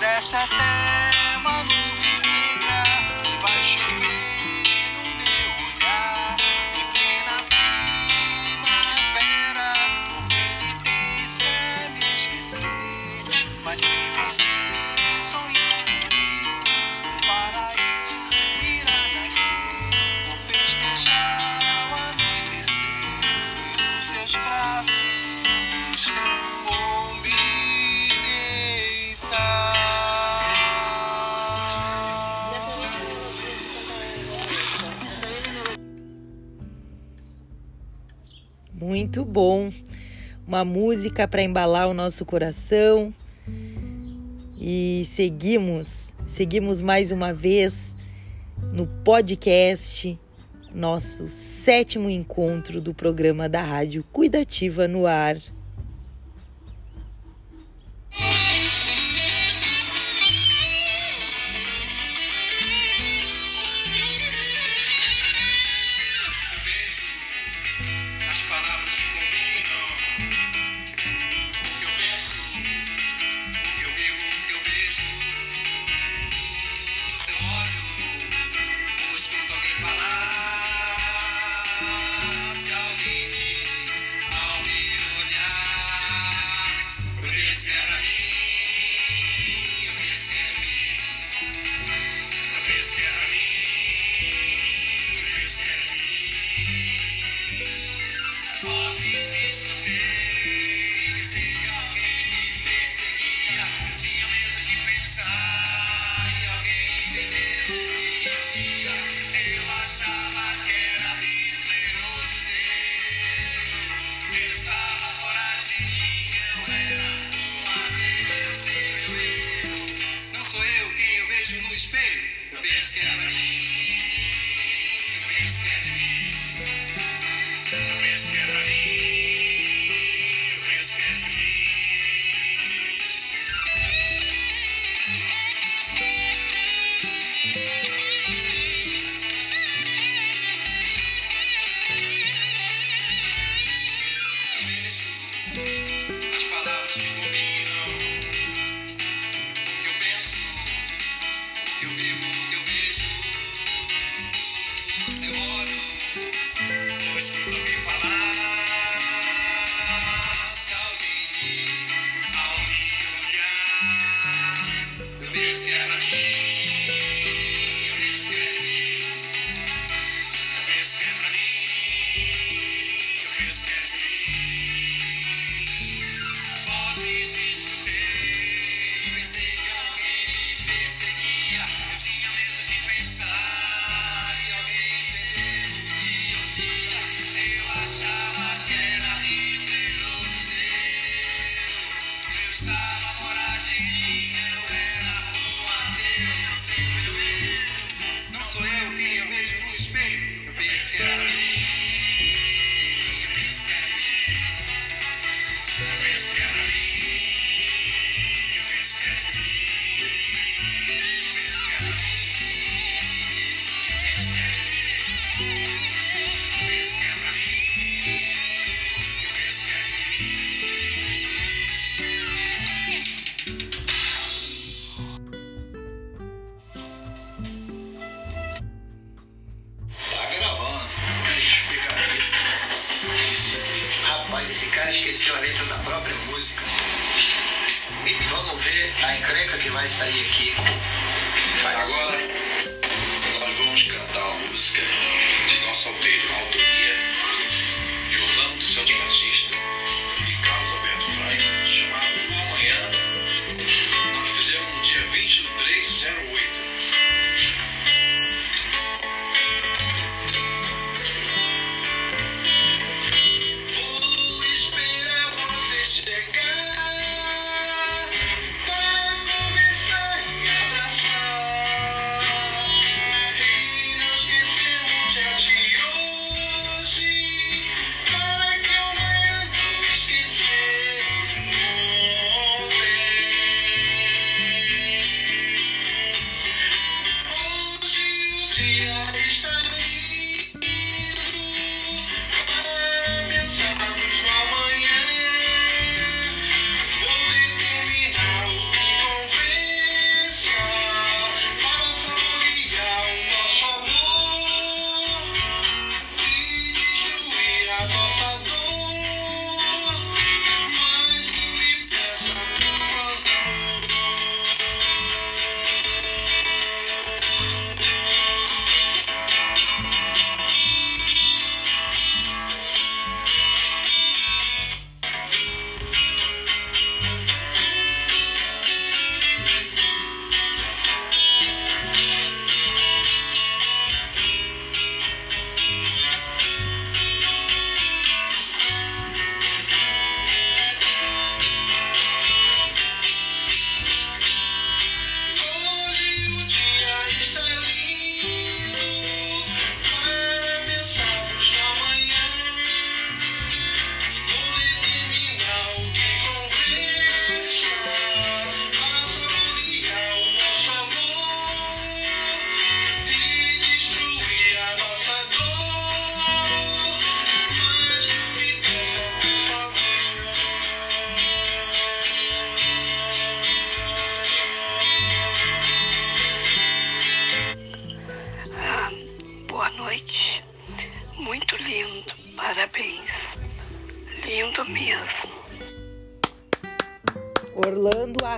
papéis. 0.00 0.30
Parece 0.30 0.36
até 0.36 0.77
Uma 40.58 40.64
música 40.64 41.28
para 41.28 41.40
embalar 41.40 41.88
o 41.88 41.94
nosso 41.94 42.24
coração. 42.24 43.14
E 44.58 45.06
seguimos, 45.14 46.12
seguimos 46.26 46.80
mais 46.80 47.12
uma 47.12 47.32
vez 47.32 47.94
no 48.72 48.84
podcast, 49.04 50.18
nosso 50.74 51.28
sétimo 51.28 52.10
encontro 52.10 52.80
do 52.80 52.92
programa 52.92 53.48
da 53.48 53.62
Rádio 53.62 54.02
Cuidativa 54.12 54.88
no 54.88 55.06
Ar. 55.06 55.36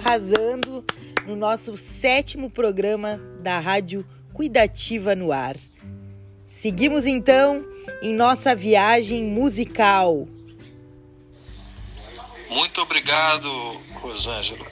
Arrasando 0.01 0.85
no 1.27 1.36
nosso 1.36 1.77
sétimo 1.77 2.48
programa 2.48 3.20
da 3.40 3.59
Rádio 3.59 4.05
Cuidativa 4.32 5.14
no 5.14 5.31
Ar. 5.31 5.56
Seguimos 6.47 7.05
então 7.05 7.64
em 8.02 8.14
nossa 8.14 8.55
viagem 8.55 9.22
musical. 9.22 10.27
Muito 12.48 12.81
obrigado, 12.81 13.48
Rosângela. 14.01 14.66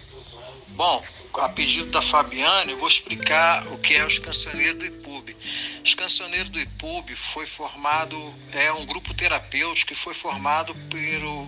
Bom, 0.68 1.04
a 1.34 1.48
pedido 1.50 1.90
da 1.90 2.00
Fabiana, 2.00 2.72
eu 2.72 2.78
vou 2.78 2.88
explicar 2.88 3.66
o 3.68 3.78
que 3.78 3.94
é 3.94 4.04
os 4.04 4.18
Cancioneiros 4.18 4.78
do 4.78 4.86
IPUB. 4.86 5.36
Os 5.84 5.94
Cancioneiros 5.94 6.48
do 6.48 6.58
IPUB 6.58 7.14
foi 7.14 7.46
formado, 7.46 8.16
é 8.52 8.72
um 8.72 8.86
grupo 8.86 9.12
terapêutico 9.14 9.92
que 9.92 9.94
foi 9.94 10.14
formado 10.14 10.74
pelo 10.90 11.46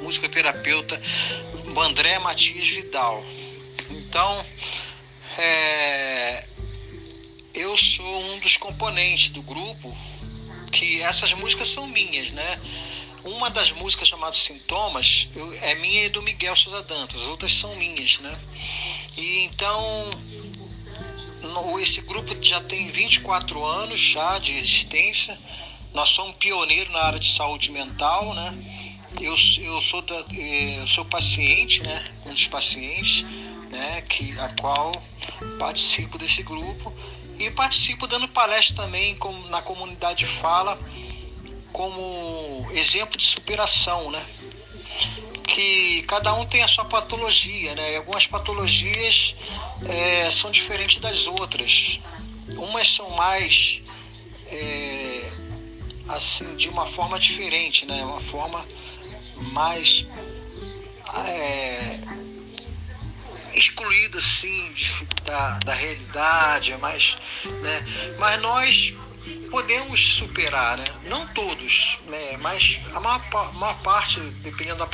musicoterapeuta 0.00 1.00
André 1.78 2.18
Matias 2.18 2.68
Vidal. 2.68 3.24
Então, 3.90 4.44
é, 5.38 6.46
eu 7.54 7.76
sou 7.76 8.32
um 8.32 8.38
dos 8.38 8.56
componentes 8.56 9.28
do 9.30 9.42
grupo, 9.42 9.96
que 10.72 11.02
essas 11.02 11.32
músicas 11.32 11.68
são 11.68 11.86
minhas, 11.86 12.30
né? 12.30 12.60
Uma 13.24 13.50
das 13.50 13.70
músicas 13.72 14.08
chamada 14.08 14.32
Sintomas 14.34 15.28
eu- 15.34 15.52
é 15.60 15.74
minha 15.74 16.06
e 16.06 16.08
do 16.08 16.22
Miguel 16.22 16.56
Souza 16.56 16.82
Dantas, 16.82 17.22
as 17.22 17.28
outras 17.28 17.52
são 17.52 17.76
minhas, 17.76 18.18
né? 18.20 18.38
E 19.16 19.40
então 19.44 20.10
esse 21.80 22.00
grupo 22.02 22.36
já 22.40 22.60
tem 22.60 22.90
24 22.90 23.64
anos 23.64 23.98
já 24.00 24.38
de 24.38 24.52
existência. 24.54 25.38
Nós 25.92 26.10
somos 26.10 26.36
pioneiros 26.36 26.92
na 26.92 27.00
área 27.00 27.18
de 27.18 27.32
saúde 27.32 27.70
mental, 27.70 28.34
né? 28.34 28.79
Eu, 29.18 29.34
eu 29.58 29.82
sou 29.82 30.02
da, 30.02 30.24
eh, 30.32 30.78
eu 30.78 30.86
sou 30.86 31.04
paciente, 31.04 31.82
né? 31.82 32.04
Um 32.24 32.32
dos 32.32 32.46
pacientes, 32.46 33.22
né? 33.70 34.02
Que 34.02 34.38
a 34.38 34.48
qual 34.60 34.92
participo 35.58 36.18
desse 36.18 36.42
grupo 36.42 36.92
e 37.38 37.50
participo 37.50 38.06
dando 38.06 38.28
palestra 38.28 38.84
também 38.84 39.16
como 39.16 39.48
na 39.48 39.62
comunidade 39.62 40.26
fala 40.26 40.78
como 41.72 42.68
exemplo 42.72 43.16
de 43.16 43.24
superação, 43.24 44.10
né? 44.10 44.24
Que 45.46 46.02
cada 46.02 46.32
um 46.34 46.46
tem 46.46 46.62
a 46.62 46.68
sua 46.68 46.84
patologia, 46.84 47.74
né? 47.74 47.92
E 47.92 47.96
algumas 47.96 48.26
patologias 48.26 49.34
eh, 49.86 50.30
são 50.30 50.50
diferentes 50.50 51.00
das 51.00 51.26
outras. 51.26 52.00
Umas 52.56 52.92
são 52.92 53.10
mais 53.10 53.80
eh, 54.46 55.32
assim 56.08 56.56
de 56.56 56.68
uma 56.68 56.86
forma 56.86 57.18
diferente, 57.18 57.86
né? 57.86 58.04
Uma 58.04 58.20
forma 58.20 58.66
mais 59.40 60.06
é, 61.26 61.98
excluída 63.54 64.18
assim 64.18 64.72
de- 64.72 65.06
da, 65.24 65.58
da 65.64 65.74
realidade, 65.74 66.72
é 66.72 66.76
mais, 66.76 67.16
né? 67.62 67.84
Mas 68.18 68.40
nós 68.40 68.94
podemos 69.50 70.14
superar, 70.16 70.78
né? 70.78 70.84
Não 71.04 71.26
todos, 71.28 71.98
né? 72.06 72.36
Mas 72.38 72.80
a 72.94 73.00
maior, 73.00 73.20
pa- 73.30 73.52
maior 73.52 73.78
parte, 73.82 74.20
dependendo 74.20 74.78
da 74.78 74.86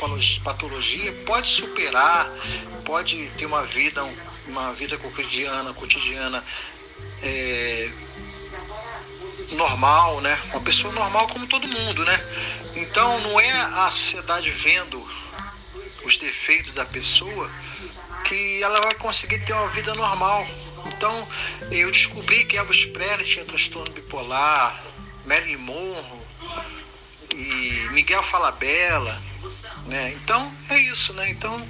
patologia, 0.43 1.13
pode 1.25 1.47
superar, 1.47 2.29
pode 2.83 3.29
ter 3.37 3.45
uma 3.45 3.63
vida, 3.65 4.03
uma 4.47 4.73
vida 4.73 4.97
cotidiana, 4.97 5.73
cotidiana 5.73 6.43
é, 7.21 7.89
normal, 9.51 10.21
né? 10.21 10.39
Uma 10.51 10.61
pessoa 10.61 10.93
normal 10.93 11.27
como 11.27 11.47
todo 11.47 11.67
mundo, 11.67 12.03
né? 12.05 12.19
Então 12.75 13.19
não 13.21 13.39
é 13.39 13.51
a 13.51 13.89
sociedade 13.91 14.49
vendo 14.51 15.05
os 16.03 16.17
defeitos 16.17 16.73
da 16.73 16.85
pessoa 16.85 17.49
que 18.23 18.61
ela 18.61 18.81
vai 18.81 18.93
conseguir 18.95 19.39
ter 19.45 19.53
uma 19.53 19.69
vida 19.69 19.93
normal. 19.95 20.47
Então 20.85 21.27
eu 21.71 21.91
descobri 21.91 22.45
que 22.45 22.57
Elvis 22.57 22.85
Presley 22.85 23.25
tinha 23.25 23.45
transtorno 23.45 23.93
bipolar, 23.93 24.83
Marilyn 25.25 25.57
Monroe 25.57 26.21
e 27.35 27.87
Miguel 27.91 28.23
Falabella, 28.23 29.21
né? 29.85 30.13
Então 30.13 30.51
é 30.69 30.77
isso, 30.77 31.13
né? 31.13 31.29
Então 31.29 31.67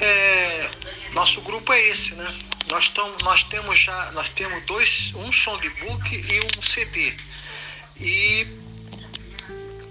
é, 0.00 0.70
nosso 1.12 1.40
grupo 1.40 1.72
é 1.72 1.80
esse, 1.88 2.14
né? 2.14 2.38
Nós, 2.68 2.90
tam, 2.90 3.16
nós 3.22 3.44
temos 3.44 3.78
já, 3.78 4.10
nós 4.12 4.28
temos 4.28 4.62
dois, 4.66 5.12
um 5.14 5.32
songbook 5.32 6.14
e 6.14 6.40
um 6.40 6.62
CD. 6.62 7.16
E 7.96 8.46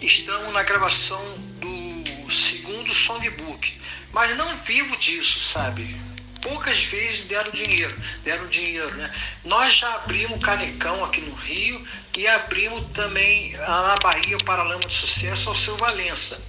estamos 0.02 0.53
na 0.53 0.64
gravação 0.64 1.22
do 1.60 2.32
segundo 2.32 2.94
songbook, 2.94 3.80
mas 4.11 4.36
não 4.38 4.56
vivo 4.57 4.95
disso, 4.98 5.40
sabe? 5.40 5.99
Poucas 6.41 6.84
vezes 6.84 7.24
deram 7.24 7.52
dinheiro, 7.52 7.99
deram 8.24 8.48
dinheiro, 8.48 8.94
né? 8.95 9.11
Nós 9.44 9.74
já 9.74 9.95
abrimos 9.95 10.40
Canecão 10.44 11.03
aqui 11.03 11.19
no 11.22 11.34
Rio 11.34 11.86
e 12.15 12.28
abrimos 12.28 12.86
também 12.94 13.53
na 13.53 13.95
Bahia 14.02 14.38
o 14.38 14.44
Paralama 14.44 14.82
de 14.82 14.94
Sucesso 14.94 15.49
ao 15.49 15.56
seu 15.56 15.76
Valença. 15.78 16.40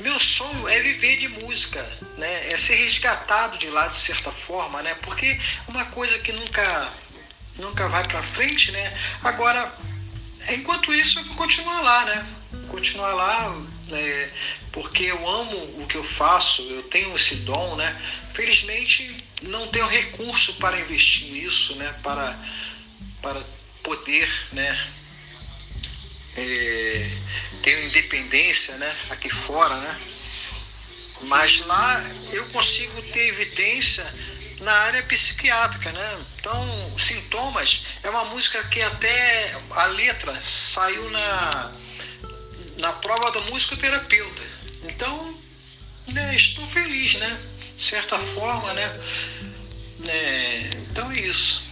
Meu 0.00 0.18
sonho 0.18 0.68
é 0.68 0.80
viver 0.80 1.18
de 1.18 1.28
música, 1.28 1.80
né? 2.16 2.50
É 2.52 2.56
ser 2.56 2.74
resgatado 2.76 3.58
de 3.58 3.68
lá 3.68 3.86
de 3.86 3.96
certa 3.96 4.32
forma, 4.32 4.82
né? 4.82 4.94
Porque 5.02 5.38
uma 5.68 5.84
coisa 5.86 6.18
que 6.18 6.32
nunca 6.32 6.92
nunca 7.58 7.88
vai 7.88 8.02
para 8.04 8.22
frente, 8.22 8.72
né? 8.72 8.98
Agora, 9.22 9.72
enquanto 10.50 10.92
isso, 10.92 11.18
eu 11.18 11.24
vou 11.24 11.36
continuar 11.36 11.80
lá, 11.80 12.04
né? 12.06 12.26
Continuar 12.68 13.12
lá, 13.12 13.50
né? 13.88 14.32
porque 14.72 15.04
eu 15.04 15.28
amo 15.28 15.82
o 15.82 15.86
que 15.86 15.96
eu 15.96 16.02
faço, 16.02 16.62
eu 16.62 16.82
tenho 16.84 17.14
esse 17.14 17.36
dom, 17.36 17.76
né? 17.76 17.94
Felizmente, 18.32 19.14
não 19.42 19.68
tenho 19.68 19.86
recurso 19.86 20.54
para 20.54 20.80
investir 20.80 21.30
nisso, 21.30 21.76
né? 21.76 21.94
Para, 22.02 22.38
para 23.20 23.42
poder, 23.82 24.28
né? 24.52 24.88
É, 26.36 27.10
ter 27.62 27.84
independência, 27.84 28.76
né? 28.76 28.96
Aqui 29.10 29.28
fora, 29.28 29.76
né? 29.76 30.00
Mas 31.22 31.60
lá 31.66 32.02
eu 32.32 32.44
consigo 32.46 33.00
ter 33.02 33.28
evidência 33.28 34.04
na 34.60 34.72
área 34.72 35.02
psiquiátrica, 35.02 35.92
né? 35.92 36.18
Então, 36.38 36.98
Sintomas 36.98 37.84
é 38.02 38.10
uma 38.10 38.24
música 38.26 38.62
que 38.64 38.80
até 38.80 39.54
a 39.70 39.86
letra 39.86 40.40
saiu 40.44 41.10
na, 41.10 41.72
na 42.78 42.92
prova 42.94 43.30
do 43.30 43.42
musicoterapeuta. 43.52 44.42
Então, 44.84 45.38
né, 46.08 46.34
estou 46.34 46.66
feliz, 46.66 47.14
né? 47.14 47.38
De 47.76 47.82
certa 47.82 48.18
forma, 48.18 48.72
né? 48.74 49.00
É, 50.08 50.70
então 50.76 51.10
é 51.10 51.20
isso. 51.20 51.71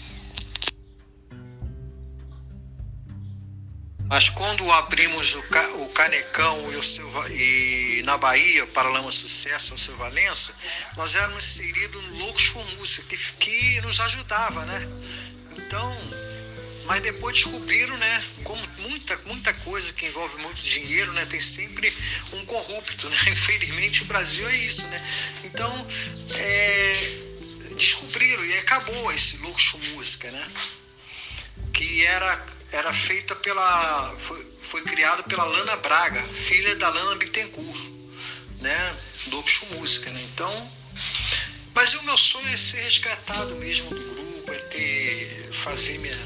Mas 4.11 4.29
quando 4.29 4.69
abrimos 4.73 5.37
o, 5.37 5.43
ca, 5.43 5.69
o 5.75 5.89
Canecão 5.91 6.73
e, 6.73 6.77
o 6.77 6.83
seu, 6.83 7.09
e 7.29 8.03
na 8.05 8.19
Bahia, 8.19 8.67
Paralama 8.67 9.13
Sucesso, 9.13 9.73
o 9.73 9.79
seu 9.79 9.97
Valença, 9.97 10.53
nós 10.97 11.15
éramos 11.15 11.45
inseridos 11.45 12.03
no 12.03 12.19
Loucos 12.19 12.53
Música, 12.77 13.05
que, 13.07 13.17
que 13.35 13.81
nos 13.83 14.01
ajudava, 14.01 14.67
né? 14.67 14.89
Então, 15.57 15.97
mas 16.87 17.01
depois 17.03 17.37
descobriram, 17.37 17.97
né? 17.99 18.25
Como 18.43 18.61
muita, 18.79 19.17
muita 19.27 19.55
coisa 19.55 19.93
que 19.93 20.07
envolve 20.07 20.43
muito 20.43 20.61
dinheiro, 20.61 21.13
né? 21.13 21.25
Tem 21.27 21.39
sempre 21.39 21.97
um 22.33 22.45
corrupto, 22.47 23.09
né? 23.09 23.17
Infelizmente 23.31 24.03
o 24.03 24.07
Brasil 24.07 24.49
é 24.49 24.57
isso, 24.57 24.89
né? 24.89 25.01
Então, 25.45 25.87
é, 26.35 27.75
descobriram 27.77 28.45
e 28.45 28.59
acabou 28.59 29.13
esse 29.13 29.37
com 29.37 29.79
Música, 29.95 30.33
né? 30.33 30.49
Que 31.73 32.05
era 32.05 32.59
era 32.73 32.93
feita 32.93 33.35
pela. 33.37 34.15
Foi, 34.19 34.53
foi 34.57 34.83
criado 34.83 35.25
pela 35.25 35.45
Lana 35.45 35.77
Braga, 35.77 36.23
filha 36.29 36.75
da 36.77 36.89
Lana 36.89 37.17
Bittencourt, 37.17 37.81
né? 38.61 38.97
Do 39.27 39.39
Oxu 39.39 39.67
Música, 39.75 40.11
né? 40.11 40.23
Então. 40.33 40.73
Mas 41.75 41.95
o 41.95 42.03
meu 42.03 42.17
sonho 42.17 42.49
é 42.49 42.57
ser 42.57 42.83
resgatado 42.83 43.55
mesmo 43.57 43.91
do 43.91 44.15
grupo, 44.15 44.53
é 44.53 44.59
ter. 44.59 45.51
fazer 45.65 45.99
minha. 45.99 46.19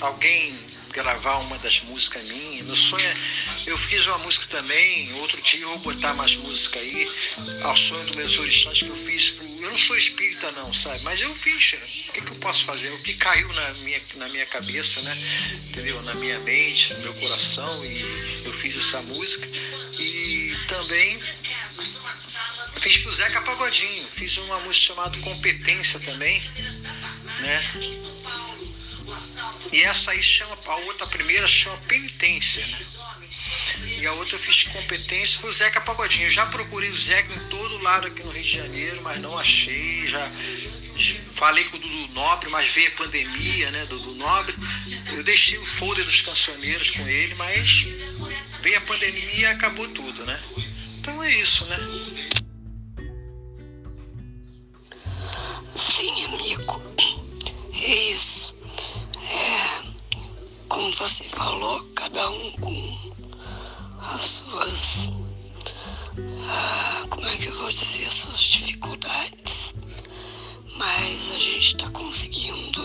alguém 0.00 0.66
gravar 0.96 1.36
uma 1.38 1.58
das 1.58 1.82
músicas 1.82 2.24
minhas. 2.24 2.64
Meu 2.64 2.74
sonho 2.74 3.04
é. 3.04 3.16
Eu 3.66 3.76
fiz 3.76 4.06
uma 4.06 4.18
música 4.18 4.46
também, 4.46 5.12
outro 5.14 5.40
dia 5.42 5.60
eu 5.60 5.68
vou 5.68 5.78
botar 5.78 6.14
mais 6.14 6.34
música 6.36 6.78
aí, 6.78 7.10
ao 7.62 7.76
sonho 7.76 8.06
dos 8.06 8.16
meus 8.16 8.38
orixás 8.38 8.78
que 8.78 8.88
eu 8.88 8.96
fiz. 8.96 9.30
Pro, 9.30 9.44
eu 9.44 9.70
não 9.70 9.76
sou 9.76 9.96
espírita, 9.96 10.50
não, 10.52 10.72
sabe? 10.72 11.02
Mas 11.02 11.20
eu 11.20 11.34
fiz. 11.34 11.74
O 12.05 12.05
que, 12.16 12.22
que 12.22 12.32
eu 12.32 12.36
posso 12.36 12.64
fazer? 12.64 12.88
O 12.92 13.02
que 13.02 13.14
caiu 13.14 13.52
na 13.52 13.70
minha, 13.74 14.00
na 14.14 14.28
minha 14.28 14.46
cabeça, 14.46 15.00
né? 15.02 15.16
Entendeu? 15.68 16.00
Na 16.02 16.14
minha 16.14 16.38
mente, 16.40 16.94
no 16.94 17.00
meu 17.00 17.14
coração, 17.14 17.84
e 17.84 18.42
eu 18.44 18.52
fiz 18.52 18.76
essa 18.76 19.02
música. 19.02 19.46
E 19.98 20.56
também 20.68 21.20
fiz 22.80 22.98
pro 22.98 23.14
Zeca 23.14 23.42
Pagodinho. 23.42 24.08
Fiz 24.12 24.36
uma 24.38 24.60
música 24.60 24.86
chamada 24.86 25.18
Competência 25.18 26.00
também, 26.00 26.42
né? 27.40 28.06
E 29.72 29.82
essa 29.82 30.12
aí 30.12 30.22
chama, 30.22 30.58
a 30.64 30.76
outra 30.76 31.06
a 31.06 31.08
primeira 31.08 31.46
chama 31.46 31.76
penitência, 31.88 32.66
né? 32.66 32.78
E 33.84 34.06
a 34.06 34.12
outra 34.12 34.36
eu 34.36 34.40
fiz 34.40 34.64
competência 34.64 35.40
foi 35.40 35.50
o 35.50 35.52
Zeca 35.52 35.80
Pagodinho. 35.80 36.30
Já 36.30 36.46
procurei 36.46 36.90
o 36.90 36.96
Zeca 36.96 37.32
em 37.32 37.48
todo 37.48 37.78
lado 37.78 38.06
aqui 38.06 38.22
no 38.22 38.30
Rio 38.30 38.42
de 38.42 38.50
Janeiro, 38.50 39.00
mas 39.02 39.20
não 39.20 39.38
achei. 39.38 40.08
Já 40.08 40.30
falei 41.34 41.64
com 41.64 41.76
o 41.76 41.80
Dudu 41.80 42.08
Nobre, 42.12 42.48
mas 42.48 42.72
veio 42.72 42.88
a 42.88 42.92
pandemia, 42.92 43.70
né, 43.70 43.86
Dudu 43.86 44.14
Nobre. 44.14 44.54
Eu 45.12 45.22
deixei 45.22 45.58
o 45.58 45.66
folder 45.66 46.04
dos 46.04 46.20
cancioneiros 46.22 46.90
com 46.90 47.06
ele, 47.06 47.34
mas 47.34 47.86
veio 48.62 48.78
a 48.78 48.80
pandemia 48.82 49.34
e 49.34 49.46
acabou 49.46 49.88
tudo, 49.88 50.24
né? 50.24 50.42
Então 50.98 51.22
é 51.22 51.34
isso, 51.34 51.64
né? 51.66 51.76
Sim, 55.74 56.24
amigo. 56.24 56.82
É 57.74 57.94
isso. 58.10 58.54
É, 59.28 59.86
como 60.68 60.90
você 60.92 61.24
falou, 61.24 61.82
cada 61.94 62.30
um 62.30 62.50
com 62.52 63.15
as 64.14 64.24
suas. 64.24 65.12
Ah, 66.48 67.06
como 67.10 67.26
é 67.26 67.36
que 67.36 67.46
eu 67.46 67.58
vou 67.58 67.70
dizer? 67.70 68.06
As 68.06 68.14
suas 68.14 68.40
dificuldades. 68.40 69.74
Mas 70.76 71.34
a 71.34 71.38
gente 71.38 71.76
está 71.76 71.90
conseguindo 71.90 72.82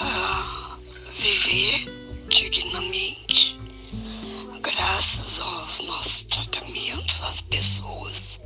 ah, 0.00 0.78
viver 1.18 2.26
dignamente 2.28 3.58
graças 4.60 5.40
aos 5.40 5.80
nossos 5.80 6.22
tratamentos, 6.24 7.20
às 7.22 7.40
pessoas 7.40 8.40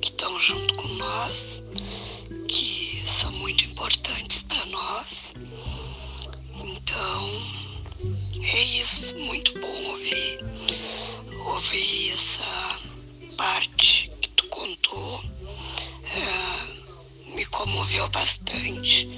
que 0.00 0.08
estão 0.10 0.38
junto 0.40 0.74
com 0.74 0.88
nós, 0.88 1.62
que 2.48 3.02
são 3.06 3.30
muito 3.32 3.64
importantes 3.64 4.42
para 4.42 4.64
nós. 4.66 5.34
Então, 6.54 7.73
é 8.42 8.62
isso, 8.80 9.16
muito 9.18 9.58
bom 9.58 9.90
ouvir, 9.90 10.38
ouvir 11.46 12.10
essa 12.10 12.80
parte 13.36 14.10
que 14.20 14.28
tu 14.30 14.46
contou. 14.48 15.24
É, 16.04 17.34
me 17.34 17.44
comoveu 17.46 18.08
bastante, 18.10 19.08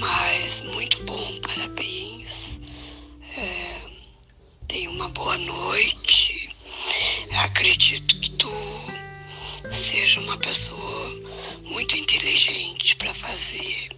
mas 0.00 0.62
muito 0.62 1.02
bom, 1.04 1.40
parabéns. 1.40 2.60
É, 3.36 3.80
tenha 4.66 4.90
uma 4.90 5.08
boa 5.10 5.38
noite. 5.38 6.54
Acredito 7.44 8.18
que 8.20 8.30
tu 8.32 8.50
seja 9.70 10.20
uma 10.20 10.36
pessoa 10.38 11.22
muito 11.64 11.96
inteligente 11.96 12.96
para 12.96 13.14
fazer 13.14 13.90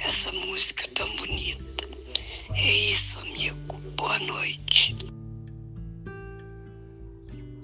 essa 0.00 0.32
música 0.32 0.88
tão 0.94 1.08
bonita. 1.16 1.88
É 2.54 2.72
isso. 2.72 3.27
Boa 3.98 4.16
noite. 4.20 4.94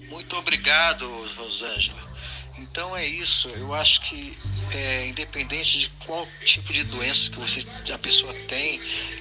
Muito 0.08 0.36
obrigado, 0.36 1.08
Rosângela. 1.36 2.12
Então 2.58 2.96
é 2.96 3.06
isso. 3.06 3.48
Eu 3.50 3.72
acho 3.72 4.00
que 4.00 4.36
é, 4.72 5.06
independente 5.06 5.78
de 5.78 5.88
qual 6.04 6.26
tipo 6.44 6.72
de 6.72 6.82
doença 6.82 7.30
que 7.30 7.38
você, 7.38 7.64
a 7.88 7.98
pessoa 7.98 8.34
tem, 8.34 8.80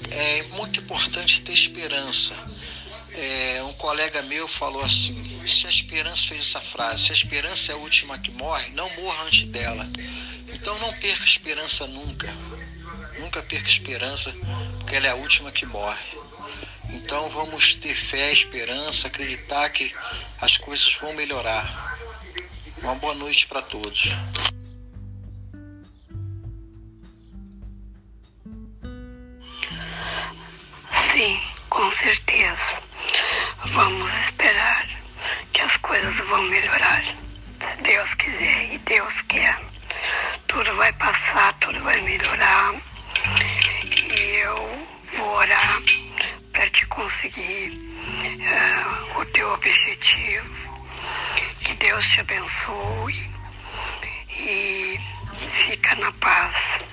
é 0.10 0.42
muito 0.58 0.80
importante 0.80 1.42
ter 1.42 1.54
esperança. 1.54 2.34
É, 3.12 3.62
um 3.62 3.74
colega 3.74 4.24
meu 4.24 4.48
falou 4.48 4.84
assim: 4.84 5.40
se 5.46 5.68
a 5.68 5.70
esperança 5.70 6.28
fez 6.28 6.42
essa 6.42 6.62
frase, 6.62 7.04
se 7.06 7.12
a 7.12 7.16
esperança 7.16 7.72
é 7.72 7.76
a 7.76 7.78
última 7.78 8.18
que 8.18 8.32
morre, 8.32 8.72
não 8.72 8.90
morra 8.96 9.26
antes 9.26 9.44
dela. 9.50 9.88
Então 10.52 10.80
não 10.80 10.92
perca 10.94 11.24
esperança 11.26 11.86
nunca. 11.86 12.34
Nunca 13.20 13.44
perca 13.44 13.70
esperança, 13.70 14.34
porque 14.80 14.96
ela 14.96 15.06
é 15.06 15.12
a 15.12 15.16
última 15.16 15.52
que 15.52 15.68
morre. 15.68 16.23
Então 16.90 17.30
vamos 17.30 17.76
ter 17.76 17.96
fé, 17.96 18.32
esperança, 18.32 19.08
acreditar 19.08 19.70
que 19.70 19.94
as 20.40 20.58
coisas 20.58 20.94
vão 20.96 21.14
melhorar. 21.14 21.98
Uma 22.82 22.96
boa 22.96 23.14
noite 23.14 23.48
para 23.48 23.62
todos. 23.62 24.10
Sim, 31.12 31.40
com 31.70 31.92
certeza. 31.92 32.84
Vamos 33.68 34.12
esperar 34.26 34.88
que 35.52 35.62
as 35.62 35.78
coisas 35.78 36.16
vão 36.28 36.42
melhorar. 36.44 37.04
Se 37.60 37.82
Deus 37.82 38.14
quiser 38.16 38.74
e 38.74 38.78
Deus 38.80 39.22
quer. 39.22 39.60
Tudo 40.48 40.76
vai 40.76 40.92
passar, 40.94 41.54
tudo 41.60 41.80
vai 41.82 42.02
melhorar. 42.02 42.76
E 43.94 44.38
eu 44.38 44.88
vou 45.18 45.30
orar 45.36 45.82
para 46.54 46.70
te 46.70 46.86
conseguir 46.86 47.72
uh, 47.72 49.20
o 49.20 49.26
teu 49.26 49.52
objetivo. 49.52 50.74
Que 51.66 51.74
Deus 51.74 52.06
te 52.08 52.20
abençoe 52.22 53.30
e 54.30 55.00
fica 55.68 55.96
na 55.96 56.12
paz. 56.14 56.84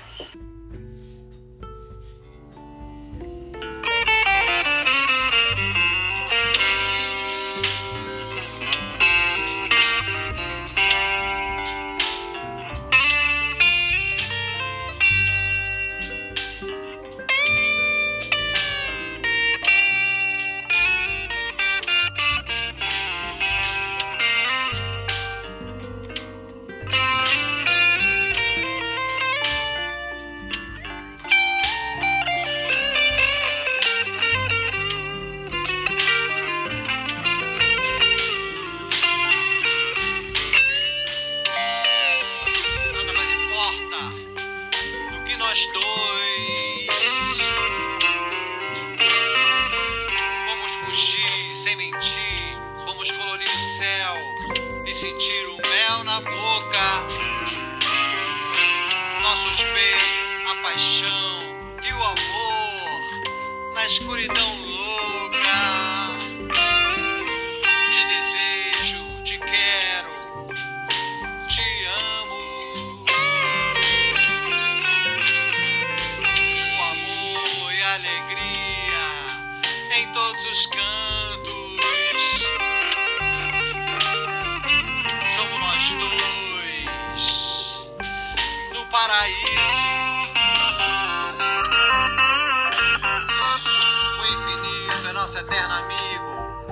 Nosso 95.21 95.37
eterno 95.37 95.75
amigo, 95.75 96.65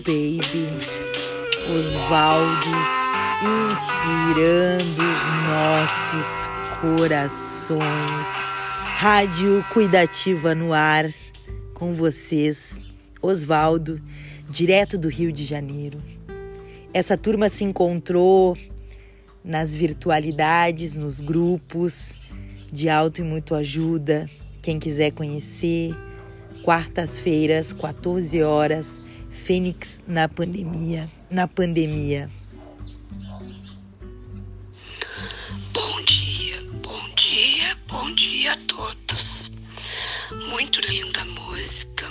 Baby, 0.00 0.66
Osvaldo, 1.78 2.70
inspirando 3.70 5.02
os 5.02 5.26
nossos 5.46 6.48
corações. 6.80 8.28
Rádio 8.96 9.62
Cuidativa 9.70 10.54
no 10.54 10.72
ar, 10.72 11.12
com 11.74 11.92
vocês, 11.92 12.80
Osvaldo, 13.20 14.00
direto 14.48 14.96
do 14.96 15.08
Rio 15.08 15.30
de 15.30 15.44
Janeiro. 15.44 16.02
Essa 16.94 17.16
turma 17.16 17.50
se 17.50 17.64
encontrou 17.64 18.56
nas 19.44 19.76
virtualidades, 19.76 20.96
nos 20.96 21.20
grupos 21.20 22.14
de 22.72 22.88
auto 22.88 23.20
e 23.20 23.24
muito 23.24 23.54
ajuda. 23.54 24.26
Quem 24.62 24.78
quiser 24.78 25.10
conhecer, 25.12 25.94
quartas-feiras, 26.64 27.74
14 27.74 28.42
horas, 28.42 29.02
Fênix 29.30 30.02
na 30.06 30.28
pandemia, 30.28 31.10
na 31.30 31.46
pandemia. 31.46 32.30
Bom 35.72 36.02
dia, 36.02 36.60
bom 36.82 37.14
dia, 37.14 37.78
bom 37.88 38.14
dia 38.14 38.52
a 38.52 38.56
todos. 38.66 39.50
Muito 40.50 40.80
linda 40.80 41.24
música, 41.24 42.06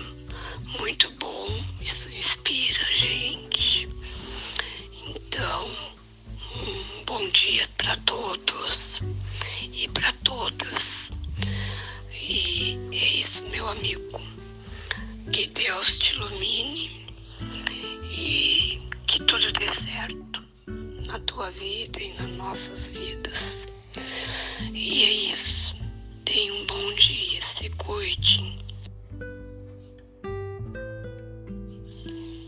muito 0.80 1.12
bom, 1.20 1.48
isso 1.82 2.10
inspira 2.10 2.82
a 2.82 2.94
gente. 2.94 3.90
Então, 5.08 5.66
um 6.56 7.04
bom 7.06 7.30
dia 7.30 7.68
para 7.78 7.98
todos 7.98 9.02
e 9.74 9.88
para 9.90 10.12
todas. 10.24 11.12
E 12.12 12.80
é 12.92 12.96
isso, 12.96 13.46
meu 13.50 13.68
amigo. 13.68 14.22
Que 15.32 15.48
Deus 15.48 15.98
te 15.98 16.14
ilumine 16.14 16.99
tua 21.40 21.52
vida 21.52 22.04
e 22.04 22.14
nas 22.16 22.32
nossas 22.32 22.90
vidas. 22.90 23.68
E 24.74 25.04
é 25.06 25.12
isso. 25.32 25.74
Tenha 26.26 26.54
um 26.54 26.66
bom 26.66 26.96
dia, 26.96 27.42
se 27.42 27.70
cuide. 27.78 28.60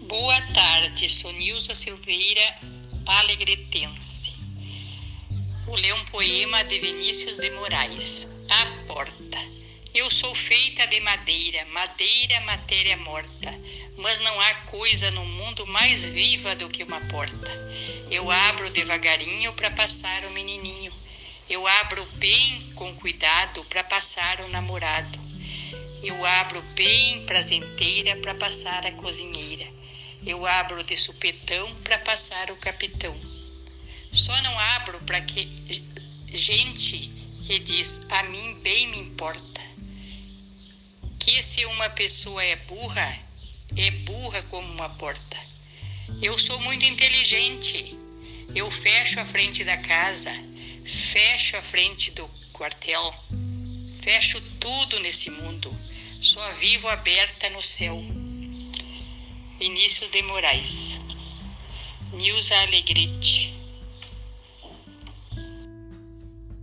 Boa 0.09 0.41
tarde, 0.53 1.07
sou 1.07 1.31
Nilza 1.31 1.73
Silveira, 1.73 2.41
alegretense. 3.05 4.33
Vou 5.65 5.75
ler 5.75 5.93
um 5.93 6.05
poema 6.07 6.61
de 6.65 6.77
Vinícius 6.79 7.37
de 7.37 7.49
Moraes, 7.51 8.27
A 8.49 8.65
Porta. 8.87 9.39
Eu 9.93 10.11
sou 10.11 10.35
feita 10.35 10.85
de 10.87 10.99
madeira, 10.99 11.65
madeira, 11.67 12.41
matéria 12.41 12.97
morta, 12.97 13.53
mas 13.99 14.19
não 14.19 14.41
há 14.41 14.55
coisa 14.65 15.09
no 15.11 15.23
mundo 15.23 15.65
mais 15.67 16.09
viva 16.09 16.57
do 16.57 16.67
que 16.67 16.83
uma 16.83 16.99
porta. 17.07 17.70
Eu 18.11 18.29
abro 18.29 18.69
devagarinho 18.69 19.53
para 19.53 19.71
passar 19.71 20.25
o 20.25 20.31
menininho. 20.31 20.91
Eu 21.49 21.65
abro 21.65 22.05
bem 22.15 22.59
com 22.75 22.93
cuidado 22.97 23.63
para 23.69 23.85
passar 23.85 24.41
o 24.41 24.49
namorado. 24.49 25.17
Eu 26.03 26.25
abro 26.25 26.61
bem 26.75 27.25
prazenteira 27.25 28.17
para 28.17 28.35
passar 28.35 28.85
a 28.85 28.91
cozinheira. 28.91 29.65
Eu 30.25 30.45
abro 30.45 30.83
de 30.83 30.97
supetão 30.97 31.73
para 31.85 31.99
passar 31.99 32.51
o 32.51 32.57
capitão. 32.57 33.15
Só 34.11 34.39
não 34.41 34.59
abro 34.59 34.99
para 35.05 35.21
que 35.21 35.47
gente 36.33 37.09
que 37.47 37.59
diz 37.59 38.01
a 38.09 38.23
mim 38.23 38.55
bem 38.55 38.87
me 38.87 38.99
importa. 38.99 39.61
Que 41.17 41.41
se 41.41 41.63
uma 41.65 41.89
pessoa 41.91 42.43
é 42.43 42.57
burra, 42.57 43.19
é 43.77 43.89
burra 43.91 44.43
como 44.43 44.69
uma 44.73 44.89
porta. 44.89 45.37
Eu 46.21 46.37
sou 46.37 46.59
muito 46.59 46.85
inteligente. 46.85 48.00
Eu 48.53 48.69
fecho 48.69 49.17
a 49.21 49.25
frente 49.25 49.63
da 49.63 49.77
casa, 49.77 50.29
fecho 50.83 51.55
a 51.55 51.61
frente 51.61 52.11
do 52.11 52.25
quartel, 52.51 53.13
fecho 54.01 54.41
tudo 54.59 54.99
nesse 54.99 55.29
mundo. 55.29 55.73
Só 56.19 56.41
vivo 56.53 56.89
aberta 56.89 57.49
no 57.51 57.63
céu. 57.63 57.97
Vinícius 59.57 60.09
de 60.09 60.21
Moraes. 60.23 60.99
Nilza 62.11 62.55
Alegrete. 62.57 63.53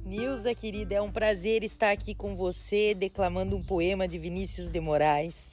Nilza, 0.04 0.54
querida, 0.54 0.94
é 0.94 1.00
um 1.00 1.10
prazer 1.10 1.64
estar 1.64 1.90
aqui 1.90 2.14
com 2.14 2.36
você, 2.36 2.94
declamando 2.94 3.56
um 3.56 3.62
poema 3.62 4.06
de 4.06 4.18
Vinícius 4.18 4.68
de 4.70 4.78
Moraes. 4.78 5.50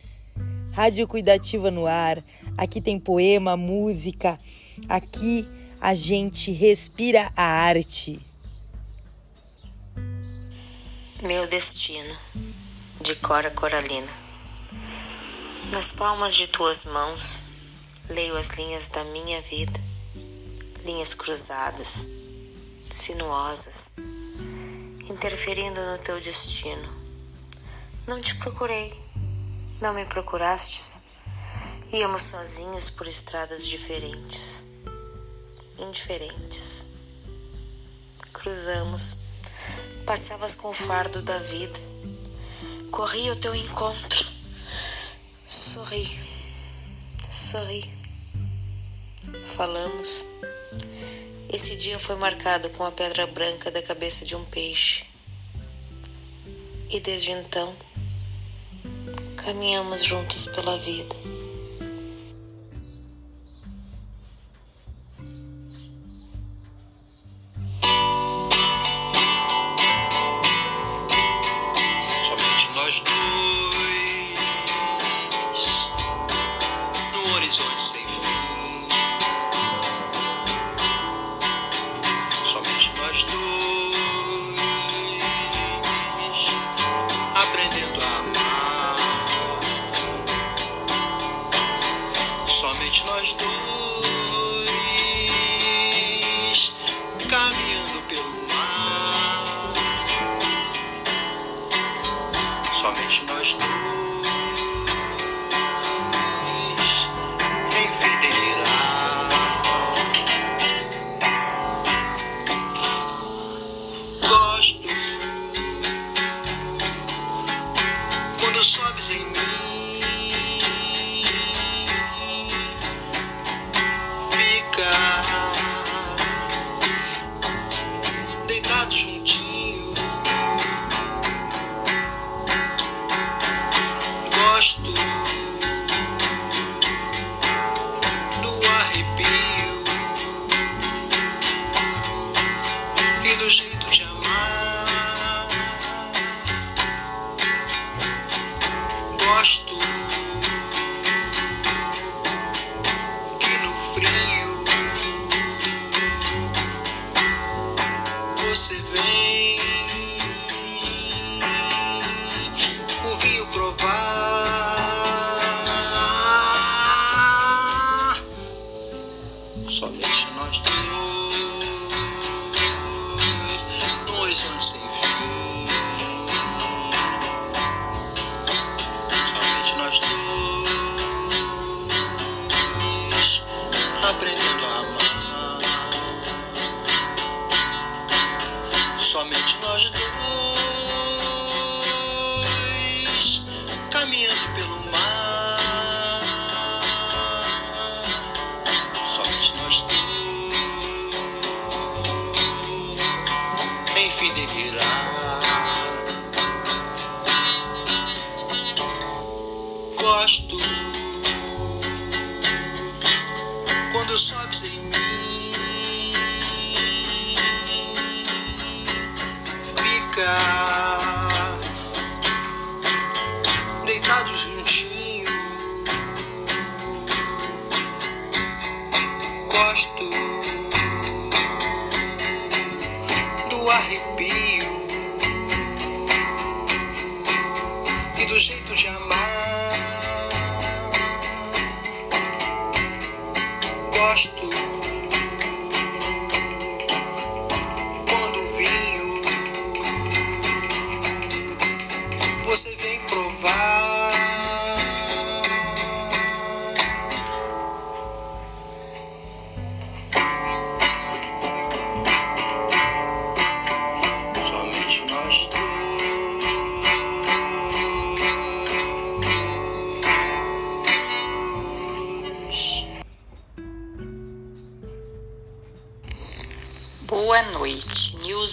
Rádio 0.74 1.08
Cuidativa 1.08 1.72
no 1.72 1.88
ar. 1.88 2.22
Aqui 2.58 2.82
tem 2.82 3.00
poema, 3.00 3.56
música. 3.56 4.38
Aqui 4.90 5.48
a 5.86 5.94
gente 5.94 6.52
respira 6.52 7.32
a 7.38 7.44
arte. 7.44 8.20
Meu 11.22 11.46
destino, 11.46 12.18
de 13.00 13.14
Cora 13.18 13.52
Coralina. 13.52 14.12
Nas 15.70 15.92
palmas 15.92 16.34
de 16.34 16.48
tuas 16.48 16.86
mãos, 16.86 17.44
leio 18.10 18.36
as 18.36 18.50
linhas 18.50 18.88
da 18.88 19.04
minha 19.04 19.40
vida, 19.44 19.80
linhas 20.84 21.14
cruzadas, 21.14 22.08
sinuosas, 22.90 23.92
interferindo 25.08 25.80
no 25.86 26.00
teu 26.00 26.20
destino. 26.20 26.92
Não 28.08 28.20
te 28.20 28.34
procurei, 28.38 28.92
não 29.80 29.94
me 29.94 30.04
procurastes. 30.08 31.00
Íamos 31.94 32.24
sozinhos 32.24 32.90
por 32.90 33.06
estradas 33.06 33.68
diferentes, 33.68 34.66
indiferentes. 35.78 36.86
Cruzamos, 38.32 39.18
passavas 40.06 40.56
com 40.56 40.70
o 40.70 40.74
fardo 40.74 41.22
da 41.22 41.38
vida. 41.40 41.80
Corri 42.92 43.30
ao 43.30 43.36
teu 43.36 43.56
encontro. 43.56 44.28
Sorri, 45.46 46.20
sorri. 47.30 47.94
Falamos. 49.56 50.26
Esse 51.50 51.76
dia 51.76 51.98
foi 52.00 52.16
marcado 52.16 52.70
com 52.72 52.86
a 52.86 52.92
pedra 52.92 53.28
branca 53.28 53.72
da 53.72 53.82
cabeça 53.82 54.26
de 54.26 54.36
um 54.36 54.44
peixe. 54.46 55.06
E 56.90 57.00
desde 57.00 57.32
então, 57.32 57.76
caminhamos 59.38 60.04
juntos 60.04 60.46
pela 60.46 60.78
vida. 60.78 61.35
Nós 72.86 73.55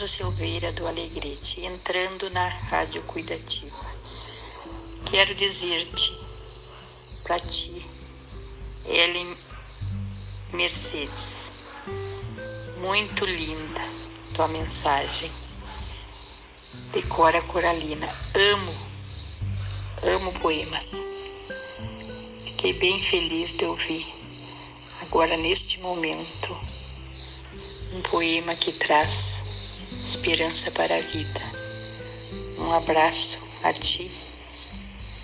Silveira 0.06 0.72
do 0.72 0.86
Alegrete, 0.86 1.60
entrando 1.60 2.28
na 2.30 2.46
Rádio 2.46 3.02
Cuidativa. 3.02 3.76
Quero 5.10 5.34
dizer-te, 5.34 6.18
para 7.22 7.38
ti, 7.40 7.86
Ellen 8.86 9.36
Mercedes, 10.52 11.52
muito 12.78 13.24
linda 13.24 13.80
tua 14.34 14.48
mensagem. 14.48 15.30
Decora 16.92 17.40
Coralina, 17.42 18.06
amo, 18.52 18.74
amo 20.02 20.32
poemas. 20.40 21.06
Fiquei 22.44 22.72
bem 22.74 23.02
feliz 23.02 23.52
de 23.52 23.64
ouvir, 23.64 24.06
agora 25.00 25.36
neste 25.36 25.80
momento, 25.80 26.56
um 27.94 28.02
poema 28.02 28.54
que 28.54 28.72
traz 28.72 29.31
esperança 30.22 30.70
para 30.70 30.98
a 30.98 31.00
vida. 31.00 31.40
Um 32.56 32.72
abraço 32.72 33.40
a 33.60 33.72
ti, 33.72 34.08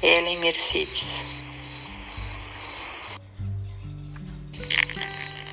Ellen 0.03 0.39
Mercedes. 0.39 1.25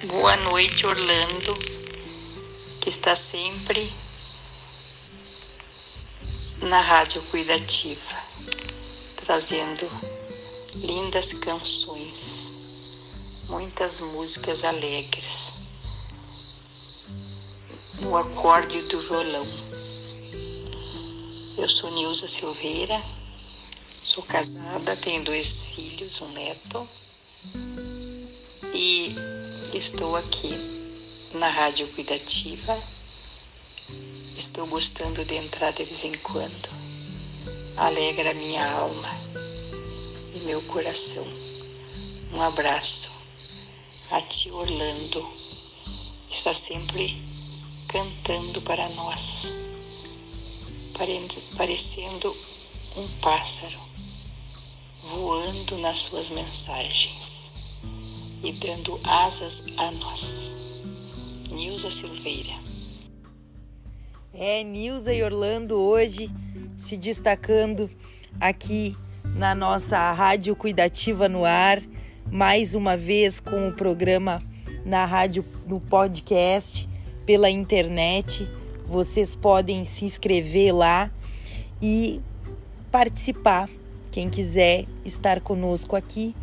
Boa 0.07 0.35
noite, 0.37 0.87
Orlando, 0.87 1.53
que 2.81 2.89
está 2.89 3.15
sempre 3.15 3.93
na 6.63 6.81
Rádio 6.81 7.21
Cuidativa, 7.25 8.17
trazendo 9.17 9.87
lindas 10.73 11.35
canções, 11.35 12.51
muitas 13.47 14.01
músicas 14.01 14.63
alegres 14.63 15.54
no 18.15 18.19
acorde 18.19 18.81
do 18.83 19.01
violão. 19.01 19.45
Eu 21.57 21.67
sou 21.67 21.91
Nilza 21.91 22.29
Silveira, 22.29 23.01
sou 24.05 24.23
casada, 24.23 24.95
tenho 24.95 25.21
dois 25.25 25.63
filhos, 25.63 26.21
um 26.21 26.29
neto, 26.29 26.87
e 28.73 29.13
estou 29.73 30.15
aqui 30.15 30.55
na 31.33 31.49
Rádio 31.49 31.89
Cuidativa. 31.89 32.81
Estou 34.37 34.65
gostando 34.67 35.25
de 35.25 35.35
entrar 35.35 35.73
de 35.73 35.83
vez 35.83 36.05
em 36.05 36.17
quando. 36.19 36.69
Alegra 37.75 38.33
minha 38.33 38.65
alma 38.65 39.09
e 40.33 40.39
meu 40.45 40.61
coração. 40.61 41.27
Um 42.31 42.41
abraço 42.41 43.11
a 44.09 44.21
ti, 44.21 44.49
Orlando. 44.51 45.27
Está 46.29 46.53
sempre 46.53 47.34
cantando 47.95 48.61
para 48.63 48.89
nós, 48.89 49.55
pare- 50.97 51.25
parecendo 51.55 52.35
um 52.97 53.07
pássaro 53.21 53.79
voando 55.01 55.77
nas 55.77 55.99
suas 55.99 56.27
mensagens 56.29 57.53
e 58.43 58.51
dando 58.51 58.99
asas 59.01 59.63
a 59.77 59.91
nós. 59.91 60.57
Nilza 61.49 61.89
Silveira. 61.89 62.51
É, 64.33 64.61
Nilza 64.61 65.13
e 65.13 65.23
Orlando 65.23 65.79
hoje 65.79 66.29
se 66.77 66.97
destacando 66.97 67.89
aqui 68.41 68.97
na 69.23 69.55
nossa 69.55 70.11
Rádio 70.11 70.53
Cuidativa 70.53 71.29
no 71.29 71.45
Ar, 71.45 71.81
mais 72.29 72.75
uma 72.75 72.97
vez 72.97 73.39
com 73.39 73.69
o 73.69 73.73
programa 73.73 74.43
na 74.85 75.05
rádio, 75.05 75.45
no 75.65 75.79
podcast, 75.79 76.89
pela 77.25 77.49
internet. 77.49 78.49
Vocês 78.87 79.35
podem 79.35 79.83
se 79.85 80.05
inscrever 80.05 80.73
lá 80.73 81.11
e 81.81 82.21
participar. 82.91 83.69
Quem 84.11 84.29
quiser 84.29 84.85
estar 85.03 85.41
conosco 85.41 85.95
aqui, 85.95 86.33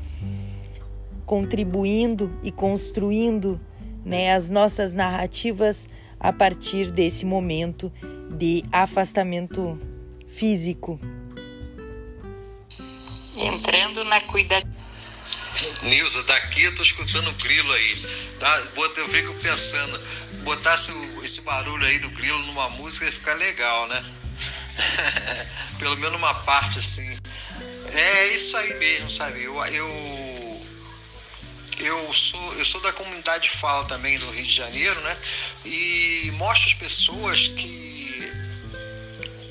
contribuindo 1.25 2.31
e 2.43 2.53
construindo 2.53 3.59
né, 4.05 4.35
as 4.35 4.51
nossas 4.51 4.93
narrativas 4.93 5.89
a 6.21 6.33
partir 6.33 6.91
desse 6.91 7.25
momento 7.25 7.91
de 8.37 8.65
afastamento 8.71 9.79
físico. 10.29 11.01
Entrando 13.37 14.05
na 14.05 14.21
cuidativa. 14.21 14.83
Nilza, 15.83 16.23
daqui 16.25 16.63
eu 16.65 16.75
tô 16.75 16.83
escutando 16.83 17.29
o 17.29 17.35
grilo 17.35 17.73
aí. 17.73 17.97
Tá? 18.39 18.63
Eu 18.97 19.09
fico 19.09 19.35
pensando, 19.35 20.01
botasse 20.43 20.93
esse 21.23 21.41
barulho 21.43 21.87
aí 21.87 21.99
do 21.99 22.11
grilo 22.11 22.39
numa 22.47 22.69
música 22.71 23.07
ia 23.07 23.13
ficar 23.13 23.35
legal, 23.35 23.89
né? 23.89 24.05
Pelo 25.79 25.97
menos 25.97 26.17
uma 26.17 26.35
parte 26.35 26.79
assim. 26.79 27.17
É 27.95 28.29
isso 28.29 28.57
aí 28.57 28.75
mesmo, 28.75 29.11
sabe? 29.11 29.43
Eu, 29.43 29.65
eu, 29.67 30.67
eu, 31.79 32.13
sou, 32.13 32.55
eu 32.55 32.65
sou 32.65 32.81
da 32.81 32.93
comunidade 32.93 33.51
Fala 33.51 33.85
também 33.87 34.19
no 34.19 34.31
Rio 34.31 34.45
de 34.45 34.53
Janeiro, 34.53 35.01
né? 35.01 35.17
E 35.65 36.31
mostro 36.35 36.69
às 36.69 36.75
pessoas 36.75 37.49
que 37.49 38.33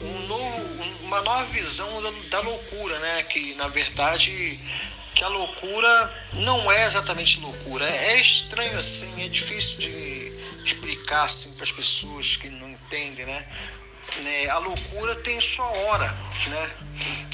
um 0.01 0.27
novo, 0.27 0.83
um- 0.83 1.05
uma 1.05 1.21
nova 1.21 1.45
visão 1.45 2.01
da, 2.01 2.11
da 2.29 2.39
loucura, 2.41 2.97
né? 2.99 3.23
Que 3.23 3.53
na 3.55 3.67
verdade 3.67 4.59
que 5.13 5.23
a 5.23 5.27
loucura 5.27 6.13
não 6.33 6.71
é 6.71 6.85
exatamente 6.85 7.39
loucura, 7.41 7.85
é, 7.87 8.13
é 8.13 8.21
estranho 8.21 8.77
assim, 8.79 9.23
é 9.23 9.27
difícil 9.27 9.77
de 9.77 10.31
explicar 10.63 11.23
assim 11.23 11.53
para 11.53 11.63
as 11.63 11.71
pessoas 11.71 12.35
que 12.37 12.49
não 12.49 12.69
entendem, 12.69 13.25
né? 13.25 13.45
Né, 14.23 14.49
A 14.49 14.57
loucura 14.57 15.15
tem 15.17 15.39
sua 15.39 15.65
hora, 15.65 16.07
né? 16.47 16.71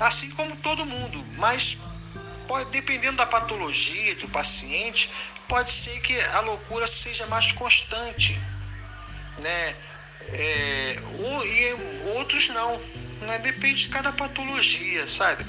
Assim 0.01 0.29
como 0.31 0.55
todo 0.57 0.85
mundo, 0.85 1.25
mas 1.37 1.77
pode, 2.47 2.69
dependendo 2.71 3.17
da 3.17 3.25
patologia 3.25 4.15
do 4.15 4.27
paciente, 4.29 5.09
pode 5.47 5.71
ser 5.71 5.99
que 6.01 6.19
a 6.19 6.41
loucura 6.41 6.85
seja 6.85 7.25
mais 7.27 7.51
constante, 7.53 8.39
né? 9.39 9.75
É, 10.29 10.99
ou, 11.19 11.45
e 11.45 11.73
outros 12.17 12.49
não, 12.49 12.77
né? 13.21 13.39
Depende 13.39 13.83
de 13.83 13.89
cada 13.89 14.11
patologia, 14.11 15.07
sabe? 15.07 15.45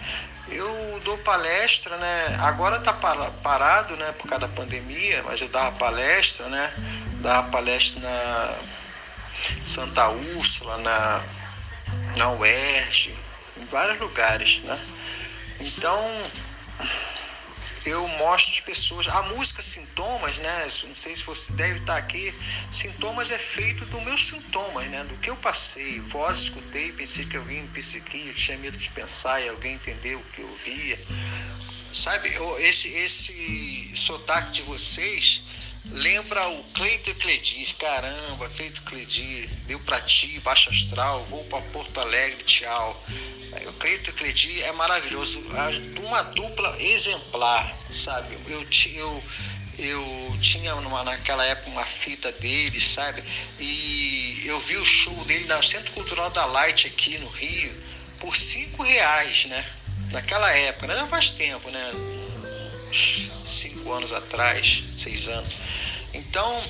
Eu 0.49 1.01
dou 1.05 1.19
palestra, 1.19 1.97
né? 1.97 2.37
Agora 2.41 2.81
tá 2.81 2.93
parado, 2.93 3.97
né? 3.97 4.13
Por 4.13 4.29
causa 4.29 4.47
da 4.47 4.53
pandemia, 4.55 5.23
mas 5.25 5.41
eu 5.41 5.49
dava 5.49 5.73
palestra, 5.73 6.49
né? 6.49 6.73
Dava 7.21 7.49
palestra 7.51 8.01
na 8.01 8.59
Santa 9.65 10.09
Úrsula, 10.09 10.79
na, 10.79 11.25
na 12.17 12.31
UERJ, 12.33 13.15
em 13.57 13.65
vários 13.67 14.01
lugares, 14.01 14.61
né? 14.61 14.79
Então, 15.61 16.23
eu 17.85 18.07
mostro 18.07 18.53
as 18.53 18.61
pessoas. 18.61 19.09
A 19.09 19.23
música 19.23 19.63
Sintomas, 19.63 20.39
né? 20.39 20.63
Não 20.63 20.95
sei 20.95 21.17
se 21.17 21.25
você 21.25 21.53
deve 21.55 21.81
estar 21.81 21.97
aqui. 21.97 22.35
Sintomas 22.71 23.31
é 23.31 23.39
feito 23.39 23.85
dos 23.87 24.03
meus 24.03 24.27
sintomas, 24.27 24.87
né? 24.87 25.03
Do 25.05 25.17
que 25.17 25.31
eu 25.31 25.37
passei. 25.37 26.01
Voz 26.01 26.39
escutei, 26.43 26.93
pensei 26.93 27.25
que 27.25 27.37
eu 27.37 27.43
vim 27.45 27.59
em 27.59 27.71
eu 28.27 28.35
tinha 28.35 28.59
medo 28.59 28.77
de 28.77 28.91
pensar 28.91 29.41
e 29.41 29.49
alguém 29.49 29.75
entendeu 29.75 30.19
o 30.19 30.25
que 30.25 30.41
eu 30.41 30.59
via. 30.65 31.01
Sabe, 31.93 32.31
esse, 32.61 32.89
esse 32.89 33.91
sotaque 33.95 34.53
de 34.53 34.63
vocês 34.63 35.43
lembra 35.87 36.49
o 36.49 36.65
Cleito 36.75 37.15
Cledir. 37.17 37.75
Caramba, 37.77 38.49
Cleito 38.49 38.83
Cledir, 38.83 39.49
deu 39.67 39.79
pra 39.81 40.01
ti, 40.01 40.39
baixo 40.41 40.71
astral, 40.71 41.25
vou 41.25 41.45
para 41.45 41.61
Porto 41.63 41.99
Alegre, 42.01 42.43
tchau. 42.45 43.05
O 43.67 43.73
Cleito 43.75 44.13
Cledir 44.13 44.63
é 44.65 44.73
maravilhoso, 44.73 45.41
uma 46.05 46.23
dupla 46.23 46.77
exemplar, 46.83 47.77
sabe? 47.91 48.37
Eu, 48.47 48.67
eu, 48.95 49.25
eu 49.79 50.39
tinha 50.41 50.75
numa, 50.77 51.03
naquela 51.03 51.45
época 51.45 51.71
uma 51.71 51.85
fita 51.85 52.31
dele, 52.33 52.81
sabe? 52.81 53.23
E 53.59 54.43
eu 54.45 54.61
vi 54.61 54.77
o 54.77 54.85
show 54.85 55.25
dele 55.25 55.47
no 55.47 55.63
Centro 55.63 55.93
Cultural 55.93 56.31
da 56.31 56.45
Light 56.47 56.87
aqui 56.87 57.19
no 57.19 57.29
Rio 57.29 57.73
por 58.21 58.37
cinco 58.37 58.83
reais, 58.83 59.47
né? 59.47 59.65
Naquela 60.13 60.51
época, 60.53 60.87
né? 60.87 61.07
faz 61.09 61.31
tempo, 61.31 61.71
né? 61.71 61.93
Cinco 62.93 63.93
anos 63.93 64.13
atrás, 64.13 64.85
seis 64.97 65.29
anos. 65.29 65.55
Então, 66.15 66.63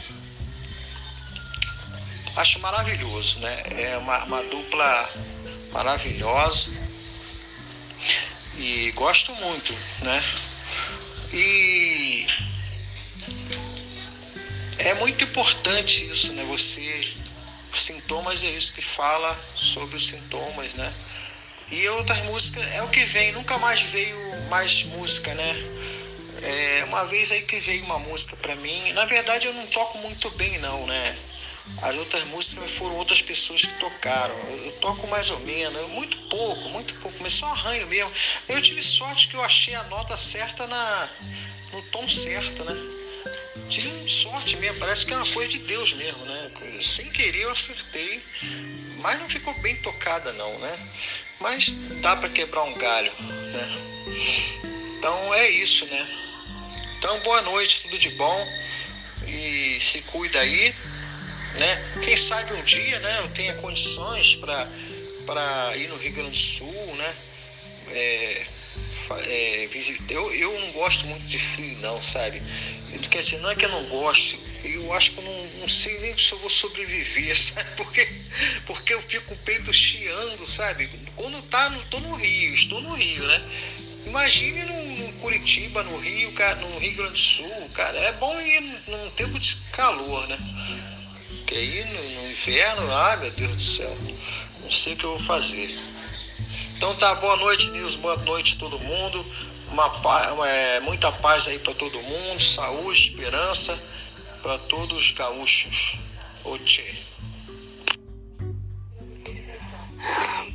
acho 2.37 2.61
maravilhoso, 2.61 3.41
né? 3.41 3.63
É 3.71 3.99
uma, 3.99 4.25
uma 4.25 4.43
dupla 4.45 5.11
maravilhosa 5.73 6.71
e 8.57 8.91
gosto 8.93 9.33
muito, 9.37 9.73
né? 10.03 10.25
E 11.33 12.27
é 14.79 14.95
muito 14.95 15.23
importante 15.25 16.09
isso, 16.09 16.33
né? 16.33 16.45
Você, 16.45 17.17
os 17.73 17.83
sintomas 17.83 18.43
é 18.43 18.51
isso 18.51 18.73
que 18.73 18.83
fala 18.83 19.39
sobre 19.55 19.97
os 19.97 20.07
sintomas, 20.07 20.75
né? 20.75 20.93
E 21.71 21.87
outras 21.91 22.19
músicas 22.25 22.67
é 22.73 22.83
o 22.83 22.89
que 22.89 23.05
vem, 23.05 23.33
nunca 23.33 23.59
mais 23.59 23.81
veio 23.83 24.19
mais 24.49 24.85
música, 24.85 25.35
né? 25.35 25.78
É, 26.43 26.85
uma 26.85 27.05
vez 27.07 27.33
aí 27.33 27.43
que 27.43 27.59
veio 27.59 27.85
uma 27.85 27.99
música 27.99 28.37
para 28.37 28.55
mim, 28.57 28.93
na 28.93 29.05
verdade 29.05 29.47
eu 29.47 29.55
não 29.55 29.67
toco 29.67 29.99
muito 29.99 30.31
bem 30.31 30.59
não, 30.59 30.87
né? 30.87 31.19
As 31.83 31.95
outras 31.97 32.25
músicas 32.25 32.71
foram 32.73 32.97
outras 32.97 33.21
pessoas 33.21 33.65
que 33.65 33.75
tocaram. 33.75 34.35
Eu, 34.65 34.73
toco 34.81 35.07
mais 35.07 35.31
ou 35.31 35.39
menos, 35.41 35.91
muito 35.91 36.17
pouco, 36.29 36.69
muito 36.71 36.95
pouco, 36.95 37.17
mas 37.21 37.35
só 37.35 37.47
arranho 37.47 37.87
mesmo. 37.89 38.11
Eu 38.49 38.61
tive 38.63 38.83
sorte 38.83 39.29
que 39.29 39.35
eu 39.35 39.43
achei 39.43 39.75
a 39.75 39.83
nota 39.85 40.17
certa 40.17 40.67
na, 40.67 41.09
no 41.73 41.83
tom 41.83 42.09
certo, 42.09 42.65
né? 42.65 42.75
Tive 43.69 44.09
sorte 44.09 44.57
mesmo, 44.57 44.79
parece 44.79 45.05
que 45.05 45.13
é 45.13 45.17
uma 45.17 45.27
coisa 45.27 45.51
de 45.51 45.59
Deus 45.59 45.93
mesmo, 45.93 46.25
né? 46.25 46.51
Sem 46.83 47.11
querer 47.11 47.43
eu 47.43 47.51
acertei, 47.51 48.25
mas 48.99 49.19
não 49.21 49.29
ficou 49.29 49.53
bem 49.61 49.77
tocada 49.77 50.33
não, 50.33 50.59
né? 50.59 50.79
Mas 51.39 51.71
dá 52.01 52.17
para 52.17 52.31
quebrar 52.31 52.63
um 52.65 52.75
galho, 52.75 53.13
né? 53.21 53.89
Então 54.99 55.35
é 55.35 55.51
isso, 55.51 55.85
né? 55.87 56.28
Então 56.99 57.19
boa 57.21 57.43
noite, 57.43 57.83
tudo 57.83 57.99
de 57.99 58.11
bom 58.11 58.49
e 59.27 59.79
se 59.81 60.03
cuida 60.03 60.41
aí 60.41 60.75
né? 61.59 62.01
Quem 62.03 62.17
sabe 62.17 62.53
um 62.53 62.63
dia, 62.63 62.99
né, 63.01 63.19
eu 63.19 63.29
tenha 63.31 63.55
condições 63.55 64.37
para 64.37 65.77
ir 65.77 65.89
no 65.89 65.97
Rio 65.97 66.13
Grande 66.13 66.31
do 66.31 66.37
Sul, 66.37 66.97
né? 66.97 67.15
É, 67.91 68.47
é. 69.27 69.69
Eu, 70.11 70.35
eu 70.35 70.61
não 70.61 70.73
gosto 70.73 71.07
muito 71.07 71.27
de 71.27 71.39
frio, 71.39 71.79
não, 71.81 72.01
sabe? 72.03 72.43
Quer 73.11 73.23
dizer, 73.23 73.39
não 73.39 73.51
é 73.51 73.55
que 73.55 73.65
eu 73.65 73.71
não 73.71 73.85
gosto, 73.87 74.39
eu 74.65 74.93
acho 74.93 75.13
que 75.13 75.19
eu 75.19 75.25
não, 75.25 75.47
não 75.61 75.69
sei 75.69 75.99
nem 76.01 76.17
se 76.17 76.33
eu 76.33 76.39
vou 76.39 76.51
sobreviver, 76.51 77.37
sabe? 77.37 77.69
Porque, 77.77 78.09
porque 78.67 78.95
eu 78.95 79.03
fico 79.03 79.35
o 79.35 79.39
peito 79.39 79.73
chiando, 79.73 80.45
sabe? 80.47 80.91
Quando 81.17 81.43
tá, 81.43 81.71
no, 81.71 81.83
tô 81.85 82.01
no 82.01 82.15
Rio, 82.15 82.55
estou 82.55 82.81
no 82.81 82.95
Rio, 82.95 83.27
né? 83.27 83.43
Imagine 84.07 84.65
no 84.65 84.88
Curitiba, 85.19 85.83
no 85.85 85.99
Rio, 85.99 86.33
no 86.61 86.79
Rio 86.79 86.97
Grande 86.97 87.13
do 87.13 87.19
Sul, 87.19 87.71
cara. 87.75 87.99
É 87.99 88.13
bom 88.13 88.41
ir 88.41 88.61
num 88.87 89.11
tempo 89.11 89.39
de 89.39 89.57
calor, 89.73 90.27
né? 90.29 90.39
Porque 91.29 91.55
aí 91.55 91.85
no, 91.85 92.23
no 92.23 92.31
inverno, 92.31 92.93
ah 92.93 93.17
meu 93.17 93.31
Deus 93.31 93.53
do 93.53 93.63
céu, 93.63 93.99
não 94.63 94.71
sei 94.71 94.95
o 94.95 94.97
que 94.97 95.05
eu 95.05 95.17
vou 95.17 95.27
fazer. 95.27 95.79
Então 96.77 96.95
tá, 96.95 97.15
boa 97.17 97.37
noite, 97.37 97.71
Nilson, 97.71 97.99
boa 98.01 98.17
noite 98.19 98.59
todo 98.59 98.79
mundo. 98.79 99.27
Uma, 99.71 100.47
é, 100.47 100.81
muita 100.81 101.11
paz 101.13 101.47
aí 101.49 101.59
para 101.59 101.75
todo 101.75 102.03
mundo, 102.03 102.41
saúde, 102.41 103.11
esperança 103.11 103.79
para 104.43 104.59
todos 104.59 104.97
os 104.97 105.11
gaúchos. 105.13 105.97
Oxê. 106.45 106.95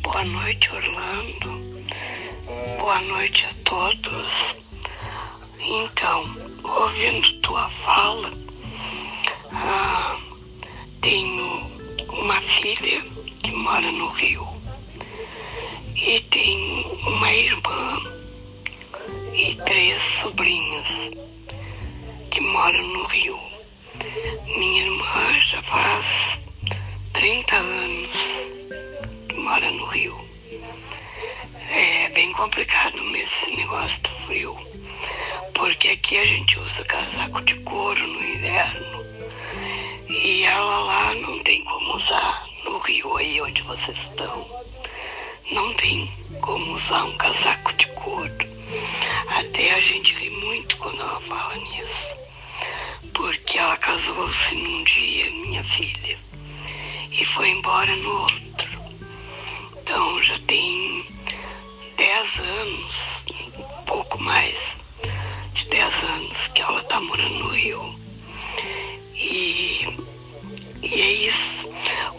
Boa 0.02 0.26
noite, 0.26 0.69
Orlando. 0.72 1.73
Boa 2.78 3.00
noite 3.02 3.46
a 3.46 3.54
todos. 3.64 4.58
Então, 5.60 6.36
ouvindo 6.64 7.42
tua 7.42 7.70
fala, 7.70 8.32
ah, 9.52 10.18
tenho 11.02 11.72
uma 12.10 12.42
filha 12.42 13.02
que 13.42 13.52
mora 13.52 13.92
no 13.92 14.08
Rio 14.10 14.48
e 15.96 16.20
tenho 16.20 16.94
uma 17.08 17.32
irmã 17.32 18.02
e 19.34 19.56
três 19.66 20.04
sobrinhas 20.04 21.12
que 22.30 22.42
moram 22.42 22.88
no 22.88 23.06
Rio. 23.08 23.40
Minha 24.46 24.84
irmã 24.84 25.40
já 25.50 25.62
faz 25.64 26.44
30 27.14 27.56
anos 27.56 28.54
que 29.28 29.36
mora 29.36 29.72
no 29.72 29.86
Rio. 29.86 30.23
É 31.76 32.08
bem 32.10 32.32
complicado 32.34 33.00
esse 33.16 33.56
negócio 33.56 34.00
do 34.04 34.10
frio, 34.28 34.56
porque 35.56 35.88
aqui 35.88 36.20
a 36.20 36.24
gente 36.24 36.60
usa 36.60 36.86
casaco 36.86 37.41
de 37.41 37.56
couro 37.62 38.08
no 38.08 38.24
inverno 38.24 39.04
e 40.08 40.44
ela 40.44 40.80
lá 40.84 41.16
não 41.16 41.40
tem 41.40 41.64
como 41.64 41.95
usar 41.95 42.45
no 42.64 42.78
rio 42.78 43.18
aí 43.18 43.41
onde 43.41 43.64
vocês 43.64 43.98
estão. 43.98 44.64
Não 45.52 45.74
tem 45.74 46.12
como 46.41 46.76
usar 46.76 47.06
um 47.06 47.18
casaco 47.18 47.74
de 47.74 47.88
couro. 47.94 48.48
Até 49.40 49.74
a 49.74 49.82
gente 49.82 50.14
ri 50.14 50.30
muito 50.30 50.78
quando 50.78 51.02
ela 51.02 51.22
fala 51.22 51.56
nisso. 51.56 52.16
Porque 53.16 53.58
ela 53.58 53.78
casou-se 53.78 54.54
num 54.54 54.84
dia, 54.84 55.32
minha 55.32 55.64
filha, 55.64 56.20
e 57.12 57.26
foi 57.26 57.50
embora 57.50 57.95
no 57.95 58.22
outro. 58.22 58.70
Então 59.82 60.22
já 60.22 60.38
tem 60.41 61.12
10 61.98 62.40
anos, 62.40 63.26
um 63.57 63.84
pouco 63.86 64.22
mais 64.22 64.80
de 65.53 65.65
10 65.65 66.03
anos 66.03 66.48
que 66.49 66.61
ela 66.61 66.80
está 66.80 66.99
morando 67.02 67.40
no 67.40 67.49
Rio. 67.49 67.99
E, 69.15 69.98
e 70.82 71.02
é 71.02 71.11
isso. 71.28 71.68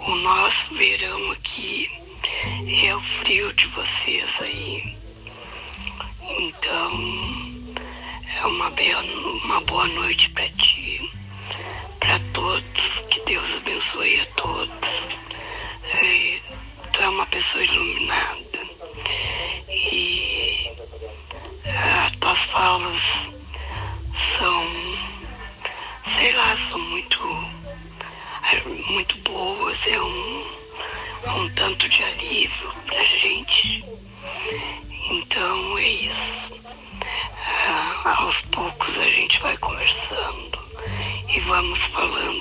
O 0.07 0.15
nosso 0.17 0.75
verão 0.75 1.31
aqui 1.33 1.91
é 2.87 2.95
o 2.95 3.01
frio 3.01 3.53
de 3.55 3.67
vocês 3.69 4.31
aí. 4.41 4.97
Então, 6.39 6.91
é 8.41 8.47
uma, 8.47 8.71
bela, 8.71 9.03
uma 9.45 9.61
boa 9.63 9.87
noite 9.89 10.31
para 10.31 10.49
ti, 10.51 11.11
para 12.01 12.19
todos. 12.33 13.01
Que 13.11 13.21
Deus 13.21 13.57
abençoe 13.57 14.21
a 14.21 14.27
todos. 14.37 15.09
É, 15.85 16.41
tu 16.93 17.03
é 17.03 17.09
uma 17.09 17.27
pessoa 17.27 17.63
iluminada. 17.63 18.45
E 19.69 20.71
as 22.35 22.43
falas 22.43 23.31
são 24.13 24.65
sei 26.05 26.33
lá, 26.33 26.57
são 26.69 26.81
muito, 26.81 27.19
muito 28.89 29.17
boas, 29.19 29.87
é 29.87 30.01
um, 30.01 30.47
é 31.27 31.31
um 31.31 31.49
tanto 31.51 31.89
de 31.89 32.03
alívio 32.03 32.73
pra 32.87 33.05
gente. 33.05 33.85
Então 35.13 35.79
é 35.79 35.89
isso. 35.89 36.51
aos 38.05 38.41
poucos 38.41 38.99
a 38.99 39.09
gente 39.09 39.41
vai 39.41 39.57
conversando 39.59 40.59
e 41.29 41.39
vamos 41.39 41.87
falando 41.87 42.34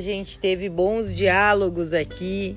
gente 0.00 0.38
teve 0.38 0.68
bons 0.68 1.14
diálogos 1.14 1.92
aqui, 1.92 2.56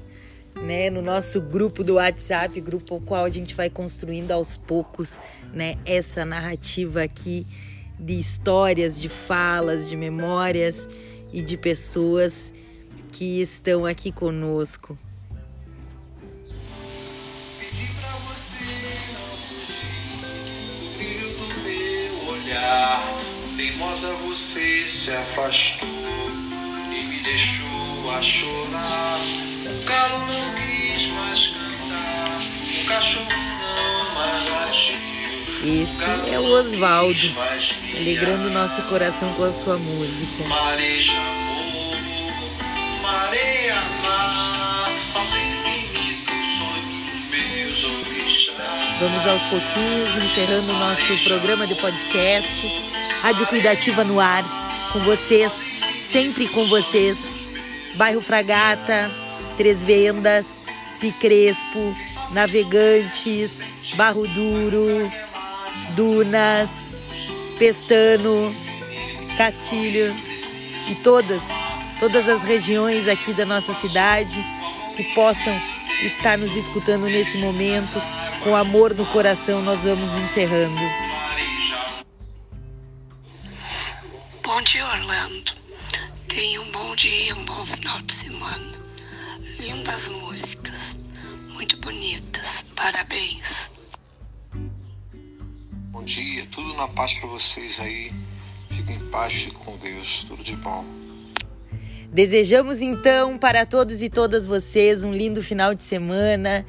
né, 0.55 0.89
no 0.89 1.01
nosso 1.01 1.41
grupo 1.41 1.83
do 1.83 1.95
WhatsApp, 1.95 2.59
grupo 2.61 2.95
o 2.95 3.01
qual 3.01 3.25
a 3.25 3.29
gente 3.29 3.55
vai 3.55 3.69
construindo 3.69 4.31
aos 4.31 4.57
poucos, 4.57 5.17
né, 5.53 5.75
essa 5.85 6.25
narrativa 6.25 7.03
aqui 7.03 7.45
de 7.99 8.19
histórias, 8.19 8.99
de 8.99 9.09
falas, 9.09 9.89
de 9.89 9.95
memórias 9.95 10.87
e 11.31 11.41
de 11.41 11.57
pessoas 11.57 12.53
que 13.11 13.41
estão 13.41 13.85
aqui 13.85 14.11
conosco. 14.11 14.97
Teimosa 23.91 24.13
você 24.27 24.87
se 24.87 25.11
afastou 25.11 26.00
me 27.21 27.23
deixou 27.23 28.11
a 28.11 28.21
chorar. 28.21 29.19
O 29.65 29.83
galo 29.85 30.19
não 30.25 30.55
quis 30.55 31.07
mais 31.07 31.47
cantar, 31.47 32.39
o 32.81 32.85
cachorro 32.87 33.27
não 33.29 34.15
mais 34.15 34.49
latiu. 34.49 34.95
Esse 35.63 36.33
é 36.33 36.39
o 36.39 36.45
Oswaldo, 36.45 37.35
alegrando 37.95 38.49
nosso 38.49 38.81
coração 38.83 39.31
com 39.33 39.43
a 39.43 39.51
sua 39.51 39.77
música. 39.77 40.43
Mareja 40.47 41.13
amor, 41.13 41.97
mareia 43.03 43.75
mar, 44.03 44.91
aos 45.13 45.31
infinitos 45.31 46.45
sonhos 46.57 46.95
dos 47.05 47.29
meus 47.29 47.83
orixás. 47.83 48.99
Vamos 48.99 49.27
aos 49.27 49.43
pouquinhos, 49.43 50.15
encerrando 50.15 50.71
o 50.71 50.77
nosso 50.77 51.23
programa 51.23 51.67
de 51.67 51.75
podcast. 51.75 52.67
Rádio 53.21 53.45
Cuidativa 53.45 54.03
no 54.03 54.19
ar, 54.19 54.43
com 54.91 54.99
vocês, 55.01 55.70
sempre 56.11 56.47
com 56.49 56.65
vocês. 56.65 57.17
Bairro 57.95 58.21
Fragata, 58.21 59.09
Três 59.55 59.83
Vendas, 59.83 60.61
Picrespo, 60.99 61.95
Navegantes, 62.31 63.61
Barro 63.95 64.27
Duro, 64.27 65.11
Dunas, 65.95 66.69
Pestano, 67.57 68.53
Castilho 69.37 70.13
e 70.89 70.95
todas, 70.95 71.43
todas 71.99 72.27
as 72.27 72.43
regiões 72.43 73.07
aqui 73.07 73.33
da 73.33 73.45
nossa 73.45 73.73
cidade 73.73 74.43
que 74.95 75.03
possam 75.15 75.57
estar 76.03 76.37
nos 76.37 76.55
escutando 76.55 77.05
nesse 77.05 77.37
momento. 77.37 78.01
Com 78.43 78.55
amor 78.55 78.93
no 78.93 79.05
coração, 79.05 79.61
nós 79.61 79.83
vamos 79.83 80.11
encerrando. 80.13 80.81
Bom 84.43 84.61
dia, 84.63 84.85
Orlando. 84.85 85.60
Tenha 86.33 86.61
um 86.61 86.71
bom 86.71 86.95
dia, 86.95 87.35
um 87.35 87.43
bom 87.43 87.65
final 87.65 88.01
de 88.03 88.13
semana. 88.13 88.79
Lindas 89.59 90.07
músicas, 90.07 90.97
muito 91.51 91.77
bonitas. 91.81 92.63
Parabéns. 92.73 93.69
Bom 95.91 96.01
dia, 96.05 96.45
tudo 96.49 96.73
na 96.75 96.87
paz 96.87 97.13
para 97.15 97.27
vocês 97.27 97.81
aí. 97.81 98.13
Fiquem 98.69 98.95
em 98.95 99.09
paz, 99.09 99.33
fiquem 99.33 99.59
com 99.59 99.77
Deus. 99.77 100.23
Tudo 100.25 100.41
de 100.41 100.55
bom. 100.55 100.85
Desejamos 102.13 102.81
então 102.81 103.37
para 103.37 103.65
todos 103.65 104.01
e 104.01 104.09
todas 104.09 104.45
vocês 104.45 105.03
um 105.03 105.13
lindo 105.13 105.43
final 105.43 105.75
de 105.75 105.83
semana, 105.83 106.65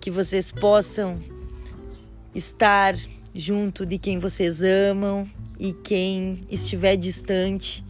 que 0.00 0.10
vocês 0.10 0.50
possam 0.50 1.22
estar 2.34 2.96
junto 3.32 3.86
de 3.86 3.96
quem 3.96 4.18
vocês 4.18 4.60
amam 4.60 5.30
e 5.56 5.72
quem 5.72 6.40
estiver 6.50 6.96
distante, 6.96 7.84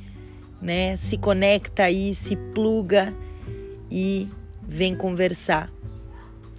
né, 0.65 0.97
se 0.97 1.19
conecta 1.19 1.85
aí, 1.85 2.15
se 2.15 2.35
pluga 2.35 3.15
e 3.91 4.31
vem 4.67 4.97
conversar. 4.97 5.71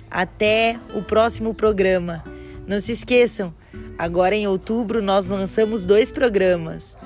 Até 0.10 0.80
o 0.94 1.02
próximo 1.02 1.56
programa. 1.56 2.24
Não 2.68 2.80
se 2.80 2.92
esqueçam, 2.92 3.54
agora 3.98 4.36
em 4.36 4.48
outubro 4.48 5.02
nós 5.02 5.26
lançamos 5.26 5.86
dois 5.86 6.12
programas, 6.12 6.98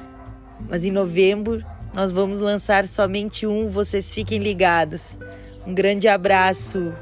mas 0.69 0.83
em 0.83 0.91
novembro 0.91 1.63
nós 1.95 2.11
vamos 2.11 2.39
lançar 2.39 2.87
somente 2.87 3.47
um. 3.47 3.67
Vocês 3.67 4.11
fiquem 4.11 4.39
ligados. 4.39 5.17
Um 5.65 5.73
grande 5.73 6.07
abraço. 6.07 6.93